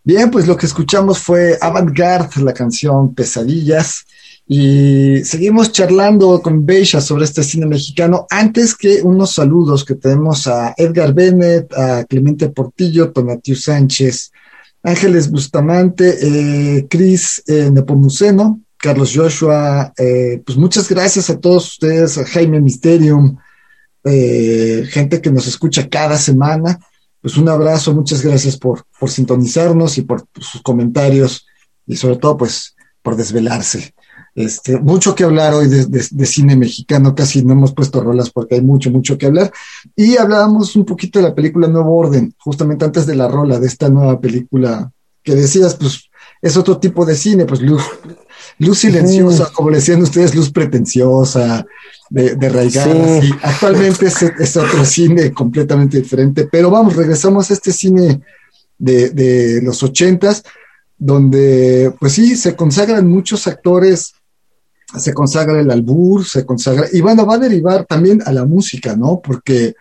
Bien, 0.03 0.31
pues 0.31 0.47
lo 0.47 0.55
que 0.55 0.65
escuchamos 0.65 1.19
fue 1.19 1.57
Avantgarde, 1.59 2.41
la 2.41 2.53
canción 2.53 3.13
Pesadillas. 3.13 4.05
Y 4.47 5.25
seguimos 5.25 5.73
charlando 5.73 6.41
con 6.41 6.65
Beisha 6.65 7.01
sobre 7.01 7.25
este 7.25 7.43
cine 7.43 7.65
mexicano. 7.65 8.25
Antes 8.29 8.73
que 8.73 9.01
unos 9.01 9.33
saludos 9.33 9.83
que 9.83 9.95
tenemos 9.95 10.47
a 10.47 10.73
Edgar 10.77 11.13
Bennett, 11.13 11.73
a 11.73 12.05
Clemente 12.05 12.47
Portillo, 12.47 13.11
Tonatiu 13.11 13.57
Sánchez, 13.57 14.31
Ángeles 14.83 15.29
Bustamante, 15.29 16.17
eh, 16.21 16.87
Cris 16.89 17.43
eh, 17.45 17.69
Nepomuceno, 17.69 18.61
Carlos 18.77 19.11
Joshua. 19.13 19.91
Eh, 19.97 20.41
pues 20.45 20.57
muchas 20.57 20.87
gracias 20.87 21.29
a 21.29 21.37
todos 21.37 21.67
ustedes, 21.73 22.17
a 22.17 22.25
Jaime 22.25 22.61
Mysterium, 22.61 23.35
eh, 24.03 24.85
gente 24.89 25.21
que 25.21 25.31
nos 25.31 25.47
escucha 25.47 25.89
cada 25.89 26.17
semana 26.17 26.79
pues 27.21 27.37
un 27.37 27.49
abrazo, 27.49 27.93
muchas 27.93 28.21
gracias 28.21 28.57
por, 28.57 28.85
por 28.99 29.09
sintonizarnos 29.09 29.97
y 29.97 30.03
por, 30.03 30.25
sus 30.39 30.61
comentarios 30.61 31.45
y 31.85 31.95
sobre 31.95 32.17
todo 32.17 32.37
pues 32.37 32.75
por 33.01 33.15
desvelarse. 33.15 33.93
Este, 34.35 34.79
mucho 34.79 35.15
que 35.15 35.23
hablar 35.23 35.53
hoy 35.53 35.67
de, 35.67 36.25
cine 36.25 36.55
mexicano, 36.55 37.15
casi 37.15 37.43
no 37.43 37.53
hemos 37.53 37.73
puesto 37.73 38.01
rolas 38.01 38.29
porque 38.29 38.55
hay 38.55 38.61
mucho, 38.61 38.91
mucho 38.91 39.17
que 39.17 39.25
hablar. 39.25 39.51
Y 39.95 40.15
hablábamos 40.15 40.75
un 40.75 40.85
poquito 40.85 41.19
de 41.19 41.27
la 41.27 41.35
película 41.35 41.67
Nuevo 41.67 41.97
Orden, 41.97 42.33
justamente 42.37 42.85
antes 42.85 43.05
de 43.07 43.15
la 43.15 43.27
rola 43.27 43.59
de 43.59 43.67
esta 43.67 43.89
nueva 43.89 44.21
película 44.21 44.91
que 45.23 45.35
decías, 45.35 45.75
pues 45.75 46.09
es 46.41 46.55
otro 46.55 46.77
tipo 46.77 47.05
de 47.05 47.15
cine, 47.15 47.45
pues 47.45 47.61
luz, 48.59 48.79
silenciosa, 48.79 49.51
como 49.53 49.69
le 49.69 49.77
decían 49.77 50.01
ustedes, 50.01 50.35
luz 50.35 50.51
pretenciosa, 50.51 51.65
de, 52.09 52.35
de 52.35 53.31
Actualmente 53.41 54.07
es, 54.07 54.57
otro 54.57 54.85
cine 54.85 55.31
completamente 55.33 56.01
diferente, 56.01 56.47
pero 56.51 56.71
vamos, 56.71 56.95
regresamos 56.95 57.49
a 57.49 57.53
este 57.53 57.71
cine 57.71 58.21
de, 58.77 59.59
los 59.63 59.83
ochentas, 59.83 60.43
donde 60.97 61.93
pues 61.99 62.13
sí, 62.13 62.35
se 62.35 62.55
consagran 62.55 63.07
muchos 63.07 63.47
actores, 63.47 64.13
se 64.97 65.13
consagra 65.13 65.59
el 65.59 65.69
albur, 65.69 66.25
se 66.25 66.45
consagra, 66.45 66.87
y 66.91 67.01
bueno, 67.01 67.25
va 67.25 67.35
a 67.35 67.39
derivar 67.39 67.85
también 67.85 68.21
a 68.25 68.31
la 68.31 68.45
música, 68.45 68.95
¿no? 68.95 69.21
Porque 69.21 69.75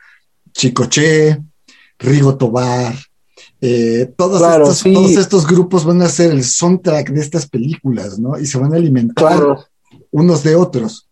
Chicoche, 0.52 1.40
Rigo 1.98 2.36
Tobar, 2.36 2.94
eh, 3.68 4.14
todos, 4.16 4.40
estos, 4.40 4.82
todos 4.92 5.16
estos 5.16 5.44
grupos 5.44 5.84
van 5.84 6.00
a 6.00 6.08
ser 6.08 6.30
el 6.30 6.44
soundtrack 6.44 7.10
de 7.10 7.20
estas 7.20 7.48
películas, 7.48 8.16
¿no? 8.16 8.38
Y 8.38 8.46
se 8.46 8.58
van 8.58 8.72
a 8.72 8.76
alimentar 8.76 9.42
unos 10.12 10.44
de 10.44 10.54
otros. 10.54 11.08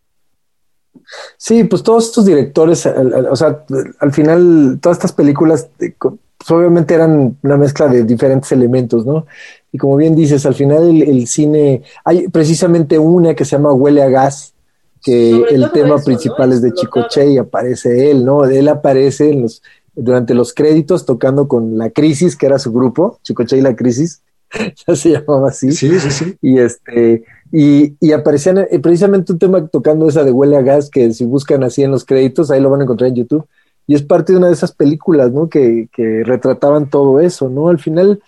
Sí, 1.36 1.64
pues 1.64 1.82
todos 1.82 2.06
estos 2.06 2.24
directores, 2.24 2.86
o 2.86 3.34
sea, 3.34 3.64
al 3.98 4.12
final 4.12 4.78
todas 4.80 4.98
estas 4.98 5.12
películas 5.12 5.68
eh, 5.80 5.94
pues 5.98 6.50
obviamente 6.50 6.94
eran 6.94 7.36
una 7.42 7.56
mezcla 7.56 7.88
de 7.88 8.04
diferentes 8.04 8.52
elementos, 8.52 9.04
¿no? 9.04 9.26
Y 9.72 9.78
como 9.78 9.96
bien 9.96 10.14
dices, 10.14 10.46
al 10.46 10.54
final 10.54 11.02
el, 11.02 11.26
cine, 11.26 11.82
hay 12.04 12.28
precisamente 12.28 13.00
una 13.00 13.34
que 13.34 13.44
se 13.44 13.56
llama 13.56 13.72
Huele 13.72 14.00
a 14.00 14.08
gas, 14.08 14.54
que 15.02 15.42
el 15.50 15.72
tema 15.72 15.98
principal 15.98 16.52
es 16.52 16.62
de 16.62 16.72
Chicoche 16.72 17.32
y 17.32 17.38
aparece 17.38 18.12
él, 18.12 18.24
¿no? 18.24 18.44
Él 18.44 18.68
aparece 18.68 19.30
en 19.30 19.42
los, 19.42 19.60
durante 19.94 20.34
los 20.34 20.52
créditos 20.52 21.06
tocando 21.06 21.48
con 21.48 21.78
La 21.78 21.90
Crisis, 21.90 22.36
que 22.36 22.46
era 22.46 22.58
su 22.58 22.72
grupo, 22.72 23.18
Chicoche 23.22 23.58
y 23.58 23.60
La 23.60 23.76
Crisis, 23.76 24.22
ya 24.86 24.94
se 24.96 25.10
llamaba 25.10 25.48
así. 25.48 25.72
Sí, 25.72 25.98
sí, 25.98 26.10
sí. 26.10 26.36
Y 26.42 26.58
este, 26.58 27.24
y, 27.52 27.96
y 28.00 28.12
aparecían 28.12 28.58
eh, 28.58 28.78
precisamente 28.80 29.32
un 29.32 29.38
tema 29.38 29.66
tocando 29.66 30.08
esa 30.08 30.24
de 30.24 30.32
huele 30.32 30.56
a 30.56 30.62
gas, 30.62 30.90
que 30.90 31.12
si 31.12 31.24
buscan 31.24 31.62
así 31.62 31.82
en 31.82 31.90
los 31.90 32.04
créditos, 32.04 32.50
ahí 32.50 32.60
lo 32.60 32.70
van 32.70 32.80
a 32.80 32.84
encontrar 32.84 33.08
en 33.08 33.16
YouTube. 33.16 33.46
Y 33.86 33.94
es 33.94 34.02
parte 34.02 34.32
de 34.32 34.38
una 34.38 34.48
de 34.48 34.54
esas 34.54 34.72
películas, 34.72 35.30
¿no? 35.30 35.48
Que, 35.48 35.88
que 35.92 36.22
retrataban 36.24 36.88
todo 36.88 37.20
eso, 37.20 37.50
¿no? 37.50 37.68
Al 37.68 37.78
final, 37.78 38.22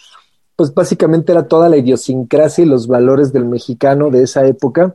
pues 0.54 0.72
básicamente 0.74 1.32
era 1.32 1.48
toda 1.48 1.68
la 1.68 1.78
idiosincrasia 1.78 2.64
y 2.64 2.68
los 2.68 2.86
valores 2.86 3.32
del 3.32 3.46
mexicano 3.46 4.10
de 4.10 4.22
esa 4.22 4.46
época, 4.46 4.94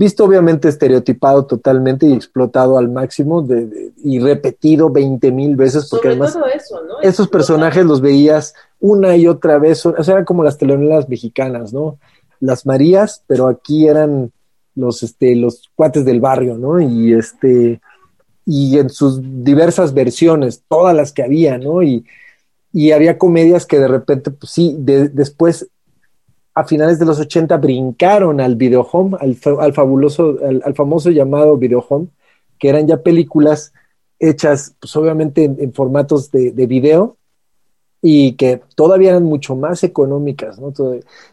visto 0.00 0.24
obviamente 0.24 0.66
estereotipado 0.66 1.44
totalmente 1.44 2.06
y 2.06 2.14
explotado 2.14 2.78
al 2.78 2.88
máximo 2.88 3.46
y 4.02 4.18
repetido 4.18 4.88
20 4.88 5.30
mil 5.30 5.56
veces 5.56 5.90
porque 5.90 6.08
además 6.08 6.38
esos 7.02 7.28
personajes 7.28 7.84
los 7.84 8.00
veías 8.00 8.54
una 8.80 9.14
y 9.14 9.28
otra 9.28 9.58
vez, 9.58 9.84
o 9.84 10.02
sea, 10.02 10.14
eran 10.14 10.24
como 10.24 10.42
las 10.42 10.56
telenovelas 10.56 11.06
mexicanas, 11.10 11.74
¿no? 11.74 11.98
Las 12.40 12.64
Marías, 12.64 13.22
pero 13.26 13.46
aquí 13.46 13.88
eran 13.88 14.32
los, 14.74 15.02
este, 15.02 15.36
los 15.36 15.68
cuates 15.74 16.06
del 16.06 16.18
barrio, 16.18 16.56
¿no? 16.56 16.80
Y 16.80 17.12
este, 17.12 17.82
y 18.46 18.78
en 18.78 18.88
sus 18.88 19.20
diversas 19.44 19.92
versiones, 19.92 20.62
todas 20.66 20.96
las 20.96 21.12
que 21.12 21.24
había, 21.24 21.58
¿no? 21.58 21.82
Y, 21.82 22.06
y 22.72 22.92
había 22.92 23.18
comedias 23.18 23.66
que 23.66 23.78
de 23.78 23.88
repente, 23.88 24.30
pues 24.30 24.50
sí, 24.50 24.74
después, 24.78 25.68
a 26.54 26.64
finales 26.64 26.98
de 26.98 27.06
los 27.06 27.18
80, 27.18 27.56
brincaron 27.58 28.40
al 28.40 28.56
video 28.56 28.82
home, 28.82 29.16
al, 29.20 29.34
fabuloso, 29.72 30.38
al, 30.64 30.74
famoso 30.74 31.10
llamado 31.10 31.56
video 31.56 31.84
home, 31.88 32.08
que 32.58 32.68
eran 32.68 32.86
ya 32.86 33.02
películas 33.02 33.72
hechas, 34.18 34.74
pues 34.80 34.94
obviamente 34.96 35.44
en, 35.44 35.72
formatos 35.72 36.30
de, 36.30 36.52
de, 36.52 36.66
video 36.66 37.16
y 38.02 38.32
que 38.32 38.60
todavía 38.74 39.10
eran 39.10 39.24
mucho 39.24 39.56
más 39.56 39.84
económicas, 39.84 40.58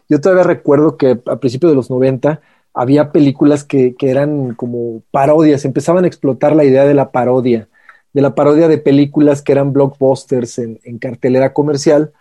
yo 0.08 0.20
todavía 0.20 0.44
recuerdo 0.44 0.96
que 0.96 1.18
a 1.26 1.36
principios 1.36 1.72
de 1.72 1.76
los 1.76 1.90
90 1.90 2.40
había 2.74 3.10
películas 3.10 3.64
que 3.64 3.94
eran 4.00 4.54
como 4.54 5.02
parodias, 5.10 5.64
empezaban 5.64 6.04
a 6.04 6.06
explotar 6.06 6.54
la 6.54 6.64
idea 6.64 6.84
de 6.84 6.94
la 6.94 7.10
parodia 7.10 7.68
de 8.12 8.22
la 8.22 8.34
parodia 8.34 8.68
de 8.68 8.78
películas 8.78 9.42
que 9.42 9.52
eran 9.52 9.72
blockbusters 9.72 10.58
en, 10.58 10.98
cartelera 10.98 11.52
comercial. 11.52 12.12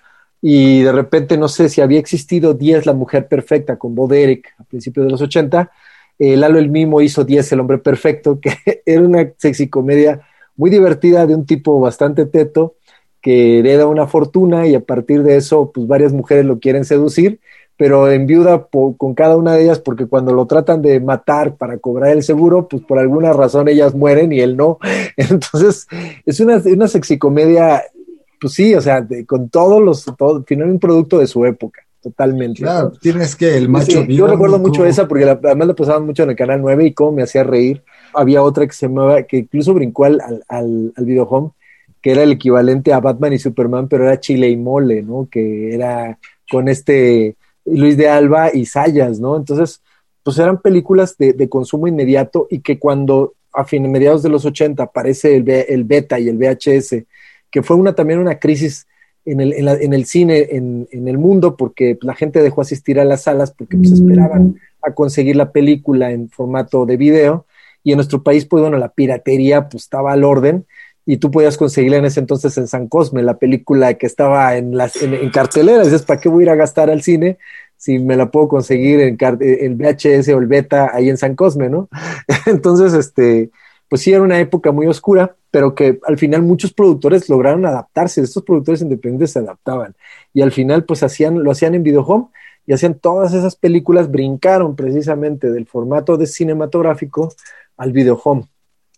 Y 0.42 0.82
de 0.82 0.92
repente, 0.92 1.38
no 1.38 1.48
sé 1.48 1.70
si 1.70 1.82
había 1.82 2.00
existido 2.00 2.54
10 2.54 2.86
La 2.86 2.94
Mujer 2.94 3.28
Perfecta 3.28 3.78
con 3.78 3.96
Bo 3.96 4.08
Derek 4.08 4.54
a 4.58 4.64
principios 4.64 5.06
de 5.06 5.12
los 5.12 5.22
80. 5.22 5.72
Eh, 6.20 6.38
Lalo 6.38 6.60
el 6.60 6.70
Mimo 6.70 7.02
hizo 7.02 7.24
10 7.24 7.52
El 7.52 7.60
Hombre 7.60 7.78
Perfecto, 7.80 8.40
que 8.42 8.82
era 8.86 9.02
una 9.02 9.32
sexy 9.38 9.70
comedia 9.70 10.22
muy 10.56 10.70
divertida 10.70 11.26
de 11.26 11.36
un 11.36 11.46
tipo 11.46 11.80
bastante 11.80 12.26
teto 12.26 12.76
que 13.22 13.60
hereda 13.60 13.88
una 13.88 14.08
fortuna 14.08 14.68
y 14.68 14.76
a 14.76 14.80
partir 14.80 15.24
de 15.24 15.38
eso, 15.38 15.72
pues 15.72 15.88
varias 15.88 16.14
mujeres 16.14 16.46
lo 16.46 16.60
quieren 16.60 16.86
seducir 16.86 17.40
pero 17.78 18.12
en 18.12 18.26
viuda 18.26 18.68
con 18.70 19.14
cada 19.14 19.38
una 19.38 19.54
de 19.54 19.64
ellas, 19.64 19.80
porque 19.80 20.08
cuando 20.08 20.34
lo 20.34 20.48
tratan 20.48 20.82
de 20.82 21.00
matar 21.00 21.56
para 21.56 21.78
cobrar 21.78 22.12
el 22.12 22.24
seguro, 22.24 22.68
pues 22.68 22.82
por 22.82 22.98
alguna 22.98 23.34
razón 23.34 23.68
ellas 23.68 23.94
mueren 23.94 24.34
y 24.34 24.40
él 24.40 24.58
no. 24.58 24.80
Entonces, 25.16 25.88
es 26.26 26.40
una, 26.40 26.58
una 26.66 26.88
sexicomedia, 26.88 27.84
pues 28.40 28.54
sí, 28.54 28.74
o 28.76 28.82
sea, 28.82 29.06
con 29.26 29.50
todos 29.50 29.82
los, 29.82 30.06
todo, 30.18 30.44
final 30.44 30.70
un 30.70 30.80
producto 30.80 31.20
de 31.20 31.28
su 31.28 31.46
época, 31.46 31.82
totalmente. 32.02 32.62
Claro, 32.62 32.92
tienes 33.02 33.36
que 33.36 33.58
el 33.58 33.70
macho. 33.70 34.04
yo 34.06 34.28
recuerdo 34.28 34.60
mucho 34.60 34.86
esa, 34.86 35.08
porque 35.08 35.26
además 35.26 35.68
la 35.68 35.76
pasaban 35.76 36.06
mucho 36.06 36.24
en 36.24 36.32
el 36.32 36.36
canal 36.36 36.62
9 36.62 36.86
y 36.86 36.94
cómo 36.94 37.14
me 37.14 37.24
hacía 37.24 37.44
reír. 37.44 37.84
Había 38.14 38.44
otra 38.44 38.66
que 38.66 38.74
se 38.74 38.88
llamaba, 38.88 39.24
que 39.24 39.38
incluso 39.38 39.74
brincó 39.74 40.06
al, 40.06 40.22
al, 40.48 40.94
al 40.96 41.06
video 41.06 41.24
home, 41.24 41.52
que 42.02 42.12
era 42.12 42.24
el 42.24 42.32
equivalente 42.32 42.94
a 42.94 43.00
Batman 43.00 43.34
y 43.34 43.40
Superman, 43.40 43.88
pero 43.88 44.06
era 44.06 44.20
Chile 44.20 44.50
y 44.50 44.58
Mole, 44.58 45.02
¿no? 45.02 45.28
Que 45.30 45.74
era 45.74 46.18
con 46.50 46.68
este 46.68 47.36
Luis 47.66 47.98
de 47.98 48.10
Alba 48.10 48.52
y 48.54 48.66
Sayas, 48.66 49.20
¿no? 49.20 49.36
Entonces, 49.36 49.82
pues 50.24 50.40
eran 50.40 50.62
películas 50.62 51.16
de, 51.18 51.50
consumo 51.50 51.88
inmediato 51.88 52.48
y 52.50 52.60
que 52.60 52.78
cuando 52.80 53.34
a 53.54 53.64
fines 53.64 53.90
mediados 53.90 54.24
de 54.24 54.30
los 54.30 54.46
80 54.46 54.84
aparece 54.84 55.38
el, 55.38 55.50
el, 55.50 55.84
beta 55.84 56.20
y 56.20 56.30
el 56.30 56.38
VHS, 56.38 57.04
que 57.52 57.64
fue 57.64 57.76
una 57.76 57.96
también 57.96 58.20
una 58.20 58.40
crisis 58.40 58.88
en 59.26 59.42
el, 59.42 59.54
en, 59.54 59.94
el 59.94 60.06
cine 60.06 60.48
en, 60.52 60.88
el 60.92 61.18
mundo 61.18 61.58
porque 61.58 61.98
la 62.02 62.16
gente 62.16 62.42
dejó 62.42 62.62
asistir 62.62 63.00
a 63.00 63.06
las 63.06 63.24
salas 63.24 63.52
porque 63.52 63.76
pues, 63.76 63.92
esperaban 63.92 64.56
a 64.82 64.94
conseguir 64.94 65.36
la 65.36 65.52
película 65.52 66.12
en 66.12 66.30
formato 66.30 66.86
de 66.86 66.96
video 66.96 67.46
y 67.84 67.92
en 67.92 67.98
nuestro 67.98 68.24
país 68.24 68.46
pues 68.46 68.62
bueno 68.62 68.78
la 68.78 68.90
piratería 68.90 69.68
pues 69.68 69.84
estaba 69.84 70.14
al 70.14 70.24
orden 70.24 70.66
y 71.10 71.18
tú 71.18 71.32
podías 71.32 71.58
conseguirla 71.58 71.98
en 71.98 72.06
ese 72.06 72.20
entonces 72.20 72.58
en 72.58 72.68
San 72.68 72.90
Cosme, 72.90 73.24
la 73.24 73.38
película 73.38 73.94
que 73.94 74.06
estaba 74.06 74.58
en, 74.58 74.76
las, 74.76 75.02
en, 75.02 75.30
cartelera. 75.30 75.86
Dices, 75.86 76.04
¿para 76.04 76.20
qué 76.20 76.28
voy 76.28 76.42
a 76.42 76.44
ir 76.44 76.50
a 76.50 76.56
gastar 76.56 76.90
al 76.90 77.02
cine 77.02 77.38
si 77.78 77.98
me 77.98 78.18
la 78.18 78.30
puedo 78.30 78.50
conseguir 78.50 79.00
en 79.00 79.18
el 79.40 79.76
VHS 79.76 80.28
o 80.30 80.40
el 80.40 80.48
beta 80.48 80.92
ahí 80.94 81.08
en 81.08 81.16
San 81.16 81.36
Cosme, 81.36 81.70
¿no? 81.70 81.88
Entonces, 82.46 82.94
este, 82.94 83.52
pues 83.88 84.02
sí, 84.02 84.12
era 84.12 84.22
una 84.22 84.38
época 84.42 84.74
muy 84.74 84.86
oscura, 84.88 85.38
pero 85.58 85.74
que 85.74 86.00
al 86.06 86.20
final 86.20 86.44
muchos 86.44 86.72
productores 86.72 87.30
lograron 87.30 87.66
adaptarse. 87.66 88.22
Estos 88.22 88.44
productores 88.44 88.84
independientes 88.84 89.32
se 89.32 89.40
adaptaban 89.40 89.96
y 90.32 90.44
al 90.44 90.52
final, 90.52 90.86
pues 90.86 91.02
hacían, 91.02 91.44
lo 91.44 91.50
hacían 91.50 91.74
en 91.74 91.82
videohome 91.82 92.28
y 92.68 92.74
hacían 92.74 93.00
todas 93.00 93.34
esas 93.34 93.56
películas, 93.56 94.12
brincaron 94.12 94.76
precisamente 94.76 95.50
del 95.50 95.66
formato 95.66 96.16
de 96.16 96.28
cinematográfico 96.28 97.34
al 97.76 97.92
videohome 97.92 98.44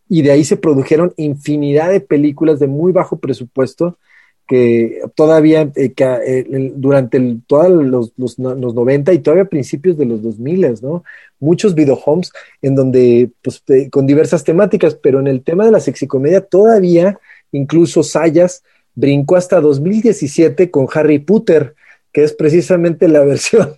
y 0.10 0.22
de 0.22 0.32
ahí 0.32 0.44
se 0.44 0.58
produjeron 0.58 1.14
infinidad 1.16 1.92
de 1.92 2.02
películas 2.02 2.60
de 2.60 2.68
muy 2.68 2.92
bajo 2.92 3.20
presupuesto 3.20 3.98
que 4.50 5.02
todavía 5.14 5.72
eh, 5.76 5.94
eh, 5.96 6.74
durante 6.76 7.38
todos 7.46 7.70
los, 7.86 8.14
los, 8.18 8.40
90 8.40 9.14
y 9.14 9.20
todavía 9.20 9.46
principios 9.46 9.96
de 9.96 10.06
los 10.06 10.24
2000, 10.24 10.80
¿no? 10.82 11.04
Muchos 11.40 11.76
videohomes 11.76 12.32
en 12.64 12.74
donde, 12.74 13.30
pues, 13.44 13.64
con 13.92 14.08
diversas 14.08 14.44
temáticas, 14.44 14.96
pero 14.96 15.20
en 15.20 15.28
el 15.28 15.44
tema 15.44 15.66
de 15.66 15.72
la 15.72 15.80
sexicomedia 15.80 16.42
todavía, 16.42 17.20
incluso 17.52 18.02
Sayas 18.02 18.64
brincó 18.96 19.36
hasta 19.36 19.62
2017 19.62 20.72
con 20.72 20.88
Harry 20.96 21.20
Potter, 21.20 21.76
que 22.12 22.24
es 22.24 22.34
precisamente 22.34 23.08
la 23.08 23.20
versión 23.24 23.78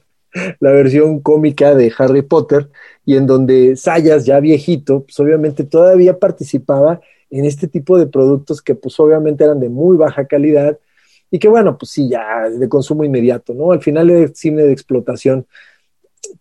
la 0.62 0.72
versión 0.72 1.20
cómica 1.20 1.76
de 1.76 1.92
Harry 1.98 2.22
Potter, 2.22 2.70
y 3.06 3.18
en 3.18 3.28
donde 3.28 3.76
Sayas, 3.76 4.26
ya 4.26 4.40
viejito, 4.40 5.04
pues 5.04 5.20
obviamente 5.20 5.66
todavía 5.66 6.18
participaba 6.18 7.02
en 7.32 7.46
este 7.46 7.68
tipo 7.68 7.98
de 7.98 8.08
productos 8.08 8.62
que 8.62 8.76
pues 8.76 9.00
obviamente 9.00 9.44
eran 9.44 9.60
de 9.60 9.70
muy 9.70 9.98
baja 9.98 10.26
calidad 10.26 10.78
y 11.32 11.40
que 11.40 11.48
bueno, 11.48 11.78
pues 11.78 11.92
sí, 11.92 12.10
ya 12.10 12.50
de 12.50 12.70
consumo 12.70 13.06
inmediato, 13.06 13.54
¿no? 13.54 13.72
Al 13.72 13.82
final 13.82 14.10
es 14.10 14.38
cine 14.38 14.64
de 14.64 14.74
explotación. 14.74 15.48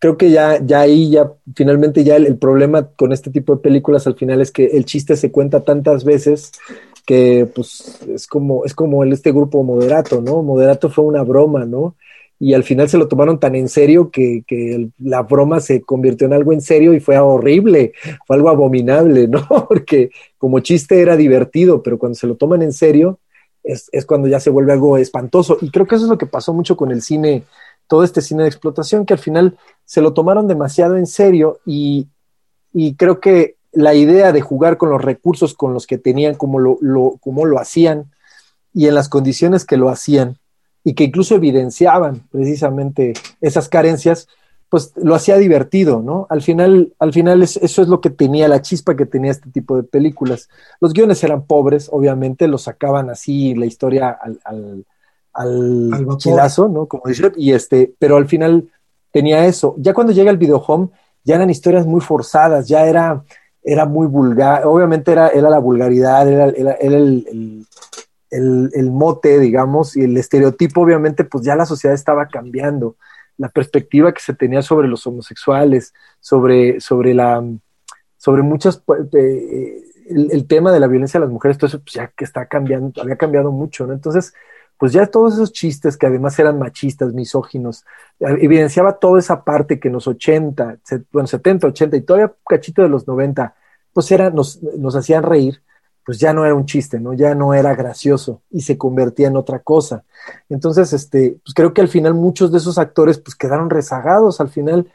Creo 0.01 0.17
que 0.17 0.31
ya, 0.31 0.59
ya 0.63 0.81
ahí, 0.81 1.11
ya 1.11 1.33
finalmente 1.55 2.03
ya 2.03 2.17
el, 2.17 2.37
problema 2.37 2.89
con 2.89 3.13
este 3.13 3.31
tipo 3.31 3.55
de 3.55 3.63
películas 3.63 4.07
al 4.09 4.17
final 4.17 4.41
es 4.41 4.51
que 4.51 4.67
el 4.67 4.85
chiste 4.85 5.17
se 5.17 5.31
cuenta 5.31 5.63
tantas 5.63 6.05
veces 6.05 6.53
que 7.07 7.49
pues 7.55 8.01
es 8.09 8.27
como, 8.27 8.65
es 8.65 8.75
como 8.75 9.05
el, 9.05 9.13
este 9.13 9.31
grupo 9.31 9.63
Moderato, 9.63 10.21
¿no? 10.21 10.43
Moderato 10.43 10.91
fue 10.91 11.05
una 11.05 11.23
broma, 11.23 11.65
¿no? 11.65 11.95
Y 12.43 12.55
al 12.55 12.65
final 12.65 12.89
se 12.89 12.97
lo 12.97 13.07
tomaron 13.07 13.39
tan 13.39 13.55
en 13.55 13.69
serio 13.69 14.11
que, 14.11 14.43
la 14.99 15.23
broma 15.23 15.61
se 15.61 15.83
convirtió 15.83 16.27
en 16.27 16.33
algo 16.33 16.55
en 16.55 16.63
serio 16.63 16.95
y 16.95 17.01
fue 17.01 17.19
horrible, 17.19 17.93
fue 18.27 18.37
algo 18.37 18.49
abominable, 18.49 19.29
¿no? 19.29 19.47
Porque 19.69 20.11
como 20.39 20.61
chiste 20.61 21.03
era 21.03 21.19
divertido, 21.19 21.83
pero 21.83 21.99
cuando 21.99 22.17
se 22.17 22.27
lo 22.27 22.37
toman 22.37 22.63
en 22.63 22.73
serio 22.73 23.21
es, 23.63 23.91
cuando 24.07 24.27
ya 24.27 24.41
se 24.41 24.49
vuelve 24.49 24.73
algo 24.73 24.97
espantoso. 24.97 25.59
Y 25.61 25.71
creo 25.71 25.87
que 25.87 25.97
eso 25.97 26.05
es 26.05 26.11
lo 26.11 26.17
que 26.17 26.25
pasó 26.25 26.55
mucho 26.55 26.79
con 26.79 26.91
el 26.91 27.03
cine, 27.03 27.45
todo 27.87 28.05
este 28.05 28.23
cine 28.23 28.45
de 28.45 28.49
explotación, 28.49 29.05
que 29.05 29.13
al 29.13 29.19
final 29.19 29.59
se 29.85 30.01
lo 30.01 30.15
tomaron 30.15 30.49
demasiado 30.49 30.97
en 30.97 31.07
serio 31.07 31.61
y, 31.67 32.09
creo 32.97 33.21
que 33.21 33.57
la 33.73 33.95
idea 33.95 34.33
de 34.33 34.41
jugar 34.41 34.79
con 34.79 34.89
los 34.89 35.03
recursos 35.03 35.53
con 35.53 35.75
los 35.75 35.87
que 35.87 35.99
tenían, 35.99 36.37
como 36.37 36.59
lo, 36.59 36.79
lo, 36.81 37.19
como 37.21 37.45
lo 37.45 37.59
hacían 37.59 38.11
y 38.73 38.87
en 38.87 38.95
las 38.95 39.11
condiciones 39.11 39.67
que 39.67 39.77
lo 39.77 39.91
hacían, 39.91 40.40
y 40.85 40.95
que 40.95 41.05
incluso 41.05 41.35
evidenciaban 41.35 42.27
precisamente 42.31 43.13
esas 43.41 43.69
carencias, 43.69 44.29
pues 44.69 44.93
lo 44.97 45.15
hacía 45.15 45.37
divertido, 45.37 46.01
¿no? 46.01 46.27
Al 46.31 46.43
final, 46.43 46.95
al 46.99 47.13
final 47.13 47.43
eso 47.43 47.61
es 47.61 47.89
lo 47.89 48.01
que 48.01 48.11
tenía, 48.11 48.49
la 48.49 48.63
chispa 48.63 48.97
que 48.97 49.05
tenía 49.05 49.33
este 49.33 49.51
tipo 49.51 49.77
de 49.77 49.83
películas. 49.83 50.49
Los 50.81 50.93
guiones 50.93 51.23
eran 51.25 51.45
pobres, 51.45 51.89
obviamente, 51.91 52.47
los 52.47 52.63
sacaban 52.63 53.11
así 53.11 53.55
la 53.57 53.67
historia 53.67 54.11
al, 54.11 54.41
al, 54.45 54.87
al, 55.33 56.17
chilazo, 56.19 56.69
¿no? 56.69 56.87
Como 56.87 57.03
dice, 57.07 57.33
y 57.37 57.53
este, 57.53 57.93
pero 57.99 58.17
al 58.17 58.27
final 58.27 58.69
tenía 59.11 59.45
eso. 59.47 59.75
Ya 59.79 59.93
cuando 59.93 60.13
llega 60.13 60.31
el 60.31 60.39
videohome, 60.39 60.89
ya 61.25 61.35
eran 61.35 61.51
historias 61.51 61.87
muy 61.87 62.01
forzadas, 62.01 62.69
ya 62.69 62.87
era, 62.87 63.25
era 63.63 63.87
muy 63.87 64.07
vulgar, 64.07 64.65
obviamente 64.67 65.13
era, 65.13 65.29
era 65.29 65.51
la 65.51 65.59
vulgaridad, 65.59 66.29
era, 66.29 66.49
era, 66.49 66.73
el, 66.75 67.27
el, 67.29 67.67
mote, 68.91 69.39
digamos, 69.39 69.97
y 69.97 70.03
el 70.03 70.17
estereotipo, 70.17 70.83
obviamente, 70.83 71.25
pues 71.25 71.45
ya 71.45 71.57
la 71.57 71.67
sociedad 71.67 71.95
estaba 71.95 72.29
cambiando. 72.29 72.97
La 73.37 73.49
perspectiva 73.49 74.13
que 74.13 74.21
se 74.21 74.35
tenía 74.35 74.63
sobre 74.63 74.89
los 74.89 75.07
homosexuales, 75.07 75.95
sobre, 76.21 76.81
sobre 76.81 77.15
la, 77.15 77.43
sobre 78.17 78.43
muchas, 78.43 78.79
pues, 78.79 79.01
el, 79.13 80.47
tema 80.47 80.73
de 80.73 80.81
la 80.81 80.87
violencia 80.87 81.19
a 81.19 81.23
las 81.23 81.31
mujeres, 81.31 81.57
todo 81.57 81.69
eso, 81.69 81.81
pues 81.81 81.95
ya 81.95 82.09
que 82.09 82.25
está 82.25 82.47
cambiando, 82.47 83.01
había 83.01 83.17
cambiado 83.17 83.51
mucho, 83.51 83.87
¿no? 83.87 83.93
Entonces, 83.93 84.35
pues 84.77 84.93
ya 84.93 85.07
todos 85.07 85.35
esos 85.35 85.53
chistes 85.53 85.97
que 85.97 86.07
además 86.07 86.39
eran 86.39 86.59
machistas, 86.59 87.13
misóginos, 87.13 87.85
evidenciaba 88.19 88.99
toda 88.99 89.19
esa 89.19 89.45
parte 89.45 89.79
que 89.79 89.89
en 89.89 89.95
los 89.95 90.07
80, 90.07 90.79
bueno, 91.13 91.27
70, 91.27 91.67
80 91.67 91.97
y 91.97 92.01
todavía 92.01 92.33
cachito 92.49 92.83
de 92.83 92.89
los 92.89 93.07
90, 93.07 93.55
pues 93.93 94.11
era, 94.11 94.31
nos, 94.31 94.63
nos 94.63 94.97
hacían 94.97 95.23
reír 95.23 95.63
pues 96.11 96.19
ya 96.19 96.33
no 96.33 96.45
era 96.45 96.57
un 96.57 96.67
chiste, 96.67 96.99
¿no? 96.99 97.13
Ya 97.13 97.37
no 97.37 97.55
era 97.55 97.73
gracioso 97.77 98.43
y 98.51 98.63
se 98.63 98.77
convertía 98.77 99.29
en 99.29 99.37
otra 99.37 99.61
cosa. 99.61 100.03
Entonces, 100.49 100.93
este, 100.93 101.39
pues 101.45 101.55
creo 101.55 101.73
que 101.73 101.83
al 101.83 101.87
final 101.87 102.15
muchos 102.15 102.51
de 102.51 102.59
esos 102.59 102.79
actores 102.79 103.21
pues 103.21 103.37
quedaron 103.37 103.71
rezagados, 103.71 104.41
al 104.41 104.49
final 104.49 104.91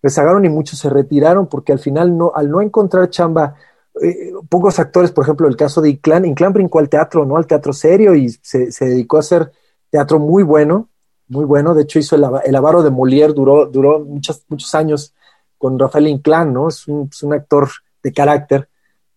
rezagaron 0.00 0.44
y 0.44 0.48
muchos 0.48 0.78
se 0.78 0.88
retiraron 0.88 1.48
porque 1.48 1.72
al 1.72 1.80
final 1.80 2.16
no, 2.16 2.30
al 2.36 2.52
no 2.52 2.60
encontrar 2.62 3.10
chamba, 3.10 3.56
eh, 4.00 4.32
pocos 4.48 4.78
actores, 4.78 5.10
por 5.10 5.24
ejemplo, 5.24 5.48
el 5.48 5.56
caso 5.56 5.80
de 5.80 5.90
Inclán, 5.90 6.24
Inclán 6.24 6.52
brincó 6.52 6.78
al 6.78 6.88
teatro, 6.88 7.26
¿no? 7.26 7.36
Al 7.36 7.48
teatro 7.48 7.72
serio 7.72 8.14
y 8.14 8.28
se, 8.28 8.70
se 8.70 8.84
dedicó 8.84 9.16
a 9.16 9.20
hacer 9.26 9.50
teatro 9.90 10.20
muy 10.20 10.44
bueno, 10.44 10.88
muy 11.26 11.46
bueno. 11.46 11.74
De 11.74 11.82
hecho, 11.82 11.98
hizo 11.98 12.14
el, 12.14 12.24
el 12.44 12.54
avaro 12.54 12.84
de 12.84 12.92
Molière, 12.92 13.34
duró, 13.34 13.66
duró 13.66 14.04
muchos, 14.04 14.44
muchos 14.48 14.72
años 14.76 15.14
con 15.58 15.76
Rafael 15.80 16.06
Inclán, 16.06 16.52
¿no? 16.52 16.68
Es 16.68 16.86
un, 16.86 17.08
es 17.10 17.24
un, 17.24 17.32
actor 17.32 17.68
de 18.04 18.12
carácter. 18.12 18.68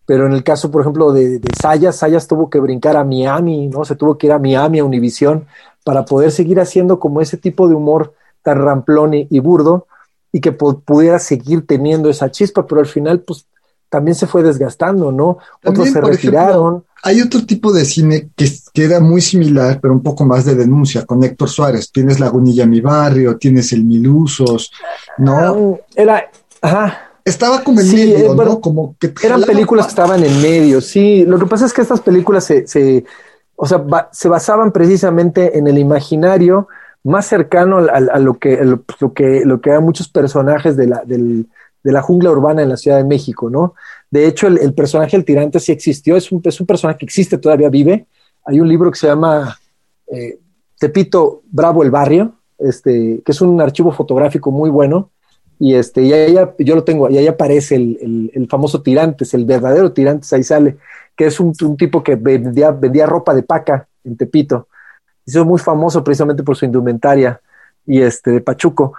Pero 0.05 0.25
en 0.25 0.33
el 0.33 0.43
caso, 0.43 0.69
por 0.69 0.81
ejemplo, 0.81 1.13
de, 1.13 1.39
de 1.39 1.49
Sayas, 1.59 1.97
Sayas 1.97 2.27
tuvo 2.27 2.49
que 2.49 2.59
brincar 2.59 2.97
a 2.97 3.03
Miami, 3.03 3.67
¿no? 3.67 3.85
Se 3.85 3.95
tuvo 3.95 4.17
que 4.17 4.27
ir 4.27 4.33
a 4.33 4.39
Miami, 4.39 4.79
a 4.79 4.85
Univisión, 4.85 5.45
para 5.83 6.05
poder 6.05 6.31
seguir 6.31 6.59
haciendo 6.59 6.99
como 6.99 7.21
ese 7.21 7.37
tipo 7.37 7.67
de 7.67 7.75
humor 7.75 8.13
tan 8.41 8.61
ramplón 8.61 9.13
y, 9.13 9.27
y 9.29 9.39
burdo 9.39 9.87
y 10.31 10.41
que 10.41 10.51
pudiera 10.51 11.19
seguir 11.19 11.65
teniendo 11.65 12.09
esa 12.09 12.31
chispa, 12.31 12.65
pero 12.65 12.81
al 12.81 12.87
final, 12.87 13.21
pues 13.21 13.45
también 13.87 14.15
se 14.15 14.25
fue 14.25 14.41
desgastando, 14.41 15.11
¿no? 15.11 15.37
Otros 15.63 15.91
se 15.91 16.01
retiraron. 16.01 16.77
Ejemplo, 16.77 16.85
hay 17.03 17.21
otro 17.21 17.45
tipo 17.45 17.71
de 17.71 17.85
cine 17.85 18.29
que, 18.35 18.49
que, 18.73 18.83
era 18.85 18.99
muy 18.99 19.21
similar, 19.21 19.79
pero 19.79 19.93
un 19.93 20.01
poco 20.01 20.25
más 20.25 20.45
de 20.45 20.55
denuncia, 20.55 21.05
con 21.05 21.23
Héctor 21.23 21.47
Suárez. 21.47 21.91
Tienes 21.91 22.19
Lagunilla 22.19 22.65
Mi 22.65 22.81
Barrio, 22.81 23.37
tienes 23.37 23.71
El 23.71 23.85
Milusos, 23.85 24.71
¿no? 25.19 25.37
Ah, 25.37 25.85
era, 25.95 26.31
ajá. 26.59 27.12
Estaba 27.25 27.63
como 27.63 27.79
en 27.79 27.85
sí, 27.85 27.95
medio, 27.95 28.33
eh, 28.33 28.35
¿no? 28.35 28.59
Como 28.59 28.95
que 28.99 29.13
eran 29.23 29.41
películas 29.43 29.85
que 29.85 29.91
estaban 29.91 30.23
en 30.23 30.41
medio, 30.41 30.81
sí. 30.81 31.25
Lo 31.25 31.39
que 31.39 31.45
pasa 31.45 31.65
es 31.65 31.73
que 31.73 31.81
estas 31.81 32.01
películas 32.01 32.43
se, 32.43 32.67
se 32.67 33.05
o 33.55 33.65
sea, 33.65 33.77
ba 33.77 34.09
se 34.11 34.27
basaban 34.27 34.71
precisamente 34.71 35.57
en 35.57 35.67
el 35.67 35.77
imaginario 35.77 36.67
más 37.03 37.25
cercano 37.25 37.77
a, 37.77 37.91
a, 37.91 37.97
a 38.15 38.19
lo, 38.19 38.37
que, 38.39 38.55
a 38.55 38.63
lo, 38.63 38.83
lo, 38.99 39.13
que, 39.13 39.43
lo 39.45 39.61
que 39.61 39.69
eran 39.69 39.83
muchos 39.83 40.09
personajes 40.09 40.75
de 40.75 40.87
la, 40.87 41.03
del, 41.05 41.47
de 41.83 41.91
la 41.91 42.01
jungla 42.01 42.31
urbana 42.31 42.61
en 42.61 42.69
la 42.69 42.77
Ciudad 42.77 42.97
de 42.97 43.03
México, 43.03 43.49
¿no? 43.49 43.75
De 44.09 44.25
hecho, 44.25 44.47
el, 44.47 44.57
el 44.57 44.73
personaje 44.73 45.17
del 45.17 45.25
tirante 45.25 45.59
sí 45.59 45.71
existió, 45.71 46.15
es 46.15 46.31
un, 46.31 46.41
es 46.43 46.59
un, 46.59 46.67
personaje 46.67 46.99
que 46.99 47.05
existe, 47.05 47.37
todavía 47.37 47.69
vive. 47.69 48.07
Hay 48.45 48.59
un 48.59 48.69
libro 48.69 48.91
que 48.91 48.99
se 48.99 49.07
llama 49.07 49.57
eh, 50.07 50.39
Tepito 50.79 51.41
Bravo 51.49 51.83
el 51.83 51.91
Barrio, 51.91 52.35
este, 52.57 53.21
que 53.25 53.31
es 53.31 53.41
un 53.41 53.59
archivo 53.59 53.91
fotográfico 53.91 54.51
muy 54.51 54.69
bueno, 54.69 55.09
y 55.59 55.75
este, 55.75 56.01
y 56.01 56.13
ahí, 56.13 56.35
yo 56.59 56.75
lo 56.75 56.83
tengo, 56.83 57.09
y 57.09 57.17
ahí 57.17 57.27
aparece 57.27 57.75
el, 57.75 58.31
el, 58.33 58.47
famoso 58.47 58.81
Tirantes, 58.81 59.33
el 59.33 59.45
verdadero 59.45 59.93
Tirantes, 59.93 60.31
ahí 60.33 60.43
sale, 60.43 60.77
que 61.15 61.25
es 61.25 61.39
un, 61.39 61.53
un 61.61 61.77
tipo 61.77 62.03
que 62.03 62.15
vendía, 62.15 62.71
vendía 62.71 63.05
ropa 63.05 63.33
de 63.33 63.43
paca 63.43 63.87
en 64.03 64.17
Tepito. 64.17 64.67
Hizo 65.25 65.45
muy 65.45 65.59
famoso 65.59 66.03
precisamente 66.03 66.43
por 66.43 66.55
su 66.55 66.65
indumentaria 66.65 67.39
y 67.85 68.01
este 68.01 68.31
de 68.31 68.41
Pachuco 68.41 68.93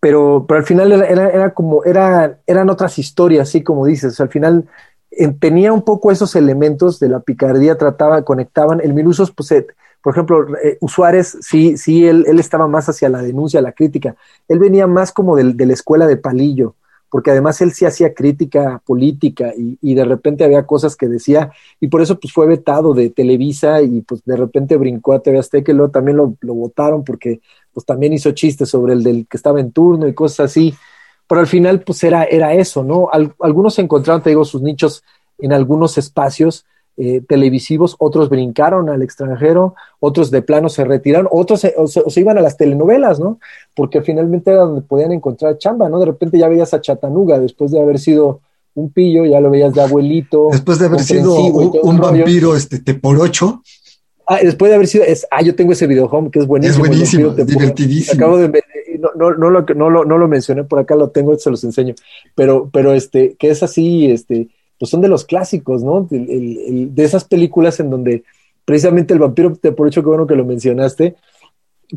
pero, 0.00 0.46
pero 0.48 0.58
al 0.58 0.66
final 0.66 0.90
era, 0.92 1.28
era, 1.28 1.54
como, 1.54 1.84
era, 1.84 2.38
eran 2.46 2.70
otras 2.70 2.98
historias, 2.98 3.48
así 3.48 3.62
como 3.62 3.84
dices, 3.84 4.18
al 4.20 4.30
final 4.30 4.66
eh, 5.10 5.28
tenía 5.38 5.74
un 5.74 5.82
poco 5.82 6.10
esos 6.10 6.34
elementos 6.36 6.98
de 6.98 7.10
la 7.10 7.20
picardía, 7.20 7.76
trataba, 7.76 8.24
conectaban, 8.24 8.80
el 8.82 8.94
Milusos, 8.94 9.30
pues, 9.30 9.52
por 10.02 10.14
ejemplo, 10.14 10.46
eh, 10.58 10.78
Suárez, 10.86 11.38
sí, 11.40 11.76
sí, 11.76 12.06
él, 12.06 12.24
él, 12.26 12.38
estaba 12.38 12.66
más 12.66 12.88
hacia 12.88 13.08
la 13.08 13.22
denuncia, 13.22 13.60
la 13.60 13.72
crítica, 13.72 14.16
él 14.48 14.58
venía 14.58 14.86
más 14.86 15.12
como 15.12 15.36
de, 15.36 15.52
de 15.52 15.66
la 15.66 15.74
escuela 15.74 16.06
de 16.06 16.16
Palillo, 16.16 16.74
porque 17.10 17.32
además 17.32 17.60
él 17.60 17.72
sí 17.72 17.84
hacía 17.84 18.14
crítica 18.14 18.80
política 18.86 19.52
y, 19.56 19.78
y, 19.82 19.94
de 19.94 20.04
repente 20.04 20.44
había 20.44 20.64
cosas 20.64 20.96
que 20.96 21.08
decía, 21.08 21.52
y 21.80 21.88
por 21.88 22.00
eso 22.00 22.18
pues 22.18 22.32
fue 22.32 22.46
vetado 22.46 22.94
de 22.94 23.10
Televisa 23.10 23.82
y 23.82 24.00
pues 24.02 24.22
de 24.24 24.36
repente 24.36 24.76
brincó 24.76 25.12
a 25.12 25.20
TV 25.20 25.38
Azteca 25.38 25.72
luego 25.72 25.90
también 25.90 26.16
lo, 26.16 26.34
lo 26.40 26.54
votaron 26.54 27.04
porque 27.04 27.40
pues 27.74 27.84
también 27.84 28.12
hizo 28.12 28.30
chistes 28.32 28.68
sobre 28.68 28.92
el 28.92 29.02
del 29.02 29.26
que 29.26 29.36
estaba 29.36 29.60
en 29.60 29.72
turno 29.72 30.06
y 30.06 30.14
cosas 30.14 30.50
así, 30.50 30.74
pero 31.28 31.40
al 31.40 31.46
final 31.46 31.82
pues 31.82 32.02
era, 32.04 32.24
era 32.24 32.54
eso, 32.54 32.84
¿no? 32.84 33.08
Al, 33.12 33.34
algunos 33.40 33.78
encontraron, 33.78 34.22
te 34.22 34.30
digo, 34.30 34.44
sus 34.44 34.62
nichos 34.62 35.02
en 35.38 35.52
algunos 35.52 35.98
espacios 35.98 36.64
eh, 37.02 37.22
televisivos, 37.26 37.96
otros 37.98 38.28
brincaron 38.28 38.90
al 38.90 39.00
extranjero, 39.00 39.74
otros 40.00 40.30
de 40.30 40.42
plano 40.42 40.68
se 40.68 40.84
retiraron, 40.84 41.28
otros 41.30 41.60
se, 41.60 41.72
o, 41.78 41.86
se, 41.86 42.00
o 42.04 42.10
se, 42.10 42.20
iban 42.20 42.36
a 42.36 42.42
las 42.42 42.58
telenovelas, 42.58 43.18
¿no? 43.18 43.38
Porque 43.74 44.02
finalmente 44.02 44.50
era 44.50 44.64
donde 44.64 44.82
podían 44.82 45.12
encontrar 45.12 45.56
chamba, 45.56 45.88
¿no? 45.88 45.98
De 45.98 46.04
repente 46.04 46.38
ya 46.38 46.46
veías 46.46 46.74
a 46.74 46.80
Chatanuga 46.82 47.38
después 47.38 47.70
de 47.70 47.80
haber 47.80 47.98
sido 47.98 48.40
un 48.74 48.90
pillo, 48.90 49.24
ya 49.24 49.40
lo 49.40 49.48
veías 49.48 49.72
de 49.72 49.80
abuelito. 49.80 50.48
Después 50.52 50.78
de 50.78 50.86
haber 50.86 51.00
sido 51.00 51.42
un, 51.42 51.72
un 51.82 51.96
vampiro 51.96 52.54
este, 52.54 52.80
te 52.80 52.92
por 52.92 53.18
ocho. 53.18 53.62
Ah, 54.26 54.40
después 54.42 54.68
de 54.68 54.74
haber 54.74 54.86
sido, 54.86 55.04
es, 55.04 55.26
ah, 55.30 55.40
yo 55.40 55.54
tengo 55.54 55.72
ese 55.72 55.86
videohome 55.86 56.30
que 56.30 56.38
es 56.38 56.46
buenísimo. 56.46 56.84
Es 56.84 56.90
buenísimo, 56.90 57.34
es 57.34 57.46
divertidísimo. 57.46 58.14
Acabo 58.14 58.36
de, 58.36 58.62
no, 58.98 59.08
no, 59.16 59.34
no, 59.34 59.48
lo, 59.48 59.62
no, 59.74 59.88
lo, 59.88 60.04
no 60.04 60.18
lo 60.18 60.28
mencioné 60.28 60.64
por 60.64 60.78
acá, 60.78 60.94
lo 60.96 61.08
tengo, 61.08 61.34
se 61.38 61.50
los 61.50 61.64
enseño. 61.64 61.94
Pero, 62.34 62.68
pero 62.70 62.92
este, 62.92 63.36
que 63.38 63.48
es 63.48 63.62
así, 63.62 64.10
este, 64.10 64.48
pues 64.80 64.90
son 64.90 65.02
de 65.02 65.08
los 65.08 65.26
clásicos, 65.26 65.84
¿no? 65.84 66.08
El, 66.10 66.94
de 66.94 67.04
esas 67.04 67.24
películas 67.24 67.78
en 67.80 67.90
donde 67.90 68.24
precisamente 68.64 69.12
el 69.12 69.20
vampiro, 69.20 69.54
te 69.54 69.72
por 69.72 69.86
hecho 69.86 70.02
que 70.02 70.08
bueno 70.08 70.26
que 70.26 70.34
lo 70.34 70.46
mencionaste, 70.46 71.16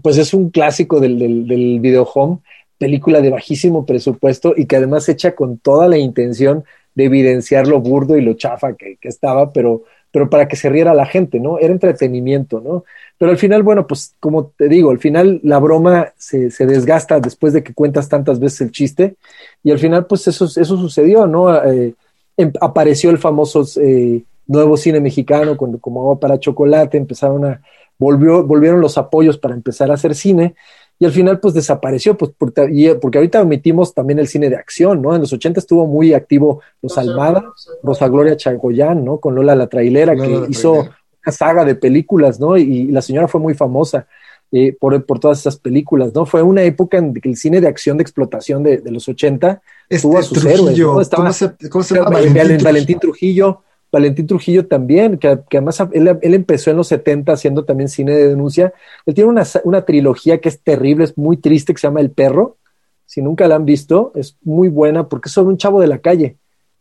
pues 0.01 0.17
es 0.17 0.33
un 0.33 0.49
clásico 0.49 0.99
del, 0.99 1.17
del, 1.17 1.47
del 1.47 1.79
videohome, 1.79 2.39
película 2.77 3.21
de 3.21 3.29
bajísimo 3.29 3.85
presupuesto 3.85 4.53
y 4.57 4.65
que 4.65 4.75
además 4.75 5.07
hecha 5.07 5.33
con 5.33 5.59
toda 5.59 5.87
la 5.87 5.97
intención 5.97 6.65
de 6.93 7.05
evidenciar 7.05 7.67
lo 7.67 7.79
burdo 7.79 8.17
y 8.17 8.21
lo 8.21 8.33
chafa 8.33 8.73
que, 8.73 8.97
que 8.99 9.07
estaba, 9.07 9.53
pero 9.53 9.83
pero 10.13 10.29
para 10.29 10.47
que 10.47 10.55
se 10.55 10.69
riera 10.69 10.93
la 10.93 11.07
gente, 11.07 11.39
¿no? 11.39 11.57
Era 11.57 11.73
entretenimiento, 11.73 12.61
¿no? 12.61 12.85
Pero 13.17 13.31
al 13.31 13.37
final, 13.39 13.63
bueno, 13.63 13.87
pues 13.87 14.13
como 14.19 14.53
te 14.55 14.69
digo, 14.69 14.91
al 14.91 14.99
final 14.99 15.39
la 15.41 15.57
broma 15.57 16.13
se, 16.17 16.51
se 16.51 16.67
desgasta 16.67 17.19
después 17.19 17.51
de 17.51 17.63
que 17.63 17.73
cuentas 17.73 18.09
tantas 18.09 18.39
veces 18.39 18.61
el 18.61 18.71
chiste 18.71 19.15
y 19.63 19.71
al 19.71 19.79
final, 19.79 20.05
pues 20.05 20.27
eso, 20.27 20.45
eso 20.45 20.77
sucedió, 20.77 21.25
¿no? 21.25 21.55
Eh, 21.65 21.95
em, 22.37 22.51
apareció 22.61 23.09
el 23.09 23.17
famoso 23.17 23.65
eh, 23.81 24.23
nuevo 24.47 24.77
cine 24.77 24.99
mexicano 24.99 25.57
cuando, 25.57 25.79
como 25.79 26.01
agua 26.01 26.19
para 26.19 26.39
chocolate, 26.39 26.97
empezaron 26.97 27.45
a, 27.45 27.61
volvió, 27.97 28.45
volvieron 28.45 28.81
los 28.81 28.97
apoyos 28.97 29.37
para 29.37 29.53
empezar 29.53 29.91
a 29.91 29.95
hacer 29.95 30.15
cine 30.15 30.55
y 30.99 31.05
al 31.05 31.11
final 31.11 31.39
pues 31.39 31.53
desapareció, 31.53 32.17
pues 32.17 32.31
porque, 32.37 32.97
porque, 33.01 33.17
ahorita 33.17 33.41
omitimos 33.41 33.93
también 33.93 34.19
el 34.19 34.27
cine 34.27 34.49
de 34.49 34.55
acción, 34.55 35.01
¿no? 35.01 35.13
En 35.13 35.21
los 35.21 35.33
80 35.33 35.59
estuvo 35.59 35.87
muy 35.87 36.13
activo 36.13 36.61
Rosa 36.81 37.01
Almada, 37.01 37.43
Rosa 37.81 38.07
Gloria 38.07 38.37
Chagoyán, 38.37 39.03
¿no? 39.03 39.17
Con 39.17 39.35
Lola 39.35 39.55
la 39.55 39.67
Trailera, 39.67 40.15
que 40.15 40.27
la 40.27 40.47
hizo 40.47 40.73
trailera. 40.73 40.97
una 41.25 41.33
saga 41.33 41.65
de 41.65 41.75
películas, 41.75 42.39
¿no? 42.39 42.57
Y, 42.57 42.63
y, 42.63 42.87
la 42.87 43.01
señora 43.01 43.27
fue 43.27 43.41
muy 43.41 43.53
famosa 43.53 44.07
eh, 44.51 44.77
por, 44.79 45.03
por 45.05 45.19
todas 45.19 45.39
esas 45.39 45.57
películas, 45.57 46.13
¿no? 46.13 46.25
Fue 46.25 46.43
una 46.43 46.61
época 46.61 46.97
en 46.99 47.13
que 47.13 47.27
el 47.27 47.37
cine 47.37 47.59
de 47.59 47.67
acción 47.67 47.97
de 47.97 48.03
explotación 48.03 48.61
de, 48.61 48.77
de 48.77 48.91
los 48.91 49.09
80 49.09 49.61
este, 49.95 50.07
tuvo 50.07 50.17
a 50.17 50.23
sus 50.23 50.39
Trujillo, 50.39 50.53
héroes, 50.53 50.79
¿no? 50.79 51.01
Estaba, 51.01 51.23
¿cómo 51.23 51.33
se, 51.33 51.69
cómo 51.69 51.83
se 51.83 51.95
llama? 51.95 52.09
Valentín, 52.09 52.37
Valentín, 52.37 52.63
Valentín 52.63 52.99
Trujillo. 52.99 53.61
Valentín 53.93 54.25
Trujillo 54.25 54.65
también, 54.65 55.19
que, 55.19 55.39
que 55.47 55.57
además 55.57 55.79
él, 55.93 56.17
él, 56.19 56.33
empezó 56.33 56.71
en 56.71 56.77
los 56.77 56.87
70 56.87 57.31
haciendo 57.31 57.63
también 57.63 57.87
cine 57.89 58.13
de 58.13 58.29
denuncia. 58.29 58.73
Él 59.05 59.13
tiene 59.13 59.29
una, 59.29 59.43
una, 59.65 59.85
trilogía 59.85 60.41
que 60.41 60.49
es 60.49 60.59
terrible, 60.61 61.03
es 61.03 61.15
muy 61.15 61.37
triste, 61.37 61.75
que 61.75 61.79
se 61.79 61.87
llama 61.87 62.01
El 62.01 62.09
Perro. 62.09 62.57
Si 63.05 63.21
nunca 63.21 63.47
la 63.47 63.55
han 63.55 63.65
visto, 63.65 64.11
es 64.15 64.35
muy 64.41 64.67
buena 64.67 65.07
porque 65.07 65.29
es 65.29 65.33
sobre 65.33 65.49
un 65.49 65.57
chavo 65.57 65.79
de 65.79 65.85
la 65.85 65.99
calle. 65.99 66.37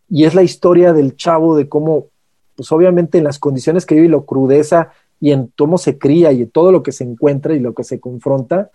Y 0.08 0.24
es 0.24 0.34
la 0.34 0.42
historia 0.42 0.94
del 0.94 1.14
chavo, 1.14 1.54
de 1.54 1.68
cómo, 1.68 2.06
pues 2.56 2.72
obviamente 2.72 3.18
en 3.18 3.24
las 3.24 3.38
condiciones 3.38 3.84
que 3.84 3.94
vive 3.94 4.06
y 4.06 4.10
lo 4.10 4.24
crudeza 4.24 4.92
y 5.20 5.32
en 5.32 5.52
cómo 5.58 5.76
se 5.76 5.98
cría 5.98 6.32
y 6.32 6.42
en 6.42 6.50
todo 6.50 6.72
lo 6.72 6.82
que 6.82 6.92
se 6.92 7.04
encuentra 7.04 7.54
y 7.54 7.60
lo 7.60 7.74
que 7.74 7.84
se 7.84 8.00
confronta, 8.00 8.70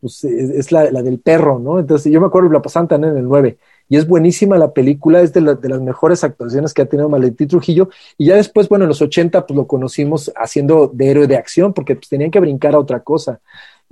pues 0.00 0.22
es, 0.22 0.50
es 0.50 0.72
la, 0.72 0.88
la, 0.92 1.02
del 1.02 1.18
perro, 1.18 1.58
¿no? 1.58 1.80
Entonces 1.80 2.12
yo 2.12 2.20
me 2.20 2.28
acuerdo 2.28 2.48
que 2.48 2.54
la 2.54 2.62
pasaban 2.62 3.04
en 3.04 3.16
el 3.16 3.24
9 3.24 3.58
y 3.92 3.98
es 3.98 4.06
buenísima 4.06 4.56
la 4.56 4.72
película, 4.72 5.20
es 5.20 5.34
de, 5.34 5.42
la, 5.42 5.54
de, 5.54 5.68
las 5.68 5.82
mejores 5.82 6.24
actuaciones 6.24 6.72
que 6.72 6.80
ha 6.80 6.86
tenido 6.86 7.10
Valentín 7.10 7.46
Trujillo, 7.46 7.90
y 8.16 8.24
ya 8.24 8.36
después, 8.36 8.66
bueno, 8.66 8.86
en 8.86 8.88
los 8.88 9.02
80 9.02 9.46
pues 9.46 9.54
lo 9.54 9.66
conocimos 9.66 10.32
haciendo 10.34 10.90
de 10.90 11.10
héroe 11.10 11.26
de 11.26 11.36
acción, 11.36 11.74
porque 11.74 11.96
pues 11.96 12.08
tenían 12.08 12.30
que 12.30 12.40
brincar 12.40 12.74
a 12.74 12.78
otra 12.78 13.00
cosa, 13.00 13.40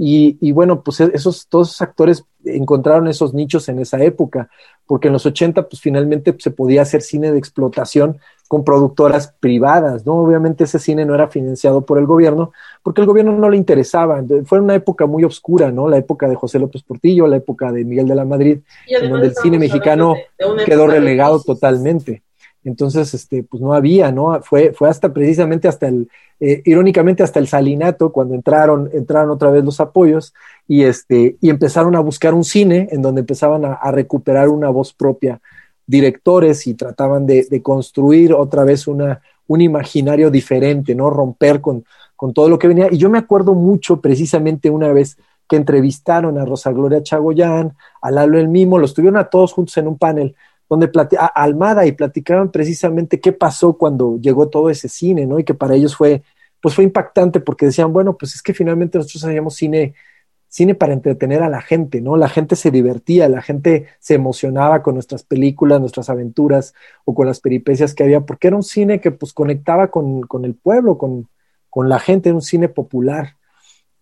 y, 0.02 0.38
y 0.40 0.52
bueno, 0.52 0.82
pues 0.82 0.98
esos, 1.00 1.46
todos 1.46 1.68
esos 1.68 1.82
actores 1.82 2.24
encontraron 2.46 3.06
esos 3.06 3.34
nichos 3.34 3.68
en 3.68 3.80
esa 3.80 4.02
época, 4.02 4.48
porque 4.86 5.08
en 5.08 5.12
los 5.12 5.26
80 5.26 5.68
pues 5.68 5.82
finalmente 5.82 6.34
se 6.38 6.50
podía 6.50 6.80
hacer 6.80 7.02
cine 7.02 7.30
de 7.30 7.36
explotación 7.36 8.16
con 8.48 8.64
productoras 8.64 9.34
privadas, 9.40 10.06
¿no? 10.06 10.14
Obviamente 10.14 10.64
ese 10.64 10.78
cine 10.78 11.04
no 11.04 11.14
era 11.14 11.28
financiado 11.28 11.84
por 11.84 11.98
el 11.98 12.06
gobierno, 12.06 12.50
porque 12.82 13.02
el 13.02 13.06
gobierno 13.06 13.32
no 13.32 13.50
le 13.50 13.58
interesaba. 13.58 14.24
Fue 14.46 14.60
una 14.60 14.74
época 14.74 15.04
muy 15.04 15.22
oscura, 15.22 15.70
¿no? 15.70 15.86
La 15.86 15.98
época 15.98 16.28
de 16.28 16.34
José 16.34 16.58
López 16.58 16.82
Portillo, 16.82 17.26
la 17.26 17.36
época 17.36 17.70
de 17.70 17.84
Miguel 17.84 18.08
de 18.08 18.14
la 18.14 18.24
Madrid, 18.24 18.60
en 18.86 19.10
donde 19.10 19.26
el 19.26 19.34
cine 19.34 19.58
mexicano 19.58 20.14
de, 20.14 20.54
de 20.60 20.64
quedó 20.64 20.86
relegado 20.86 21.42
totalmente. 21.42 22.22
Entonces, 22.64 23.14
este, 23.14 23.42
pues 23.42 23.62
no 23.62 23.72
había, 23.72 24.12
¿no? 24.12 24.40
Fue, 24.42 24.72
fue 24.72 24.88
hasta 24.88 25.12
precisamente 25.12 25.66
hasta 25.66 25.88
el, 25.88 26.08
eh, 26.40 26.62
irónicamente 26.64 27.22
hasta 27.22 27.38
el 27.38 27.48
salinato, 27.48 28.12
cuando 28.12 28.34
entraron, 28.34 28.90
entraron 28.92 29.30
otra 29.30 29.50
vez 29.50 29.64
los 29.64 29.80
apoyos 29.80 30.34
y 30.68 30.82
este, 30.82 31.36
y 31.40 31.50
empezaron 31.50 31.96
a 31.96 32.00
buscar 32.00 32.34
un 32.34 32.44
cine 32.44 32.88
en 32.90 33.02
donde 33.02 33.20
empezaban 33.20 33.64
a, 33.64 33.90
recuperar 33.90 34.48
una 34.48 34.68
voz 34.68 34.92
propia 34.92 35.40
directores 35.86 36.66
y 36.66 36.74
trataban 36.74 37.26
de, 37.26 37.46
de 37.50 37.62
construir 37.62 38.32
otra 38.32 38.64
vez 38.64 38.86
una, 38.86 39.20
un 39.46 39.60
imaginario 39.60 40.30
diferente, 40.30 40.94
¿no? 40.94 41.10
Romper 41.10 41.60
con, 41.60 41.84
con 42.14 42.32
todo 42.32 42.48
lo 42.48 42.58
que 42.58 42.68
venía. 42.68 42.88
Y 42.90 42.98
yo 42.98 43.10
me 43.10 43.18
acuerdo 43.18 43.54
mucho 43.54 44.00
precisamente 44.00 44.70
una 44.70 44.92
vez 44.92 45.16
que 45.48 45.56
entrevistaron 45.56 46.38
a 46.38 46.44
Rosa 46.44 46.70
Gloria 46.70 47.02
Chagoyán, 47.02 47.74
a 48.00 48.10
Lalo 48.10 48.38
El 48.38 48.46
Mimo, 48.48 48.78
los 48.78 48.94
tuvieron 48.94 49.18
a 49.18 49.24
todos 49.24 49.52
juntos 49.52 49.76
en 49.78 49.88
un 49.88 49.98
panel 49.98 50.36
donde 50.70 50.88
a 51.18 51.26
Almada 51.26 51.84
y 51.84 51.92
platicaban 51.92 52.52
precisamente 52.52 53.18
qué 53.20 53.32
pasó 53.32 53.72
cuando 53.72 54.18
llegó 54.20 54.48
todo 54.48 54.70
ese 54.70 54.88
cine, 54.88 55.26
¿no? 55.26 55.40
Y 55.40 55.44
que 55.44 55.52
para 55.52 55.74
ellos 55.74 55.96
fue, 55.96 56.22
pues 56.62 56.76
fue 56.76 56.84
impactante 56.84 57.40
porque 57.40 57.66
decían, 57.66 57.92
bueno, 57.92 58.16
pues 58.16 58.36
es 58.36 58.42
que 58.42 58.54
finalmente 58.54 58.96
nosotros 58.96 59.24
hacíamos 59.24 59.56
cine, 59.56 59.94
cine 60.46 60.76
para 60.76 60.92
entretener 60.92 61.42
a 61.42 61.48
la 61.48 61.60
gente, 61.60 62.00
¿no? 62.00 62.16
La 62.16 62.28
gente 62.28 62.54
se 62.54 62.70
divertía, 62.70 63.28
la 63.28 63.42
gente 63.42 63.88
se 63.98 64.14
emocionaba 64.14 64.80
con 64.80 64.94
nuestras 64.94 65.24
películas, 65.24 65.80
nuestras 65.80 66.08
aventuras 66.08 66.72
o 67.04 67.14
con 67.14 67.26
las 67.26 67.40
peripecias 67.40 67.92
que 67.92 68.04
había, 68.04 68.20
porque 68.20 68.46
era 68.46 68.56
un 68.56 68.62
cine 68.62 69.00
que 69.00 69.10
pues 69.10 69.32
conectaba 69.32 69.90
con, 69.90 70.22
con 70.22 70.44
el 70.44 70.54
pueblo, 70.54 70.96
con, 70.96 71.28
con 71.68 71.88
la 71.88 71.98
gente, 71.98 72.28
era 72.28 72.36
un 72.36 72.42
cine 72.42 72.68
popular. 72.68 73.36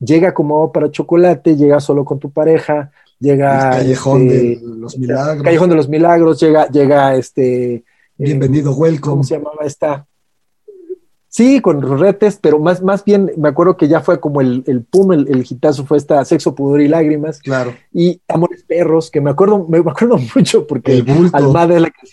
Llega 0.01 0.35
como 0.35 0.71
para 0.71 0.91
chocolate, 0.91 1.57
llega 1.57 1.81
solo 1.81 2.05
con 2.05 2.19
tu 2.19 2.31
pareja, 2.31 2.93
llega 3.19 3.71
Callejón 3.71 4.29
de 4.29 4.53
este, 4.53 4.67
los 4.67 4.99
Milagros. 4.99 5.43
Callejón 5.43 5.71
de 5.71 5.77
los 5.77 5.89
Milagros, 5.89 6.41
llega, 6.41 6.69
llega 6.69 7.15
este. 7.17 7.85
Bienvenido, 8.17 8.73
welcome. 8.73 9.13
¿Cómo 9.13 9.25
se 9.25 9.37
llamaba 9.37 9.65
esta? 9.65 10.07
Sí, 11.31 11.61
con 11.61 12.01
retes, 12.01 12.39
pero 12.41 12.59
más, 12.59 12.83
más 12.83 13.05
bien 13.05 13.31
me 13.37 13.51
acuerdo 13.51 13.77
que 13.77 13.87
ya 13.87 14.01
fue 14.01 14.19
como 14.19 14.41
el, 14.41 14.65
el 14.67 14.83
pum, 14.83 15.13
el, 15.13 15.29
el 15.29 15.47
hitazo 15.49 15.85
fue 15.85 15.99
esta 15.99 16.25
Sexo, 16.25 16.55
Pudor 16.55 16.81
y 16.81 16.89
Lágrimas. 16.89 17.41
Claro. 17.41 17.75
Y 17.93 18.21
Amores 18.29 18.65
Perros, 18.65 19.11
que 19.11 19.21
me 19.21 19.31
acuerdo, 19.31 19.67
me, 19.69 19.79
acuerdo 19.79 20.19
mucho 20.35 20.67
porque 20.67 21.05
Almada 21.33 21.75
es 21.75 21.83
la 21.83 21.91
que 21.91 22.09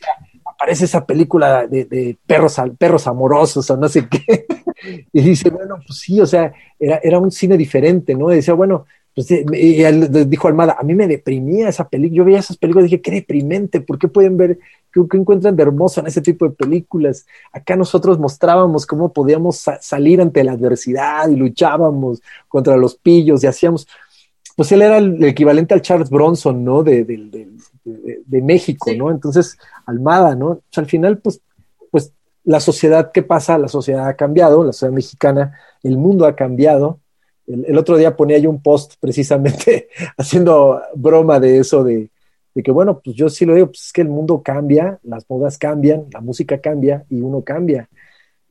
aparece 0.45 0.85
esa 0.85 1.05
película 1.05 1.65
de, 1.65 1.85
de, 1.85 2.17
perros, 2.25 2.57
perros 2.77 3.07
amorosos 3.07 3.69
o 3.69 3.77
no 3.77 3.87
sé 3.87 4.07
qué. 4.07 4.45
y 5.13 5.21
dice, 5.21 5.49
bueno, 5.49 5.75
pues 5.85 5.99
sí, 5.99 6.19
o 6.19 6.25
sea, 6.25 6.53
era, 6.77 6.99
era 7.01 7.17
un 7.17 7.31
cine 7.31 7.57
diferente, 7.57 8.15
¿no? 8.15 8.31
Y 8.31 8.35
decía, 8.35 8.53
bueno, 8.53 8.85
pues, 9.15 9.31
eh, 9.31 9.45
y 9.53 9.81
él 9.81 10.29
dijo 10.29 10.49
Almada, 10.49 10.75
a 10.77 10.83
mí 10.83 10.93
me 10.93 11.07
deprimía 11.07 11.69
esa 11.69 11.87
película. 11.87 12.17
Yo 12.17 12.25
veía 12.25 12.39
esas 12.39 12.57
películas 12.57 12.87
y 12.87 12.91
dije, 12.91 13.01
qué 13.01 13.11
deprimente, 13.11 13.79
¿por 13.79 13.97
qué 13.97 14.09
pueden 14.09 14.35
ver, 14.35 14.59
qué, 14.91 14.99
encuentran 15.13 15.55
de 15.55 15.63
hermoso 15.63 16.01
en 16.01 16.07
ese 16.07 16.21
tipo 16.21 16.45
de 16.45 16.51
películas? 16.51 17.25
Acá 17.53 17.77
nosotros 17.77 18.19
mostrábamos 18.19 18.85
cómo 18.85 19.13
podíamos 19.13 19.63
salir 19.79 20.19
ante 20.19 20.43
la 20.43 20.51
adversidad 20.51 21.29
y 21.29 21.37
luchábamos 21.37 22.21
contra 22.49 22.75
los 22.75 22.95
pillos 22.95 23.41
y 23.41 23.47
hacíamos, 23.47 23.87
pues 24.57 24.73
él 24.73 24.81
era 24.81 24.97
el, 24.97 25.23
equivalente 25.23 25.73
al 25.73 25.81
Charles 25.81 26.09
Bronson, 26.09 26.65
¿no? 26.65 26.83
De, 26.83 27.05
de, 27.05 28.41
México, 28.41 28.91
¿no? 28.97 29.11
Entonces, 29.11 29.57
Almada, 29.85 30.35
¿no? 30.35 30.59
al 30.75 30.85
final, 30.87 31.19
pues, 31.19 31.39
pues 31.89 32.11
la 32.43 32.59
sociedad, 32.59 33.11
¿qué 33.13 33.23
pasa? 33.23 33.57
La 33.57 33.69
sociedad 33.69 34.07
ha 34.07 34.15
cambiado, 34.15 34.63
la 34.63 34.73
sociedad 34.73 34.93
mexicana, 34.93 35.57
el 35.83 35.97
mundo 35.97 36.25
ha 36.25 36.35
cambiado 36.35 36.99
el, 37.47 37.77
otro 37.77 37.97
día 37.97 38.15
ponía 38.15 38.37
yo 38.37 38.49
un 38.49 38.61
post 38.61 38.95
precisamente 38.99 39.89
haciendo 40.17 40.81
broma 40.95 41.39
de 41.39 41.59
eso, 41.59 41.83
de, 41.83 42.09
que 42.63 42.71
bueno, 42.71 43.01
pues 43.03 43.15
yo 43.15 43.29
sí 43.29 43.45
lo 43.45 43.53
digo, 43.53 43.67
pues 43.67 43.87
es 43.87 43.93
que 43.93 44.01
el 44.01 44.09
mundo 44.09 44.41
cambia, 44.43 44.99
las 45.03 45.29
modas 45.29 45.57
cambian, 45.57 46.05
la 46.11 46.21
música 46.21 46.59
cambia 46.59 47.05
y 47.09 47.21
uno 47.21 47.41
cambia. 47.41 47.89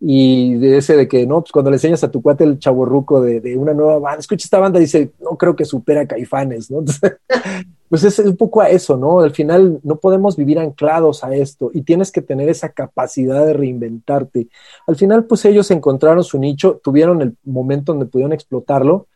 Y 0.00 0.56
de 0.56 0.78
ese 0.78 0.96
de 0.96 1.08
que, 1.08 1.26
no, 1.26 1.40
pues 1.40 1.52
cuando 1.52 1.70
le 1.70 1.76
enseñas 1.76 2.04
a 2.04 2.10
tu 2.10 2.20
cuate 2.20 2.44
el 2.44 2.58
chaborruco 2.58 3.22
de, 3.22 3.40
de 3.40 3.56
una 3.56 3.72
nueva 3.72 3.98
banda, 3.98 4.20
escucha 4.20 4.44
esta 4.44 4.58
banda, 4.58 4.78
dice, 4.78 5.12
no 5.20 5.38
creo 5.38 5.56
que 5.56 5.64
supera 5.64 6.02
a 6.02 6.06
Caifanes, 6.06 6.70
¿no? 6.70 6.84
pues 7.94 8.02
es 8.02 8.18
un 8.18 8.36
poco 8.36 8.60
a 8.60 8.70
eso, 8.70 8.96
¿no? 8.96 9.20
Al 9.20 9.30
final 9.30 9.78
no 9.84 10.00
podemos 10.00 10.36
vivir 10.36 10.58
anclados 10.58 11.22
a 11.22 11.32
esto 11.32 11.70
y 11.72 11.82
tienes 11.82 12.10
que 12.10 12.22
tener 12.22 12.48
esa 12.48 12.70
capacidad 12.70 13.46
de 13.46 13.52
reinventarte. 13.52 14.48
Al 14.88 14.96
final, 14.96 15.26
pues 15.26 15.44
ellos 15.44 15.70
encontraron 15.70 16.24
su 16.24 16.40
nicho, 16.40 16.80
tuvieron 16.82 17.22
el 17.22 17.36
momento 17.44 17.92
donde 17.92 18.06
pudieron 18.06 18.32
explotarlo, 18.32 19.06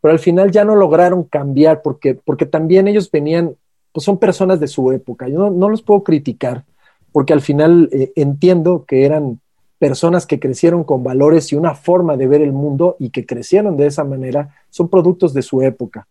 pero 0.00 0.12
al 0.12 0.20
final 0.20 0.52
ya 0.52 0.64
no 0.64 0.76
lograron 0.76 1.24
cambiar 1.24 1.82
porque, 1.82 2.14
porque 2.14 2.46
también 2.46 2.86
ellos 2.86 3.10
venían, 3.10 3.56
pues 3.90 4.04
son 4.04 4.18
personas 4.18 4.60
de 4.60 4.68
su 4.68 4.92
época. 4.92 5.26
Yo 5.26 5.50
no, 5.50 5.68
los 5.68 5.82
puedo 5.82 6.04
criticar 6.04 6.64
porque 7.10 7.32
al 7.32 7.40
final 7.40 7.88
eh, 7.90 8.12
entiendo 8.14 8.84
que 8.86 9.04
eran 9.04 9.40
personas 9.80 10.26
que 10.26 10.38
crecieron 10.38 10.84
con 10.84 11.02
valores 11.02 11.52
y 11.52 11.56
una 11.56 11.74
forma 11.74 12.16
de 12.16 12.28
ver 12.28 12.42
el 12.42 12.52
mundo 12.52 12.94
y 13.00 13.10
que 13.10 13.26
crecieron 13.26 13.76
de 13.76 13.88
esa 13.88 14.04
manera, 14.04 14.54
son 14.70 14.88
productos 14.88 15.34
de 15.34 15.42
su 15.42 15.60
época. 15.60 16.06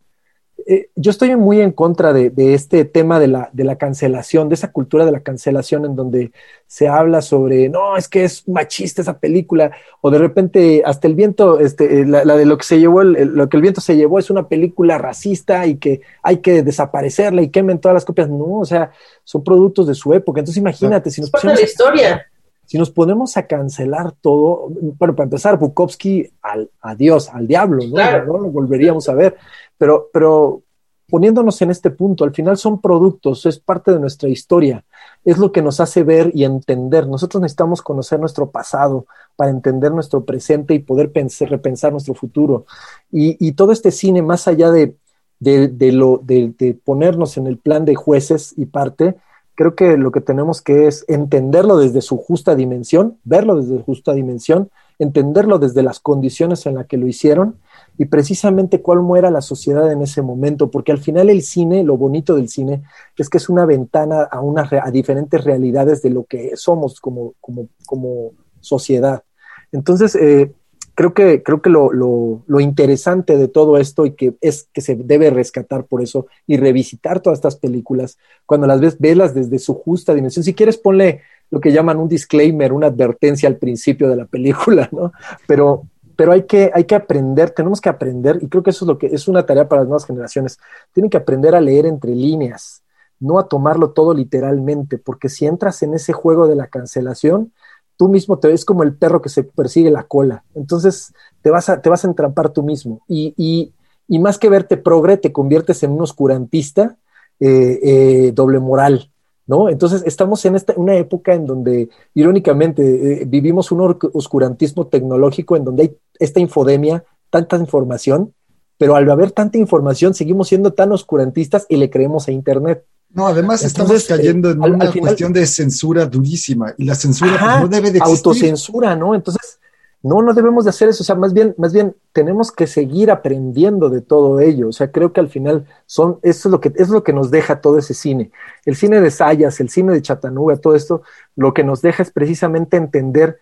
Eh, 0.70 0.90
yo 0.96 1.12
estoy 1.12 1.34
muy 1.38 1.62
en 1.62 1.72
contra 1.72 2.12
de, 2.12 2.34
este 2.54 2.84
tema 2.84 3.22
de 3.22 3.30
la, 3.30 3.50
de 3.54 3.64
la, 3.64 3.78
cancelación, 3.78 4.50
de 4.50 4.56
esa 4.56 4.74
cultura 4.74 5.06
de 5.06 5.14
la 5.14 5.22
cancelación 5.22 5.86
en 5.86 5.96
donde 5.96 6.34
se 6.68 6.90
habla 6.90 7.22
sobre, 7.22 7.70
no, 7.70 7.96
es 7.96 8.10
que 8.10 8.26
es 8.26 8.46
machista 8.50 9.02
esa 9.02 9.18
película, 9.18 9.72
o 10.02 10.12
de 10.12 10.18
repente 10.18 10.84
hasta 10.86 11.08
el 11.08 11.16
viento, 11.16 11.62
este, 11.62 12.02
eh, 12.02 12.06
la, 12.06 12.26
de 12.26 12.46
lo 12.46 12.58
que 12.58 12.66
se 12.66 12.82
llevó, 12.82 13.02
lo 13.02 13.48
que 13.48 13.56
el 13.56 13.62
viento 13.62 13.80
se 13.80 13.96
llevó 13.96 14.20
es 14.20 14.30
una 14.30 14.50
película 14.50 14.98
racista 14.98 15.66
y 15.66 15.78
que 15.78 16.02
hay 16.22 16.40
que 16.40 16.64
desaparecerla 16.64 17.42
y 17.42 17.50
quemen 17.50 17.80
todas 17.80 17.94
las 17.94 18.04
copias. 18.04 18.28
No, 18.30 18.60
o 18.60 18.66
sea, 18.66 18.92
son 19.24 19.46
productos 19.46 19.88
de 19.88 19.96
su 19.96 20.14
época. 20.14 20.42
Entonces 20.42 20.60
imagínate, 20.60 21.12
si 21.12 21.22
nos 21.22 21.32
la 21.46 21.62
historia. 21.62 22.28
Si 22.68 22.78
nos 22.78 22.92
ponemos 22.92 23.38
a 23.38 23.48
cancelar 23.48 24.12
todo, 24.12 24.68
bueno, 24.70 25.16
para 25.16 25.24
empezar, 25.24 25.58
Bukowski 25.58 26.30
al, 26.42 26.70
a 26.82 26.96
Dios, 26.96 27.30
al 27.30 27.48
diablo, 27.48 27.82
¿no? 27.88 28.26
No 28.26 28.38
lo 28.40 28.52
volveríamos 28.52 29.08
a 29.08 29.14
ver. 29.14 29.38
Pero, 29.78 30.10
pero 30.12 30.64
poniéndonos 31.10 31.62
en 31.62 31.72
este 31.72 31.92
punto, 31.92 32.26
al 32.26 32.34
final 32.34 32.58
son 32.58 32.82
productos, 32.82 33.46
es 33.46 33.58
parte 33.58 33.92
de 33.92 34.00
nuestra 34.00 34.28
historia, 34.28 34.84
es 35.24 35.38
lo 35.38 35.54
que 35.54 35.62
nos 35.62 35.80
hace 35.80 36.04
ver 36.04 36.32
y 36.34 36.44
entender. 36.44 37.08
Nosotros 37.08 37.42
necesitamos 37.42 37.82
conocer 37.82 38.20
nuestro 38.20 38.52
pasado 38.52 39.06
para 39.38 39.50
entender 39.50 39.94
nuestro 39.94 40.26
presente 40.26 40.74
y 40.74 40.80
poder 40.80 41.14
pensar, 41.14 41.50
repensar 41.50 41.94
nuestro 41.94 42.16
futuro. 42.16 42.66
Y, 43.10 43.38
y, 43.40 43.54
todo 43.54 43.72
este 43.72 43.92
cine, 43.92 44.22
más 44.22 44.50
allá 44.50 44.72
de, 44.72 44.98
de, 45.40 45.70
de 45.70 45.94
lo, 45.94 46.20
de, 46.22 46.54
de, 46.58 46.74
ponernos 46.74 47.38
en 47.38 47.48
el 47.48 47.58
plan 47.58 47.86
de 47.86 47.96
jueces 47.96 48.54
y 48.58 48.66
parte, 48.66 49.16
creo 49.58 49.74
que 49.74 49.98
lo 49.98 50.12
que 50.12 50.22
tenemos 50.22 50.62
que 50.62 50.86
es 50.86 51.04
entenderlo 51.08 51.78
desde 51.78 52.02
su 52.02 52.18
justa 52.18 52.54
dimensión, 52.54 53.18
verlo 53.24 53.56
desde 53.56 53.78
su 53.78 53.84
justa 53.84 54.14
dimensión, 54.14 54.70
entenderlo 55.00 55.58
desde 55.58 55.82
las 55.82 56.00
condiciones 56.00 56.68
en 56.68 56.76
las 56.76 56.86
que 56.86 56.98
lo 56.98 57.08
hicieron 57.08 57.56
y 57.98 58.06
precisamente 58.06 58.84
cuál 58.84 59.00
era 59.18 59.32
la 59.32 59.42
sociedad 59.42 59.92
en 59.92 60.04
ese 60.04 60.22
momento, 60.22 60.70
porque 60.70 60.92
al 60.92 61.00
final 61.00 61.32
el 61.32 61.42
cine, 61.42 61.84
lo 61.84 61.98
bonito 61.98 62.36
del 62.36 62.50
cine, 62.50 62.84
es 63.18 63.30
que 63.30 63.40
es 63.40 63.50
una 63.50 63.66
ventana 63.66 64.22
a, 64.22 64.42
una, 64.42 64.70
a 64.84 64.92
diferentes 64.92 65.44
realidades 65.44 66.04
de 66.04 66.12
lo 66.12 66.26
que 66.26 66.56
somos 66.56 67.02
como, 67.02 67.34
como, 67.42 67.68
como 67.88 68.34
sociedad. 68.60 69.24
Entonces, 69.72 70.16
eh, 70.16 70.54
creo 70.98 71.14
que, 71.14 71.44
creo 71.44 71.62
que 71.62 71.70
lo, 71.70 71.94
lo, 71.94 72.42
lo, 72.48 72.60
interesante 72.60 73.38
de 73.38 73.48
todo 73.48 73.78
esto 73.78 74.08
y 74.08 74.16
que 74.16 74.34
es 74.42 74.68
que 74.74 74.82
se 74.82 74.96
debe 74.96 75.30
rescatar 75.30 75.86
por 75.86 76.02
eso 76.02 76.26
y 76.48 76.58
revisitar 76.58 77.20
todas 77.20 77.38
estas 77.38 77.56
películas, 77.56 78.18
cuando 78.48 78.66
las 78.66 78.82
ves, 78.82 78.98
velas 78.98 79.36
desde 79.36 79.60
su 79.60 79.76
justa 79.76 80.16
dimensión. 80.16 80.44
Si 80.44 80.56
quieres, 80.56 80.76
ponle 80.76 81.22
lo 81.52 81.62
que 81.62 81.72
llaman 81.72 82.00
un 82.00 82.08
disclaimer, 82.08 82.74
una 82.74 82.88
advertencia 82.88 83.48
al 83.48 83.58
principio 83.58 84.10
de 84.10 84.16
la 84.16 84.26
película, 84.26 84.90
¿no? 84.92 85.12
Pero, 85.48 85.84
pero 86.16 86.32
hay 86.32 86.48
que, 86.48 86.72
hay 86.74 86.86
que 86.86 86.96
aprender, 86.96 87.52
tenemos 87.52 87.80
que 87.80 87.90
aprender, 87.90 88.40
y 88.42 88.48
creo 88.48 88.64
que 88.64 88.72
eso 88.72 88.86
es 88.86 88.88
lo 88.88 88.98
que 88.98 89.06
es 89.06 89.28
una 89.28 89.46
tarea 89.46 89.70
para 89.70 89.82
las 89.82 89.88
nuevas 89.88 90.06
generaciones, 90.08 90.58
tienen 90.94 91.12
que 91.12 91.18
aprender 91.18 91.54
a 91.54 91.62
leer 91.62 91.86
entre 91.86 92.16
líneas, 92.16 92.82
no 93.20 93.38
a 93.38 93.48
tomarlo 93.48 93.92
todo 93.92 94.16
literalmente, 94.16 94.98
porque 94.98 95.30
si 95.30 95.46
entras 95.46 95.84
en 95.84 95.94
ese 95.94 96.12
juego 96.12 96.48
de 96.48 96.56
la 96.56 96.66
cancelación, 96.66 97.54
tú 97.98 98.08
mismo 98.08 98.40
te 98.40 98.48
ves 98.48 98.64
como 98.64 98.84
el 98.84 98.96
perro 98.96 99.22
que 99.22 99.30
se 99.30 99.44
persigue 99.44 99.92
la 99.92 100.04
cola, 100.04 100.44
entonces 100.56 101.14
te 101.42 101.50
vas 101.50 101.70
a, 101.70 101.82
te 101.82 101.90
vas 101.90 102.06
a 102.06 102.08
entrampar 102.08 102.50
tú 102.50 102.64
mismo, 102.64 103.02
y, 103.08 103.34
y, 103.36 103.74
y 104.08 104.20
más 104.20 104.38
que 104.38 104.50
verte 104.50 104.78
progre, 104.78 105.18
te 105.18 105.34
conviertes 105.34 105.84
en 105.84 105.92
un 105.92 106.02
oscurantista 106.02 106.98
eh, 107.40 107.80
eh, 107.84 108.32
doble 108.34 108.60
moral, 108.60 109.12
¿no? 109.46 109.70
Entonces 109.70 110.04
estamos 110.06 110.44
en 110.46 110.56
esta, 110.56 110.74
una 110.76 110.96
época 110.96 111.34
en 111.34 111.46
donde, 111.46 111.90
irónicamente, 112.14 113.22
eh, 113.22 113.26
vivimos 113.26 113.72
un 113.72 113.96
oscurantismo 114.14 114.88
tecnológico 114.88 115.56
en 115.56 115.64
donde 115.64 115.84
hay 115.84 115.98
esta 116.20 116.40
infodemia, 116.40 117.04
tanta 117.30 117.58
información, 117.58 118.34
pero 118.78 118.96
al 118.96 119.10
haber 119.10 119.32
tanta 119.32 119.58
información 119.58 120.14
seguimos 120.14 120.48
siendo 120.48 120.74
tan 120.74 120.92
oscurantistas 120.92 121.66
y 121.70 121.78
le 121.78 121.90
creemos 121.90 122.28
a 122.28 122.32
Internet. 122.32 122.86
No, 123.10 123.28
además 123.28 123.64
estamos 123.64 124.06
cayendo 124.06 124.52
en 124.52 124.62
una 124.62 124.92
cuestión 124.92 125.34
de 125.34 125.46
censura 125.46 126.06
durísima 126.06 126.74
y 126.78 126.86
la 126.86 126.96
censura 126.96 127.38
pues, 127.40 127.62
no 127.62 127.68
debe 127.68 127.92
de 127.92 127.98
existir. 127.98 128.18
Autocensura, 128.18 128.96
¿no? 128.96 129.16
Entonces, 129.16 129.60
no, 130.04 130.22
no 130.22 130.34
debemos 130.34 130.66
de 130.66 130.70
hacer 130.70 130.90
eso, 130.90 131.02
o 131.02 131.06
sea, 131.06 131.16
más 131.16 131.34
bien, 131.34 131.56
más 131.58 131.74
bien 131.74 131.96
tenemos 132.14 132.52
que 132.52 132.68
seguir 132.68 133.10
aprendiendo 133.10 133.90
de 133.90 134.02
todo 134.02 134.40
ello, 134.40 134.70
o 134.70 134.72
sea, 134.72 134.92
creo 134.92 135.12
que 135.12 135.20
al 135.20 135.30
final 135.30 135.66
son, 135.86 136.20
eso 136.22 136.48
es 136.48 136.52
lo 136.52 136.62
que, 136.62 136.72
es 136.76 136.90
lo 136.90 137.04
que 137.04 137.14
nos 137.14 137.32
deja 137.32 137.62
todo 137.62 137.80
ese 137.80 137.94
cine. 137.94 138.32
El 138.66 138.76
cine 138.76 139.02
de 139.02 139.10
Sayas, 139.10 139.60
el 139.60 139.70
cine 139.70 139.94
de 139.94 140.02
Chattanooga, 140.02 140.58
todo 140.58 140.76
esto, 140.76 141.02
lo 141.36 141.54
que 141.54 141.64
nos 141.64 141.82
deja 141.82 142.04
es 142.04 142.12
precisamente 142.12 142.78
entender 142.78 143.40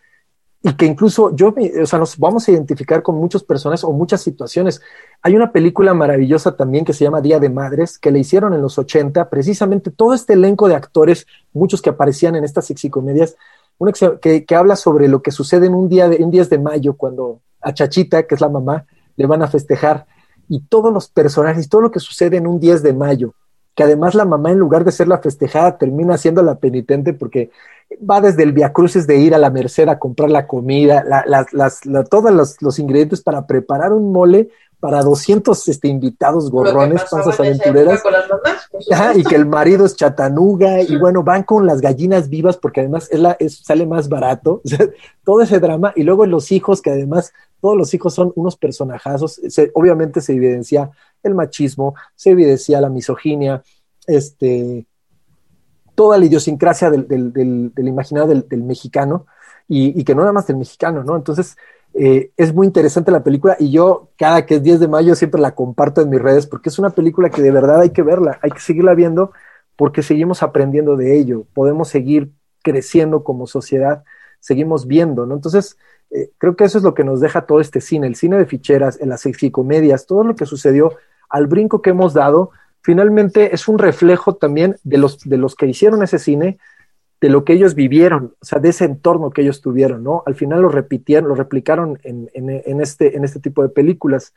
y 0.67 0.73
que 0.73 0.87
incluso 0.87 1.35
yo, 1.35 1.53
o 1.79 1.85
sea, 1.85 1.99
nos 1.99 2.17
vamos 2.17 2.47
a 2.47 2.51
identificar 2.51 3.03
con 3.03 3.17
muchos 3.17 3.43
personajes 3.43 3.83
o 3.83 3.91
muchas 3.91 4.21
situaciones. 4.21 4.81
Hay 5.21 5.35
una 5.35 5.51
película 5.51 5.93
maravillosa 5.93 6.55
también 6.55 6.83
que 6.83 6.93
se 6.93 7.03
llama 7.03 7.21
Día 7.21 7.39
de 7.39 7.51
Madres, 7.51 7.99
que 7.99 8.09
le 8.09 8.17
hicieron 8.17 8.51
en 8.55 8.63
los 8.63 8.79
80, 8.79 9.29
precisamente 9.29 9.91
todo 9.91 10.15
este 10.15 10.33
elenco 10.33 10.67
de 10.67 10.73
actores, 10.73 11.27
muchos 11.53 11.83
que 11.83 11.91
aparecían 11.91 12.35
en 12.35 12.43
estas 12.43 12.65
sexicomedias, 12.65 13.35
una 13.77 13.91
que, 14.19 14.43
que, 14.43 14.55
habla 14.55 14.75
sobre 14.75 15.07
lo 15.07 15.21
que 15.21 15.29
sucede 15.29 15.67
en 15.67 15.75
un 15.75 15.87
día 15.87 16.09
de, 16.09 16.15
en 16.15 16.31
días 16.31 16.49
de 16.49 16.57
mayo 16.57 16.95
cuando 16.95 17.41
a 17.61 17.71
Chachita, 17.71 18.23
que 18.23 18.33
es 18.33 18.41
la 18.41 18.49
mamá, 18.49 18.87
le 19.17 19.27
van 19.27 19.43
a 19.43 19.47
festejar 19.47 20.07
y 20.49 20.61
todos 20.61 20.91
los 20.91 21.09
personajes, 21.09 21.69
todo 21.69 21.81
lo 21.81 21.91
que 21.91 21.99
sucede 21.99 22.37
en 22.37 22.47
un 22.47 22.59
10 22.59 22.81
de 22.81 22.93
mayo, 22.93 23.35
que 23.75 23.83
además 23.83 24.15
la 24.15 24.25
mamá 24.25 24.51
en 24.51 24.57
lugar 24.57 24.85
de 24.85 24.91
ser 24.91 25.07
la 25.07 25.19
festejada 25.19 25.77
termina 25.77 26.17
siendo 26.17 26.41
la 26.41 26.55
penitente 26.55 27.13
porque 27.13 27.51
va 28.09 28.21
desde 28.21 28.43
el 28.43 28.53
viacruces 28.53 29.05
de 29.05 29.17
ir 29.17 29.35
a 29.35 29.37
la 29.37 29.49
merced 29.49 29.87
a 29.89 29.99
comprar 29.99 30.31
la 30.31 30.47
comida, 30.47 31.03
todos 32.09 32.31
los, 32.31 32.61
los, 32.61 32.79
ingredientes 32.79 33.21
para 33.21 33.45
preparar 33.45 33.93
un 33.93 34.11
mole 34.11 34.49
para 34.79 35.01
200 35.01 35.67
este, 35.67 35.87
invitados 35.87 36.51
gorrones, 36.51 37.03
panzas 37.09 37.39
aventureras. 37.39 38.03
y 39.15 39.23
que 39.23 39.35
el 39.35 39.45
marido 39.45 39.85
es 39.85 39.95
chatanuga 39.95 40.81
y 40.81 40.97
bueno, 40.97 41.23
van 41.23 41.43
con 41.43 41.65
las 41.65 41.81
gallinas 41.81 42.29
vivas 42.29 42.57
porque 42.57 42.81
además 42.81 43.07
es 43.11 43.19
la, 43.19 43.37
sale 43.49 43.85
más 43.85 44.09
barato. 44.09 44.61
todo 45.23 45.41
ese 45.41 45.59
drama 45.59 45.91
y 45.95 46.03
luego 46.03 46.25
los 46.25 46.51
hijos 46.51 46.81
que 46.81 46.91
además 46.91 47.33
todos 47.61 47.75
los 47.75 47.93
hijos 47.93 48.13
son 48.13 48.31
unos 48.35 48.57
personajazos. 48.57 49.41
obviamente 49.73 50.21
se 50.21 50.33
evidencia 50.33 50.91
el 51.25 51.35
machismo, 51.35 51.95
se 52.15 52.31
evidencia 52.31 52.81
la 52.81 52.89
misoginia, 52.89 53.63
este, 54.07 54.85
toda 55.95 56.17
la 56.17 56.25
idiosincrasia 56.25 56.89
del, 56.89 57.07
del, 57.07 57.33
del, 57.73 57.87
imaginario 57.87 58.43
del, 58.47 58.63
mexicano 58.63 59.25
y, 59.67 59.99
y, 59.99 60.03
que 60.03 60.13
no 60.13 60.21
nada 60.21 60.33
más 60.33 60.47
del 60.47 60.57
mexicano, 60.57 61.03
¿no? 61.03 61.15
Entonces, 61.15 61.55
eh, 61.93 62.31
es 62.35 62.53
muy 62.53 62.67
interesante 62.67 63.09
la 63.09 63.23
película 63.23 63.55
y 63.57 63.71
yo 63.71 64.09
cada 64.17 64.45
que 64.45 64.55
es 64.55 64.63
10 64.63 64.81
de 64.81 64.87
mayo 64.89 65.15
siempre 65.15 65.39
la 65.39 65.55
comparto 65.55 66.01
en 66.01 66.09
mis 66.09 66.21
redes 66.21 66.45
porque 66.45 66.67
es 66.67 66.77
una 66.77 66.89
película 66.89 67.29
que 67.29 67.41
de 67.41 67.51
verdad 67.51 67.79
hay 67.79 67.91
que 67.91 68.03
verla, 68.03 68.37
hay 68.41 68.51
que 68.51 68.59
seguirla 68.59 68.93
viendo 68.93 69.31
porque 69.77 70.03
seguimos 70.03 70.43
aprendiendo 70.43 70.97
de 70.97 71.17
ello, 71.17 71.45
podemos 71.53 71.87
seguir 71.87 72.31
creciendo 72.63 73.23
como 73.23 73.47
sociedad, 73.47 74.03
seguimos 74.39 74.87
viendo, 74.87 75.25
¿no? 75.25 75.35
Entonces, 75.35 75.77
eh, 76.11 76.31
creo 76.37 76.55
que 76.55 76.65
eso 76.65 76.77
es 76.77 76.83
lo 76.83 76.93
que 76.93 77.03
nos 77.03 77.21
deja 77.21 77.45
todo 77.45 77.61
este 77.61 77.79
cine, 77.79 78.07
el 78.07 78.15
cine 78.15 78.37
de 78.37 78.45
ficheras, 78.45 78.99
en 78.99 79.09
las 79.09 79.23
comedias, 79.51 80.05
todo 80.05 80.23
lo 80.23 80.35
que 80.35 80.45
sucedió 80.45 80.91
al 81.29 81.47
brinco 81.47 81.81
que 81.81 81.91
hemos 81.91 82.13
dado, 82.13 82.51
finalmente 82.81 83.53
es 83.53 83.67
un 83.67 83.79
reflejo 83.79 84.35
también 84.35 84.77
de 84.83 84.97
los, 84.97 85.19
de 85.19 85.37
los 85.37 85.55
que 85.55 85.67
hicieron 85.67 86.03
ese 86.03 86.19
cine, 86.19 86.57
de 87.21 87.29
lo 87.29 87.43
que 87.43 87.53
ellos 87.53 87.75
vivieron, 87.75 88.35
o 88.39 88.45
sea, 88.45 88.59
de 88.59 88.69
ese 88.69 88.85
entorno 88.85 89.31
que 89.31 89.41
ellos 89.41 89.61
tuvieron, 89.61 90.03
¿no? 90.03 90.21
Al 90.25 90.35
final 90.35 90.61
lo 90.61 90.69
repitieron, 90.69 91.29
lo 91.29 91.35
replicaron 91.35 91.99
en, 92.03 92.29
en, 92.33 92.81
este, 92.81 93.15
en 93.17 93.23
este 93.23 93.39
tipo 93.39 93.63
de 93.63 93.69
películas. 93.69 94.33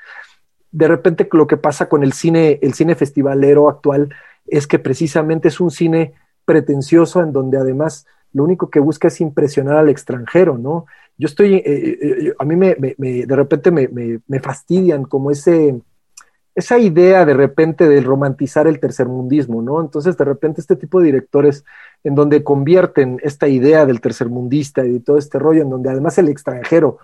De 0.70 0.88
repente 0.88 1.28
lo 1.32 1.46
que 1.46 1.56
pasa 1.56 1.88
con 1.88 2.02
el 2.02 2.12
cine, 2.12 2.58
el 2.62 2.74
cine 2.74 2.94
festivalero 2.94 3.68
actual 3.68 4.14
es 4.46 4.66
que 4.66 4.78
precisamente 4.78 5.48
es 5.48 5.60
un 5.60 5.70
cine 5.70 6.14
pretencioso 6.44 7.20
en 7.20 7.32
donde 7.32 7.58
además 7.58 8.06
lo 8.32 8.44
único 8.44 8.70
que 8.70 8.80
busca 8.80 9.08
es 9.08 9.20
impresionar 9.20 9.76
al 9.76 9.88
extranjero, 9.88 10.58
¿no? 10.58 10.86
Yo 11.16 11.26
estoy, 11.26 11.56
eh, 11.56 11.62
eh, 11.66 11.98
eh, 12.02 12.34
a 12.38 12.44
mí 12.44 12.56
me, 12.56 12.76
me, 12.78 13.26
de 13.26 13.36
repente 13.36 13.70
me, 13.70 13.88
me, 13.88 14.40
fastidian 14.40 15.04
como 15.04 15.30
ese, 15.30 15.80
esa 16.58 16.76
idea 16.76 17.24
de 17.24 17.34
repente 17.34 17.88
de 17.88 18.00
romantizar 18.00 18.66
el 18.66 18.80
tercermundismo, 18.80 19.62
¿no? 19.62 19.80
Entonces, 19.80 20.16
de 20.16 20.24
repente, 20.24 20.60
este 20.60 20.74
tipo 20.74 20.98
de 20.98 21.06
directores 21.06 21.64
en 22.02 22.16
donde 22.16 22.42
convierten 22.42 23.20
esta 23.22 23.46
idea 23.46 23.86
del 23.86 24.00
tercermundista 24.00 24.84
y 24.84 24.98
todo 24.98 25.18
este 25.18 25.38
rollo, 25.38 25.62
en 25.62 25.70
donde 25.70 25.88
además 25.88 26.18
el 26.18 26.28
extranjero, 26.28 26.98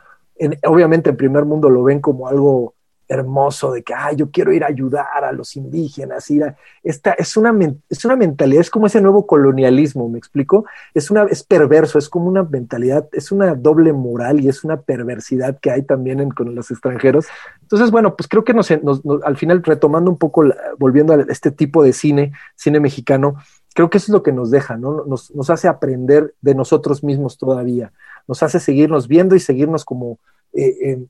obviamente 0.67 1.11
en 1.11 1.17
primer 1.17 1.45
mundo 1.45 1.71
lo 1.71 1.85
ven 1.85 2.01
como 2.01 2.27
algo 2.27 2.75
hermoso 3.09 3.73
de 3.73 3.83
que, 3.83 3.95
ay, 3.95 4.17
yo 4.17 4.31
quiero 4.31 4.53
ir 4.53 4.65
a 4.65 4.69
ayudar 4.69 5.25
a 5.25 5.33
los 5.33 5.57
indígenas, 5.57 6.31
ir 6.31 6.45
a... 6.45 6.57
Esta, 6.83 7.13
es, 7.13 7.37
una, 7.37 7.55
es 7.89 8.05
una 8.05 8.17
mentalidad, 8.17 8.61
es 8.61 8.71
como 8.71 8.87
ese 8.87 9.01
nuevo 9.01 9.27
colonialismo, 9.27 10.09
¿me 10.09 10.19
explico? 10.19 10.65
Es, 10.95 11.11
una, 11.11 11.25
es 11.25 11.43
perverso, 11.43 11.99
es 11.99 12.09
como 12.09 12.29
una 12.29 12.43
mentalidad, 12.43 13.09
es 13.13 13.33
una 13.33 13.55
doble 13.55 13.93
moral 13.93 14.41
y 14.41 14.49
es 14.49 14.65
una 14.65 14.81
perversidad 14.81 15.59
que 15.61 15.71
hay 15.71 15.83
también 15.83 16.31
con 16.31 16.55
los 16.55 16.71
extranjeros. 16.71 17.27
Entonces, 17.63 17.91
bueno, 17.91 18.17
pues 18.17 18.29
creo 18.29 18.45
que 18.45 18.55
nos, 18.55 18.71
al 18.71 19.37
final, 19.37 19.63
retomando 19.63 20.11
un 20.11 20.19
poco, 20.19 20.45
volviendo 20.79 21.13
a 21.13 21.25
este 21.29 21.51
tipo 21.51 21.83
de 21.83 21.93
cine, 21.93 22.33
cine 22.57 22.81
mexicano, 22.81 23.37
creo 23.75 23.91
que 23.91 23.99
eso 23.99 24.07
es 24.07 24.15
lo 24.15 24.23
que 24.23 24.33
nos 24.33 24.51
deja, 24.51 24.77
¿no? 24.77 25.05
Nos, 25.05 25.35
nos 25.35 25.51
hace 25.51 25.69
aprender 25.69 26.35
de 26.41 26.55
nosotros 26.55 27.03
mismos 27.03 27.39
todavía, 27.39 27.93
nos 28.27 28.43
hace 28.43 28.61
seguirnos 28.61 29.09
viendo 29.09 29.35
y 29.35 29.41
seguirnos 29.41 29.85
como... 29.85 30.19
Eh, 30.53 31.05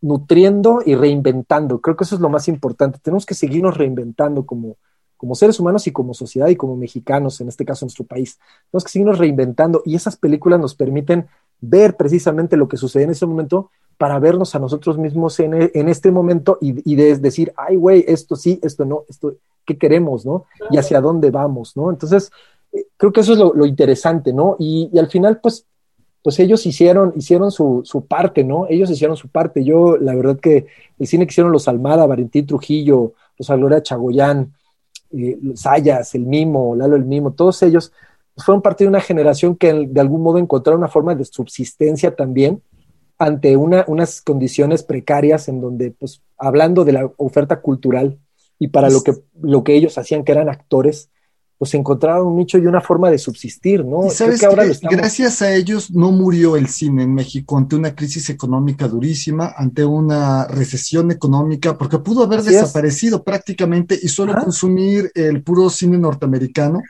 nutriendo 0.00 0.82
y 0.84 0.94
reinventando. 0.94 1.80
Creo 1.80 1.96
que 1.96 2.04
eso 2.04 2.14
es 2.14 2.20
lo 2.20 2.28
más 2.28 2.48
importante. 2.48 2.98
Tenemos 3.02 3.26
que 3.26 3.34
seguirnos 3.34 3.76
reinventando 3.76 4.46
como, 4.46 4.76
como 5.16 5.34
seres 5.34 5.60
humanos 5.60 5.86
y 5.86 5.92
como 5.92 6.14
sociedad 6.14 6.48
y 6.48 6.56
como 6.56 6.76
mexicanos, 6.76 7.40
en 7.40 7.48
este 7.48 7.64
caso 7.64 7.84
en 7.84 7.86
nuestro 7.86 8.04
país. 8.04 8.38
Tenemos 8.70 8.84
que 8.84 8.90
seguirnos 8.90 9.18
reinventando 9.18 9.82
y 9.84 9.94
esas 9.94 10.16
películas 10.16 10.60
nos 10.60 10.74
permiten 10.74 11.26
ver 11.60 11.96
precisamente 11.96 12.56
lo 12.56 12.68
que 12.68 12.76
sucede 12.76 13.04
en 13.04 13.10
ese 13.10 13.26
momento 13.26 13.70
para 13.98 14.18
vernos 14.18 14.54
a 14.54 14.58
nosotros 14.58 14.98
mismos 14.98 15.40
en, 15.40 15.70
en 15.72 15.88
este 15.88 16.10
momento 16.10 16.58
y, 16.60 16.90
y 16.90 16.96
de 16.96 17.16
decir, 17.16 17.52
ay, 17.56 17.76
güey, 17.76 18.04
esto 18.06 18.36
sí, 18.36 18.60
esto 18.62 18.84
no, 18.84 19.04
esto, 19.08 19.34
¿qué 19.64 19.78
queremos, 19.78 20.26
no? 20.26 20.44
Y 20.70 20.76
hacia 20.76 21.00
dónde 21.00 21.30
vamos, 21.30 21.76
¿no? 21.76 21.90
Entonces, 21.90 22.30
eh, 22.72 22.86
creo 22.96 23.12
que 23.12 23.20
eso 23.20 23.32
es 23.32 23.38
lo, 23.38 23.54
lo 23.54 23.64
interesante, 23.64 24.32
¿no? 24.32 24.56
Y, 24.58 24.90
y, 24.92 24.98
al 24.98 25.08
final, 25.08 25.40
pues, 25.40 25.66
pues 26.26 26.40
ellos 26.40 26.66
hicieron, 26.66 27.12
hicieron 27.14 27.52
su, 27.52 27.82
su, 27.84 28.04
parte, 28.04 28.42
¿no? 28.42 28.66
Ellos 28.68 28.90
hicieron 28.90 29.16
su 29.16 29.28
parte. 29.28 29.62
Yo, 29.62 29.96
la 29.96 30.12
verdad 30.12 30.40
que 30.40 30.66
el 30.98 31.06
cine 31.06 31.24
que 31.24 31.30
hicieron 31.30 31.52
los 31.52 31.68
Almada, 31.68 32.04
Valentín 32.04 32.44
Trujillo, 32.44 33.12
los 33.38 33.48
Gloria 33.48 33.80
Chagoyán, 33.80 34.52
eh, 35.12 35.38
Sayas, 35.54 36.16
el 36.16 36.22
Mimo, 36.22 36.74
Lalo 36.74 36.96
el 36.96 37.04
Mimo, 37.04 37.30
todos 37.30 37.62
ellos 37.62 37.92
pues 38.34 38.44
fueron 38.44 38.60
parte 38.60 38.82
de 38.82 38.88
una 38.88 39.00
generación 39.00 39.54
que 39.54 39.72
de 39.72 40.00
algún 40.00 40.20
modo 40.20 40.38
encontraron 40.38 40.80
una 40.80 40.88
forma 40.88 41.14
de 41.14 41.24
subsistencia 41.24 42.16
también 42.16 42.60
ante 43.18 43.56
una, 43.56 43.84
unas 43.86 44.20
condiciones 44.20 44.82
precarias 44.82 45.46
en 45.46 45.60
donde, 45.60 45.92
pues, 45.92 46.22
hablando 46.36 46.84
de 46.84 46.92
la 46.92 47.08
oferta 47.18 47.60
cultural 47.60 48.18
y 48.58 48.66
para 48.66 48.90
lo 48.90 49.04
que, 49.04 49.14
lo 49.40 49.62
que 49.62 49.76
ellos 49.76 49.96
hacían, 49.96 50.24
que 50.24 50.32
eran 50.32 50.48
actores, 50.48 51.08
pues 51.58 51.72
encontraron 51.74 52.26
un 52.26 52.36
nicho 52.36 52.58
y 52.58 52.66
una 52.66 52.82
forma 52.82 53.10
de 53.10 53.18
subsistir, 53.18 53.84
¿no? 53.84 54.06
Y 54.06 54.10
sabes 54.10 54.40
que, 54.40 54.88
gracias 54.90 55.40
a 55.40 55.54
ellos 55.54 55.90
no 55.90 56.12
murió 56.12 56.56
el 56.56 56.68
cine 56.68 57.04
en 57.04 57.14
México 57.14 57.56
ante 57.56 57.76
una 57.76 57.94
crisis 57.94 58.28
económica 58.28 58.88
durísima, 58.88 59.54
ante 59.56 59.84
una 59.84 60.46
recesión 60.48 61.10
económica, 61.10 61.78
porque 61.78 61.98
pudo 61.98 62.24
haber 62.24 62.42
desaparecido 62.42 63.24
prácticamente 63.24 63.98
y 64.00 64.08
solo 64.08 64.34
consumir 64.34 65.10
el 65.14 65.42
puro 65.42 65.70
cine 65.70 65.96
norteamericano. 65.96 66.82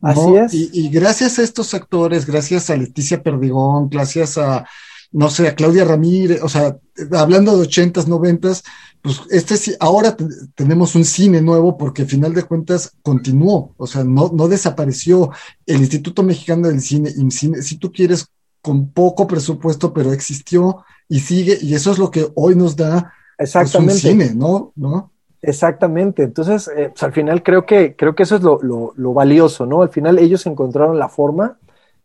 Así 0.00 0.34
es. 0.36 0.54
Y, 0.54 0.70
y, 0.72 0.88
gracias 0.88 1.38
a 1.38 1.42
estos 1.42 1.74
actores, 1.74 2.26
gracias 2.26 2.70
a 2.70 2.76
Leticia 2.76 3.22
Perdigón, 3.22 3.88
gracias 3.90 4.38
a, 4.38 4.66
no 5.12 5.30
sé, 5.30 5.48
a 5.48 5.54
Claudia 5.54 5.84
Ramírez, 5.84 6.42
o 6.42 6.48
sea, 6.48 6.76
hablando 7.12 7.56
de 7.56 7.62
ochentas, 7.62 8.08
noventas, 8.08 8.62
pues 9.06 9.22
este 9.30 9.76
ahora 9.78 10.16
tenemos 10.56 10.96
un 10.96 11.04
cine 11.04 11.40
nuevo 11.40 11.78
porque 11.78 12.02
al 12.02 12.08
final 12.08 12.34
de 12.34 12.42
cuentas 12.42 12.92
continuó, 13.02 13.72
o 13.76 13.86
sea, 13.86 14.02
no, 14.02 14.32
no 14.34 14.48
desapareció 14.48 15.30
el 15.64 15.76
Instituto 15.76 16.24
Mexicano 16.24 16.66
del 16.66 16.80
Cine, 16.80 17.10
cine, 17.30 17.62
si 17.62 17.76
tú 17.76 17.92
quieres, 17.92 18.26
con 18.60 18.88
poco 18.90 19.28
presupuesto, 19.28 19.92
pero 19.92 20.12
existió 20.12 20.84
y 21.08 21.20
sigue, 21.20 21.56
y 21.62 21.74
eso 21.74 21.92
es 21.92 21.98
lo 21.98 22.10
que 22.10 22.26
hoy 22.34 22.56
nos 22.56 22.74
da 22.74 23.12
pues, 23.36 23.50
Exactamente. 23.54 23.92
un 23.92 23.98
cine, 24.00 24.34
¿no? 24.34 24.72
¿No? 24.74 25.12
Exactamente. 25.40 26.24
Entonces, 26.24 26.68
eh, 26.76 26.88
pues, 26.88 27.02
al 27.04 27.12
final 27.12 27.44
creo 27.44 27.64
que, 27.64 27.94
creo 27.94 28.16
que 28.16 28.24
eso 28.24 28.34
es 28.34 28.42
lo, 28.42 28.60
lo, 28.60 28.92
lo, 28.96 29.12
valioso, 29.12 29.66
¿no? 29.66 29.82
Al 29.82 29.90
final 29.90 30.18
ellos 30.18 30.46
encontraron 30.46 30.98
la 30.98 31.08
forma 31.08 31.58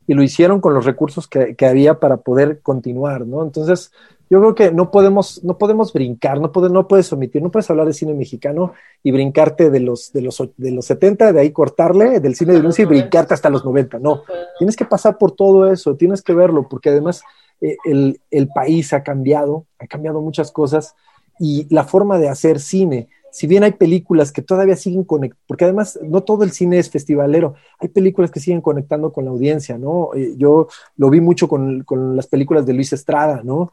y 0.06 0.14
lo 0.14 0.22
hicieron 0.22 0.62
con 0.62 0.76
los 0.76 0.86
recursos 0.86 1.28
que, 1.28 1.56
que 1.56 1.66
había 1.66 1.99
para 1.99 2.18
poder 2.18 2.62
continuar, 2.62 3.26
¿no? 3.26 3.41
Entonces, 3.41 3.91
yo 4.32 4.40
creo 4.40 4.56
que 4.56 4.72
no 4.72 4.92
podemos, 4.92 5.44
no 5.44 5.58
podemos 5.58 5.92
brincar, 5.92 6.40
no, 6.40 6.54
puede, 6.54 6.70
no 6.70 6.88
puedes 6.88 7.12
omitir, 7.12 7.44
no 7.44 7.52
puedes 7.52 7.70
hablar 7.70 7.86
de 7.86 7.92
cine 7.92 8.14
mexicano 8.14 8.72
y 9.04 9.12
brincarte 9.12 9.70
de 9.70 9.82
los, 9.82 10.14
de 10.14 10.22
los, 10.22 10.42
de 10.56 10.72
los 10.72 10.86
70, 10.86 11.34
de 11.34 11.42
ahí 11.42 11.52
cortarle 11.52 12.22
del 12.22 12.36
cine 12.36 12.54
de 12.54 12.60
luz 12.60 12.80
y 12.80 12.86
brincarte 12.86 13.34
hasta 13.34 13.50
los 13.50 13.66
90. 13.66 14.00
No, 14.00 14.24
tienes 14.58 14.78
que 14.78 14.86
pasar 14.86 15.18
por 15.18 15.34
todo 15.34 15.70
eso, 15.70 15.98
tienes 15.98 16.22
que 16.22 16.34
verlo, 16.34 16.70
porque 16.70 16.92
además 16.92 17.24
eh, 17.60 17.76
el, 17.84 18.22
el 18.32 18.48
país 18.48 18.94
ha 18.94 19.04
cambiado, 19.04 19.66
ha 19.80 19.88
cambiado 19.88 20.22
muchas 20.22 20.50
cosas 20.54 20.96
y 21.38 21.68
la 21.70 21.84
forma 21.84 22.18
de 22.18 22.30
hacer 22.30 22.62
cine 22.62 23.10
si 23.32 23.48
bien 23.48 23.64
hay 23.64 23.72
películas 23.72 24.32
que 24.32 24.42
todavía 24.42 24.76
siguen 24.76 25.04
conectando, 25.04 25.44
porque 25.48 25.64
además 25.64 26.00
no 26.04 26.24
todo 26.24 26.44
el 26.44 26.52
cine 26.52 26.80
es 26.80 26.90
festivalero, 26.90 27.56
hay 27.80 27.88
películas 27.90 28.30
que 28.30 28.40
siguen 28.40 28.62
conectando 28.62 29.12
con 29.12 29.26
la 29.26 29.32
audiencia, 29.32 29.78
¿no? 29.78 30.12
Eh, 30.16 30.34
yo 30.38 30.68
lo 30.98 31.10
vi 31.10 31.22
mucho 31.22 31.48
con, 31.48 31.86
las 32.16 32.28
películas 32.28 32.66
de 32.66 32.74
Luis 32.74 32.94
Estrada, 32.94 33.42
¿no? 33.44 33.72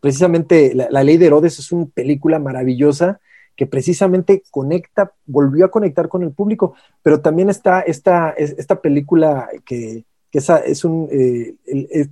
precisamente 0.00 0.74
la, 0.74 1.02
Ley 1.02 1.16
de 1.16 1.26
Herodes 1.26 1.58
es 1.58 1.72
una 1.72 1.86
película 1.86 2.38
maravillosa 2.38 3.20
que 3.56 3.66
precisamente 3.66 4.44
conecta, 4.50 5.12
volvió 5.26 5.64
a 5.64 5.70
conectar 5.70 6.08
con 6.08 6.22
el 6.22 6.32
público, 6.32 6.74
pero 7.02 7.20
también 7.20 7.50
está 7.50 7.80
esta, 7.80 8.30
esta 8.30 8.80
película 8.80 9.48
que, 9.66 10.04
es, 10.32 10.84
un, 10.84 11.08
eh, 11.10 11.56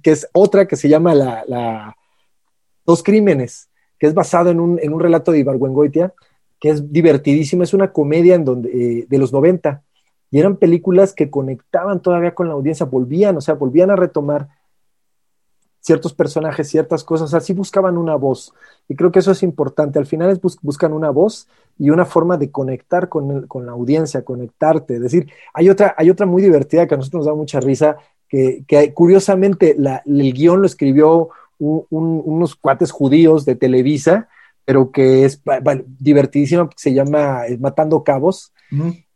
que 0.03 0.11
es 0.11 0.29
otra 0.33 0.67
que 0.67 0.77
se 0.77 0.89
llama 0.89 1.15
la, 1.15 1.95
Dos 2.85 3.03
Crímenes, 3.03 3.69
que 3.99 4.07
es 4.07 4.15
basado 4.15 4.51
en 4.51 4.61
un, 4.61 4.79
en 4.81 4.93
un 4.93 5.01
relato 5.01 5.33
de 5.33 5.41
Ibargüengoitia, 5.41 6.15
que 6.61 6.71
es 6.71 6.93
divertidísimo, 6.93 7.63
es 7.63 7.75
una 7.75 7.93
comedia 7.93 8.35
en 8.35 8.45
donde, 8.45 8.71
eh, 8.71 9.07
de 9.09 9.19
los 9.19 9.33
90, 9.33 9.83
y 10.31 10.39
eran 10.39 10.57
películas 10.57 11.13
que 11.13 11.31
conectaban 11.31 12.01
todavía 12.01 12.35
con 12.35 12.49
la 12.49 12.55
audiencia, 12.55 12.87
volvían, 12.87 13.37
o 13.37 13.41
sea, 13.41 13.55
volvían 13.55 13.91
a 13.91 13.97
retomar 13.97 14.49
ciertos 15.87 16.13
personajes, 16.15 16.69
ciertas 16.69 17.05
cosas, 17.05 17.33
así 17.33 17.53
buscaban 17.53 17.97
una 17.97 18.17
voz. 18.17 18.53
Y 18.89 18.97
creo 18.97 19.13
que 19.13 19.21
eso 19.21 19.31
es 19.31 19.45
importante. 19.45 20.01
Al 20.01 20.07
final 20.07 20.31
es 20.31 20.41
buscan 20.61 20.93
una 20.93 21.11
voz 21.11 21.47
y 21.79 21.91
una 21.91 22.05
forma 22.05 22.37
de 22.37 22.51
conectar 22.51 23.09
con, 23.09 23.47
la 23.65 23.73
audiencia, 23.73 24.25
conectarte. 24.25 24.97
Es 24.97 25.03
decir, 25.03 25.31
hay 25.55 25.71
otra, 25.71 25.95
hay 25.97 26.11
otra 26.11 26.27
muy 26.27 26.43
divertida 26.43 26.89
que 26.89 26.95
a 26.95 26.97
nosotros 26.97 27.21
nos 27.21 27.27
da 27.27 27.35
mucha 27.35 27.61
risa, 27.61 27.99
que, 28.29 28.65
curiosamente 28.95 29.77
el 29.79 30.33
guion 30.33 30.61
lo 30.61 30.67
escribió 30.67 31.29
unos 31.59 32.57
cuates 32.57 32.91
judíos 32.91 33.45
de 33.45 33.55
Televisa, 33.57 34.29
pero 34.65 34.91
que 34.91 35.25
es 35.25 35.41
divertidísima, 35.99 36.69
se 36.77 36.93
llama 36.93 37.47
eh, 37.47 37.57
Matando 37.59 38.03
Cabos. 38.03 38.53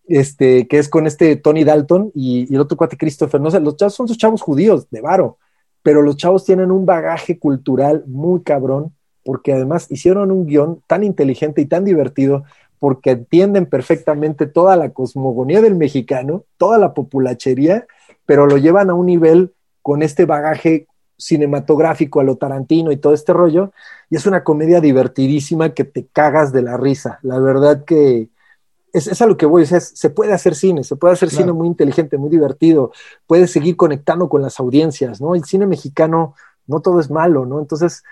Este, 0.07 0.66
que 0.66 0.78
es 0.78 0.88
con 0.88 1.07
este 1.07 1.36
Tony 1.36 1.62
Dalton 1.62 2.11
y, 2.16 2.53
el 2.53 2.61
otro 2.61 2.76
cuate 2.76 2.97
Christopher. 2.97 3.41
No 3.41 3.51
sé, 3.51 3.61
los 3.61 3.76
chavos 3.76 3.95
son 3.95 4.09
sus 4.09 4.18
chavos 4.18 4.43
judíos 4.43 4.91
de 4.91 5.01
varo, 5.01 5.38
pero 5.82 6.03
los 6.03 6.16
chavos 6.16 6.45
tienen 6.45 6.72
un 6.72 6.84
bagaje 6.84 7.38
cultural 7.38 8.03
muy 8.09 8.43
cabrón, 8.43 8.93
porque 9.24 9.53
además 9.53 9.86
hicieron 9.88 10.32
un 10.32 10.47
guion 10.47 10.82
tan 10.88 11.05
inteligente 11.05 11.61
y 11.61 11.66
tan 11.66 11.84
divertido, 11.84 12.43
porque 12.80 13.11
entienden 13.11 13.66
perfectamente 13.66 14.47
toda 14.47 14.74
la 14.76 14.91
cosmogonía 14.91 15.61
del 15.61 15.76
mexicano, 15.76 16.45
toda 16.57 16.78
la 16.78 16.93
populachería, 16.93 17.86
pero 18.26 18.47
lo 18.47 18.57
llevan 18.57 18.91
a 18.91 18.95
un 18.95 19.07
nivel 19.07 19.53
con 19.82 20.03
este 20.03 20.24
bagaje 20.24 20.88
cinematográfico 21.21 22.21
a 22.21 22.25
lo 22.25 22.37
Tarantino 22.37 22.91
y 22.91 22.97
todo 22.97 23.14
este 23.14 23.33
rollo, 23.33 23.73
y 24.09 24.16
es 24.16 24.27
una 24.27 24.43
comedia 24.43 24.81
divertidísima 24.81 25.75
que 25.75 25.85
te 25.85 26.07
cagas 26.07 26.53
de 26.53 26.62
la 26.62 26.77
risa. 26.77 27.18
La 27.23 27.39
verdad 27.39 27.85
que 27.85 28.31
es, 28.93 29.21
a 29.21 29.27
lo 29.27 29.37
que 29.37 29.47
voy, 29.47 29.66
se 29.66 30.11
puede 30.11 30.33
hacer 30.33 30.55
cine, 30.55 30.83
se 30.83 30.97
puede 30.97 31.14
hacer 31.14 31.31
cine 31.31 31.53
muy 31.53 31.68
inteligente, 31.68 32.18
muy 32.18 32.31
divertido, 32.31 32.93
puedes 33.27 33.53
seguir 33.53 33.77
conectando 33.77 34.29
con 34.29 34.43
las 34.43 34.59
audiencias, 34.59 35.21
¿no? 35.21 35.35
El 35.35 35.45
cine 35.45 35.66
mexicano 35.66 36.35
no 36.66 36.81
todo 36.81 36.99
es 37.01 37.11
malo, 37.11 37.47
¿no? 37.47 37.61
Entonces, 37.61 38.03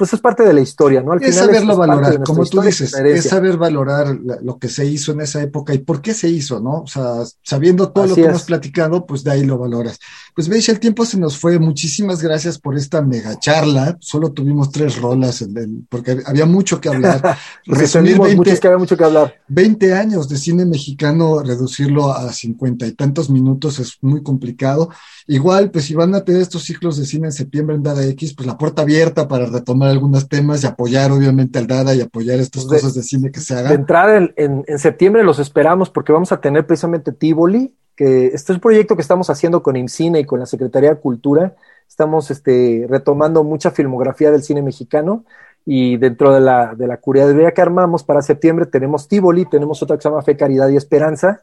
pues 0.00 0.14
es 0.14 0.20
parte 0.20 0.44
de 0.44 0.54
la 0.54 0.62
historia, 0.62 1.02
¿no? 1.02 1.12
Al 1.12 1.22
es 1.22 1.36
saberlo 1.36 1.76
valorar, 1.76 2.22
como 2.22 2.46
tú 2.46 2.62
dices, 2.62 2.94
es 2.94 3.24
saber 3.24 3.58
valorar 3.58 4.18
lo 4.42 4.58
que 4.58 4.68
se 4.68 4.86
hizo 4.86 5.12
en 5.12 5.20
esa 5.20 5.42
época 5.42 5.74
y 5.74 5.78
por 5.80 6.00
qué 6.00 6.14
se 6.14 6.26
hizo, 6.30 6.58
¿no? 6.58 6.84
O 6.84 6.86
sea, 6.86 7.16
sabiendo 7.42 7.90
todo 7.90 8.06
lo 8.06 8.14
que 8.14 8.24
hemos 8.24 8.44
platicado, 8.44 9.04
pues 9.04 9.22
de 9.24 9.32
ahí 9.32 9.44
lo 9.44 9.58
valoras. 9.58 9.98
Pues 10.34 10.48
veis, 10.48 10.70
el 10.70 10.80
tiempo 10.80 11.04
se 11.04 11.18
nos 11.18 11.36
fue. 11.36 11.58
Muchísimas 11.58 12.22
gracias 12.22 12.58
por 12.58 12.78
esta 12.78 13.02
mega 13.02 13.38
charla. 13.38 13.98
Solo 14.00 14.32
tuvimos 14.32 14.72
tres 14.72 14.98
rolas, 14.98 15.46
porque 15.90 16.22
había 16.24 16.46
mucho 16.46 16.80
que 16.80 16.88
hablar. 16.88 17.36
Resumir 17.66 18.18
20, 18.18 18.58
que 18.58 18.66
había 18.68 18.78
mucho 18.78 18.96
que 18.96 19.04
hablar. 19.04 19.34
20 19.48 19.92
años 19.92 20.30
de 20.30 20.38
cine 20.38 20.64
mexicano, 20.64 21.42
reducirlo 21.42 22.10
a 22.10 22.32
cincuenta 22.32 22.86
y 22.86 22.92
tantos 22.92 23.28
minutos 23.28 23.78
es 23.80 23.98
muy 24.00 24.22
complicado. 24.22 24.88
Igual, 25.26 25.70
pues 25.70 25.84
si 25.84 25.94
van 25.94 26.14
a 26.14 26.24
tener 26.24 26.40
estos 26.40 26.64
ciclos 26.64 26.96
de 26.96 27.04
cine 27.04 27.26
en 27.26 27.32
septiembre 27.32 27.76
en 27.76 27.82
Dada 27.82 28.02
X, 28.06 28.32
pues 28.32 28.46
la 28.46 28.56
puerta 28.56 28.80
abierta 28.80 29.28
para 29.28 29.44
retomar 29.44 29.89
algunos 29.90 30.28
temas 30.28 30.62
y 30.62 30.66
apoyar 30.66 31.12
obviamente 31.12 31.58
al 31.58 31.66
Dada 31.66 31.94
y 31.94 32.00
apoyar 32.00 32.38
estas 32.38 32.64
pues 32.64 32.80
cosas 32.80 32.94
de 32.94 33.02
cine 33.02 33.30
que 33.30 33.40
se 33.40 33.54
hagan. 33.54 33.68
De 33.68 33.74
entrada 33.74 34.16
en, 34.16 34.64
en, 34.66 34.78
septiembre 34.78 35.22
los 35.24 35.38
esperamos 35.38 35.90
porque 35.90 36.12
vamos 36.12 36.32
a 36.32 36.40
tener 36.40 36.66
precisamente 36.66 37.12
Tivoli, 37.12 37.74
que 37.96 38.26
este 38.26 38.52
es 38.52 38.56
un 38.56 38.60
proyecto 38.60 38.96
que 38.96 39.02
estamos 39.02 39.30
haciendo 39.30 39.62
con 39.62 39.76
IMCINE 39.76 40.20
y 40.20 40.24
con 40.24 40.40
la 40.40 40.46
Secretaría 40.46 40.90
de 40.90 41.00
Cultura. 41.00 41.54
Estamos 41.88 42.30
este, 42.30 42.86
retomando 42.88 43.44
mucha 43.44 43.70
filmografía 43.70 44.30
del 44.30 44.42
cine 44.42 44.62
mexicano 44.62 45.24
y 45.66 45.96
dentro 45.98 46.32
de 46.32 46.40
la, 46.40 46.74
de 46.74 46.86
la 46.86 46.96
curaduría 46.96 47.52
que 47.52 47.62
armamos 47.62 48.02
para 48.02 48.22
septiembre 48.22 48.66
tenemos 48.66 49.08
Tivoli, 49.08 49.44
tenemos 49.44 49.82
otra 49.82 49.96
que 49.96 50.02
se 50.02 50.08
llama 50.08 50.22
Fe, 50.22 50.36
Caridad 50.36 50.68
y 50.68 50.76
Esperanza, 50.76 51.42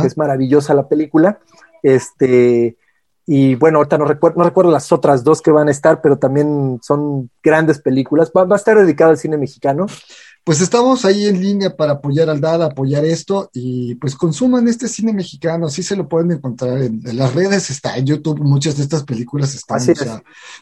que 0.00 0.06
es 0.06 0.16
maravillosa 0.16 0.74
la 0.74 0.88
película. 0.88 1.38
Este, 1.82 2.76
y 3.28 3.56
bueno, 3.56 3.78
ahorita 3.78 3.98
no 3.98 4.04
recuerdo, 4.04 4.38
no 4.38 4.44
recuerdo 4.44 4.70
las 4.70 4.92
otras 4.92 5.24
dos 5.24 5.42
que 5.42 5.50
van 5.50 5.66
a 5.66 5.72
estar, 5.72 6.00
pero 6.00 6.16
también 6.16 6.78
son 6.80 7.28
grandes 7.42 7.80
películas. 7.80 8.30
Va, 8.34 8.46
a 8.48 8.56
estar 8.56 8.78
dedicado 8.78 9.10
al 9.10 9.18
cine 9.18 9.36
mexicano. 9.36 9.86
Pues 10.44 10.60
estamos 10.60 11.04
ahí 11.04 11.26
en 11.26 11.40
línea 11.40 11.74
para 11.76 11.94
apoyar 11.94 12.30
al 12.30 12.40
DADA, 12.40 12.66
apoyar 12.66 13.04
esto 13.04 13.50
y 13.52 13.96
pues 13.96 14.14
consuman 14.14 14.68
este 14.68 14.86
cine 14.86 15.12
mexicano, 15.12 15.68
sí 15.68 15.82
se 15.82 15.96
lo 15.96 16.08
pueden 16.08 16.30
encontrar 16.30 16.80
en, 16.82 17.02
las 17.14 17.34
redes, 17.34 17.68
está 17.68 17.96
en 17.96 18.06
YouTube, 18.06 18.38
muchas 18.38 18.76
de 18.76 18.84
estas 18.84 19.02
películas 19.02 19.56
están. 19.56 19.80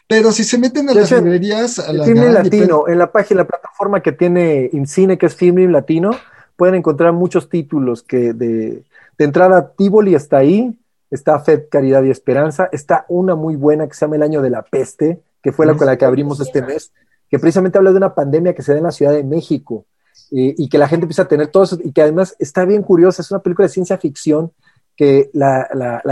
pero 0.07 0.31
si 0.31 0.43
se 0.43 0.57
meten 0.57 0.89
a 0.89 0.95
las 0.95 1.11
librerías, 1.11 1.77
a 1.77 1.93
la 1.93 2.07
Latino, 2.07 2.87
en 2.87 2.97
la 2.97 3.11
página, 3.11 3.41
la 3.41 3.47
plataforma 3.47 4.01
que 4.01 4.11
tiene 4.11 4.71
InCine, 4.73 5.19
que 5.19 5.27
es 5.27 5.35
Filming 5.35 5.71
Latino, 5.71 6.17
pueden 6.55 6.73
encontrar 6.73 7.13
muchos 7.13 7.47
títulos 7.47 8.01
que 8.01 8.33
de, 8.33 8.83
de 9.19 9.23
entrada 9.23 9.71
Tivoli 9.77 10.15
está 10.15 10.37
ahí, 10.37 10.75
está 11.09 11.39
Fed 11.39 11.65
Caridad 11.69 12.03
y 12.03 12.09
Esperanza, 12.09 12.69
está 12.71 13.05
una 13.09 13.35
muy 13.35 13.55
buena 13.55 13.87
que 13.87 13.93
se 13.93 14.05
llama 14.05 14.15
El 14.15 14.23
Año 14.23 14.41
de 14.41 14.49
la 14.49 14.63
Peste, 14.63 15.21
que 15.41 15.51
fue 15.51 15.65
la 15.65 15.75
con 15.75 15.87
la 15.87 15.97
que 15.97 16.05
abrimos 16.05 16.39
este 16.39 16.61
mes, 16.61 16.91
que 17.29 17.39
precisamente 17.39 17.77
habla 17.77 17.91
de 17.91 17.97
una 17.97 18.15
pandemia 18.15 18.53
que 18.53 18.61
se 18.61 18.71
da 18.71 18.79
en 18.79 18.85
la 18.85 18.91
Ciudad 18.91 19.11
de 19.11 19.23
México 19.23 19.85
eh, 20.31 20.55
y 20.57 20.69
que 20.69 20.77
la 20.77 20.87
gente 20.87 21.05
empieza 21.05 21.23
a 21.23 21.27
tener 21.27 21.47
todo 21.47 21.63
eso, 21.63 21.77
y 21.83 21.91
que 21.91 22.01
además 22.01 22.35
está 22.39 22.65
bien 22.65 22.81
curiosa, 22.81 23.21
es 23.21 23.31
una 23.31 23.41
película 23.41 23.67
de 23.67 23.73
ciencia 23.73 23.97
ficción 23.97 24.51
que 24.95 25.29
la, 25.33 25.67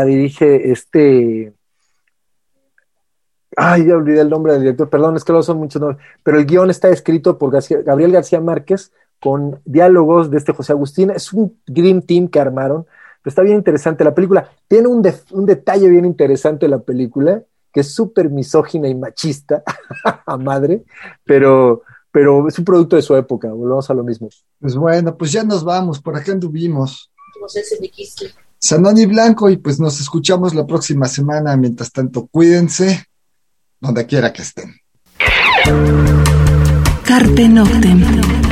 dirige 0.06 0.72
este... 0.72 1.54
Ay, 3.56 3.86
ya 3.86 3.96
olvidé 3.96 4.22
el 4.22 4.30
nombre 4.30 4.54
del 4.54 4.64
director, 4.64 4.89
perdón, 4.89 5.16
es 5.16 5.24
que 5.24 5.32
no 5.32 5.44
son 5.44 5.58
muchos 5.58 5.80
nombres, 5.80 6.04
pero 6.24 6.39
el 6.39 6.46
guion 6.46 6.72
está 6.72 6.89
escrito 6.89 7.38
por 7.38 7.52
Gabriel 7.84 8.12
García 8.12 8.41
Márquez 8.41 8.91
con 9.20 9.62
diálogos 9.64 10.32
de 10.32 10.38
este 10.38 10.54
José 10.54 10.74
Agustín, 10.74 11.12
es 11.12 11.32
un 11.32 11.58
Dream 11.66 12.02
Team 12.02 12.28
que 12.28 12.39
armaron, 12.39 12.86
está 13.30 13.41
bien 13.41 13.57
interesante 13.57 14.03
la 14.03 14.13
película. 14.13 14.49
Tiene 14.67 14.88
un, 14.88 15.07
un 15.32 15.45
detalle 15.45 15.89
bien 15.89 16.05
interesante 16.05 16.67
la 16.67 16.80
película, 16.80 17.43
que 17.71 17.82
es 17.82 17.93
súper 17.93 18.30
misógina 18.30 18.88
y 18.88 18.95
machista 18.95 19.63
a 20.26 20.38
madre, 20.38 20.84
pero, 21.24 21.84
pero 22.11 22.47
es 22.47 22.57
un 22.59 22.65
producto 22.65 22.95
de 22.95 23.01
su 23.01 23.15
época, 23.15 23.49
volvemos 23.51 23.89
a 23.89 23.93
lo 23.93 24.03
mismo. 24.03 24.30
Pues 24.59 24.76
bueno, 24.76 25.17
pues 25.17 25.32
ya 25.32 25.43
nos 25.43 25.63
vamos, 25.63 26.01
por 26.01 26.15
acá 26.15 26.32
anduvimos. 26.32 27.11
Sanoni 28.59 29.05
Blanco, 29.05 29.49
y 29.49 29.57
pues 29.57 29.80
nos 29.80 29.99
escuchamos 29.99 30.55
la 30.55 30.65
próxima 30.65 31.07
semana. 31.07 31.57
Mientras 31.57 31.91
tanto, 31.91 32.28
cuídense 32.28 33.05
donde 33.82 34.05
quiera 34.05 34.32
que 34.32 34.41
estén. 34.41 34.74
Carpe 37.03 37.49
Noctem. 37.49 38.43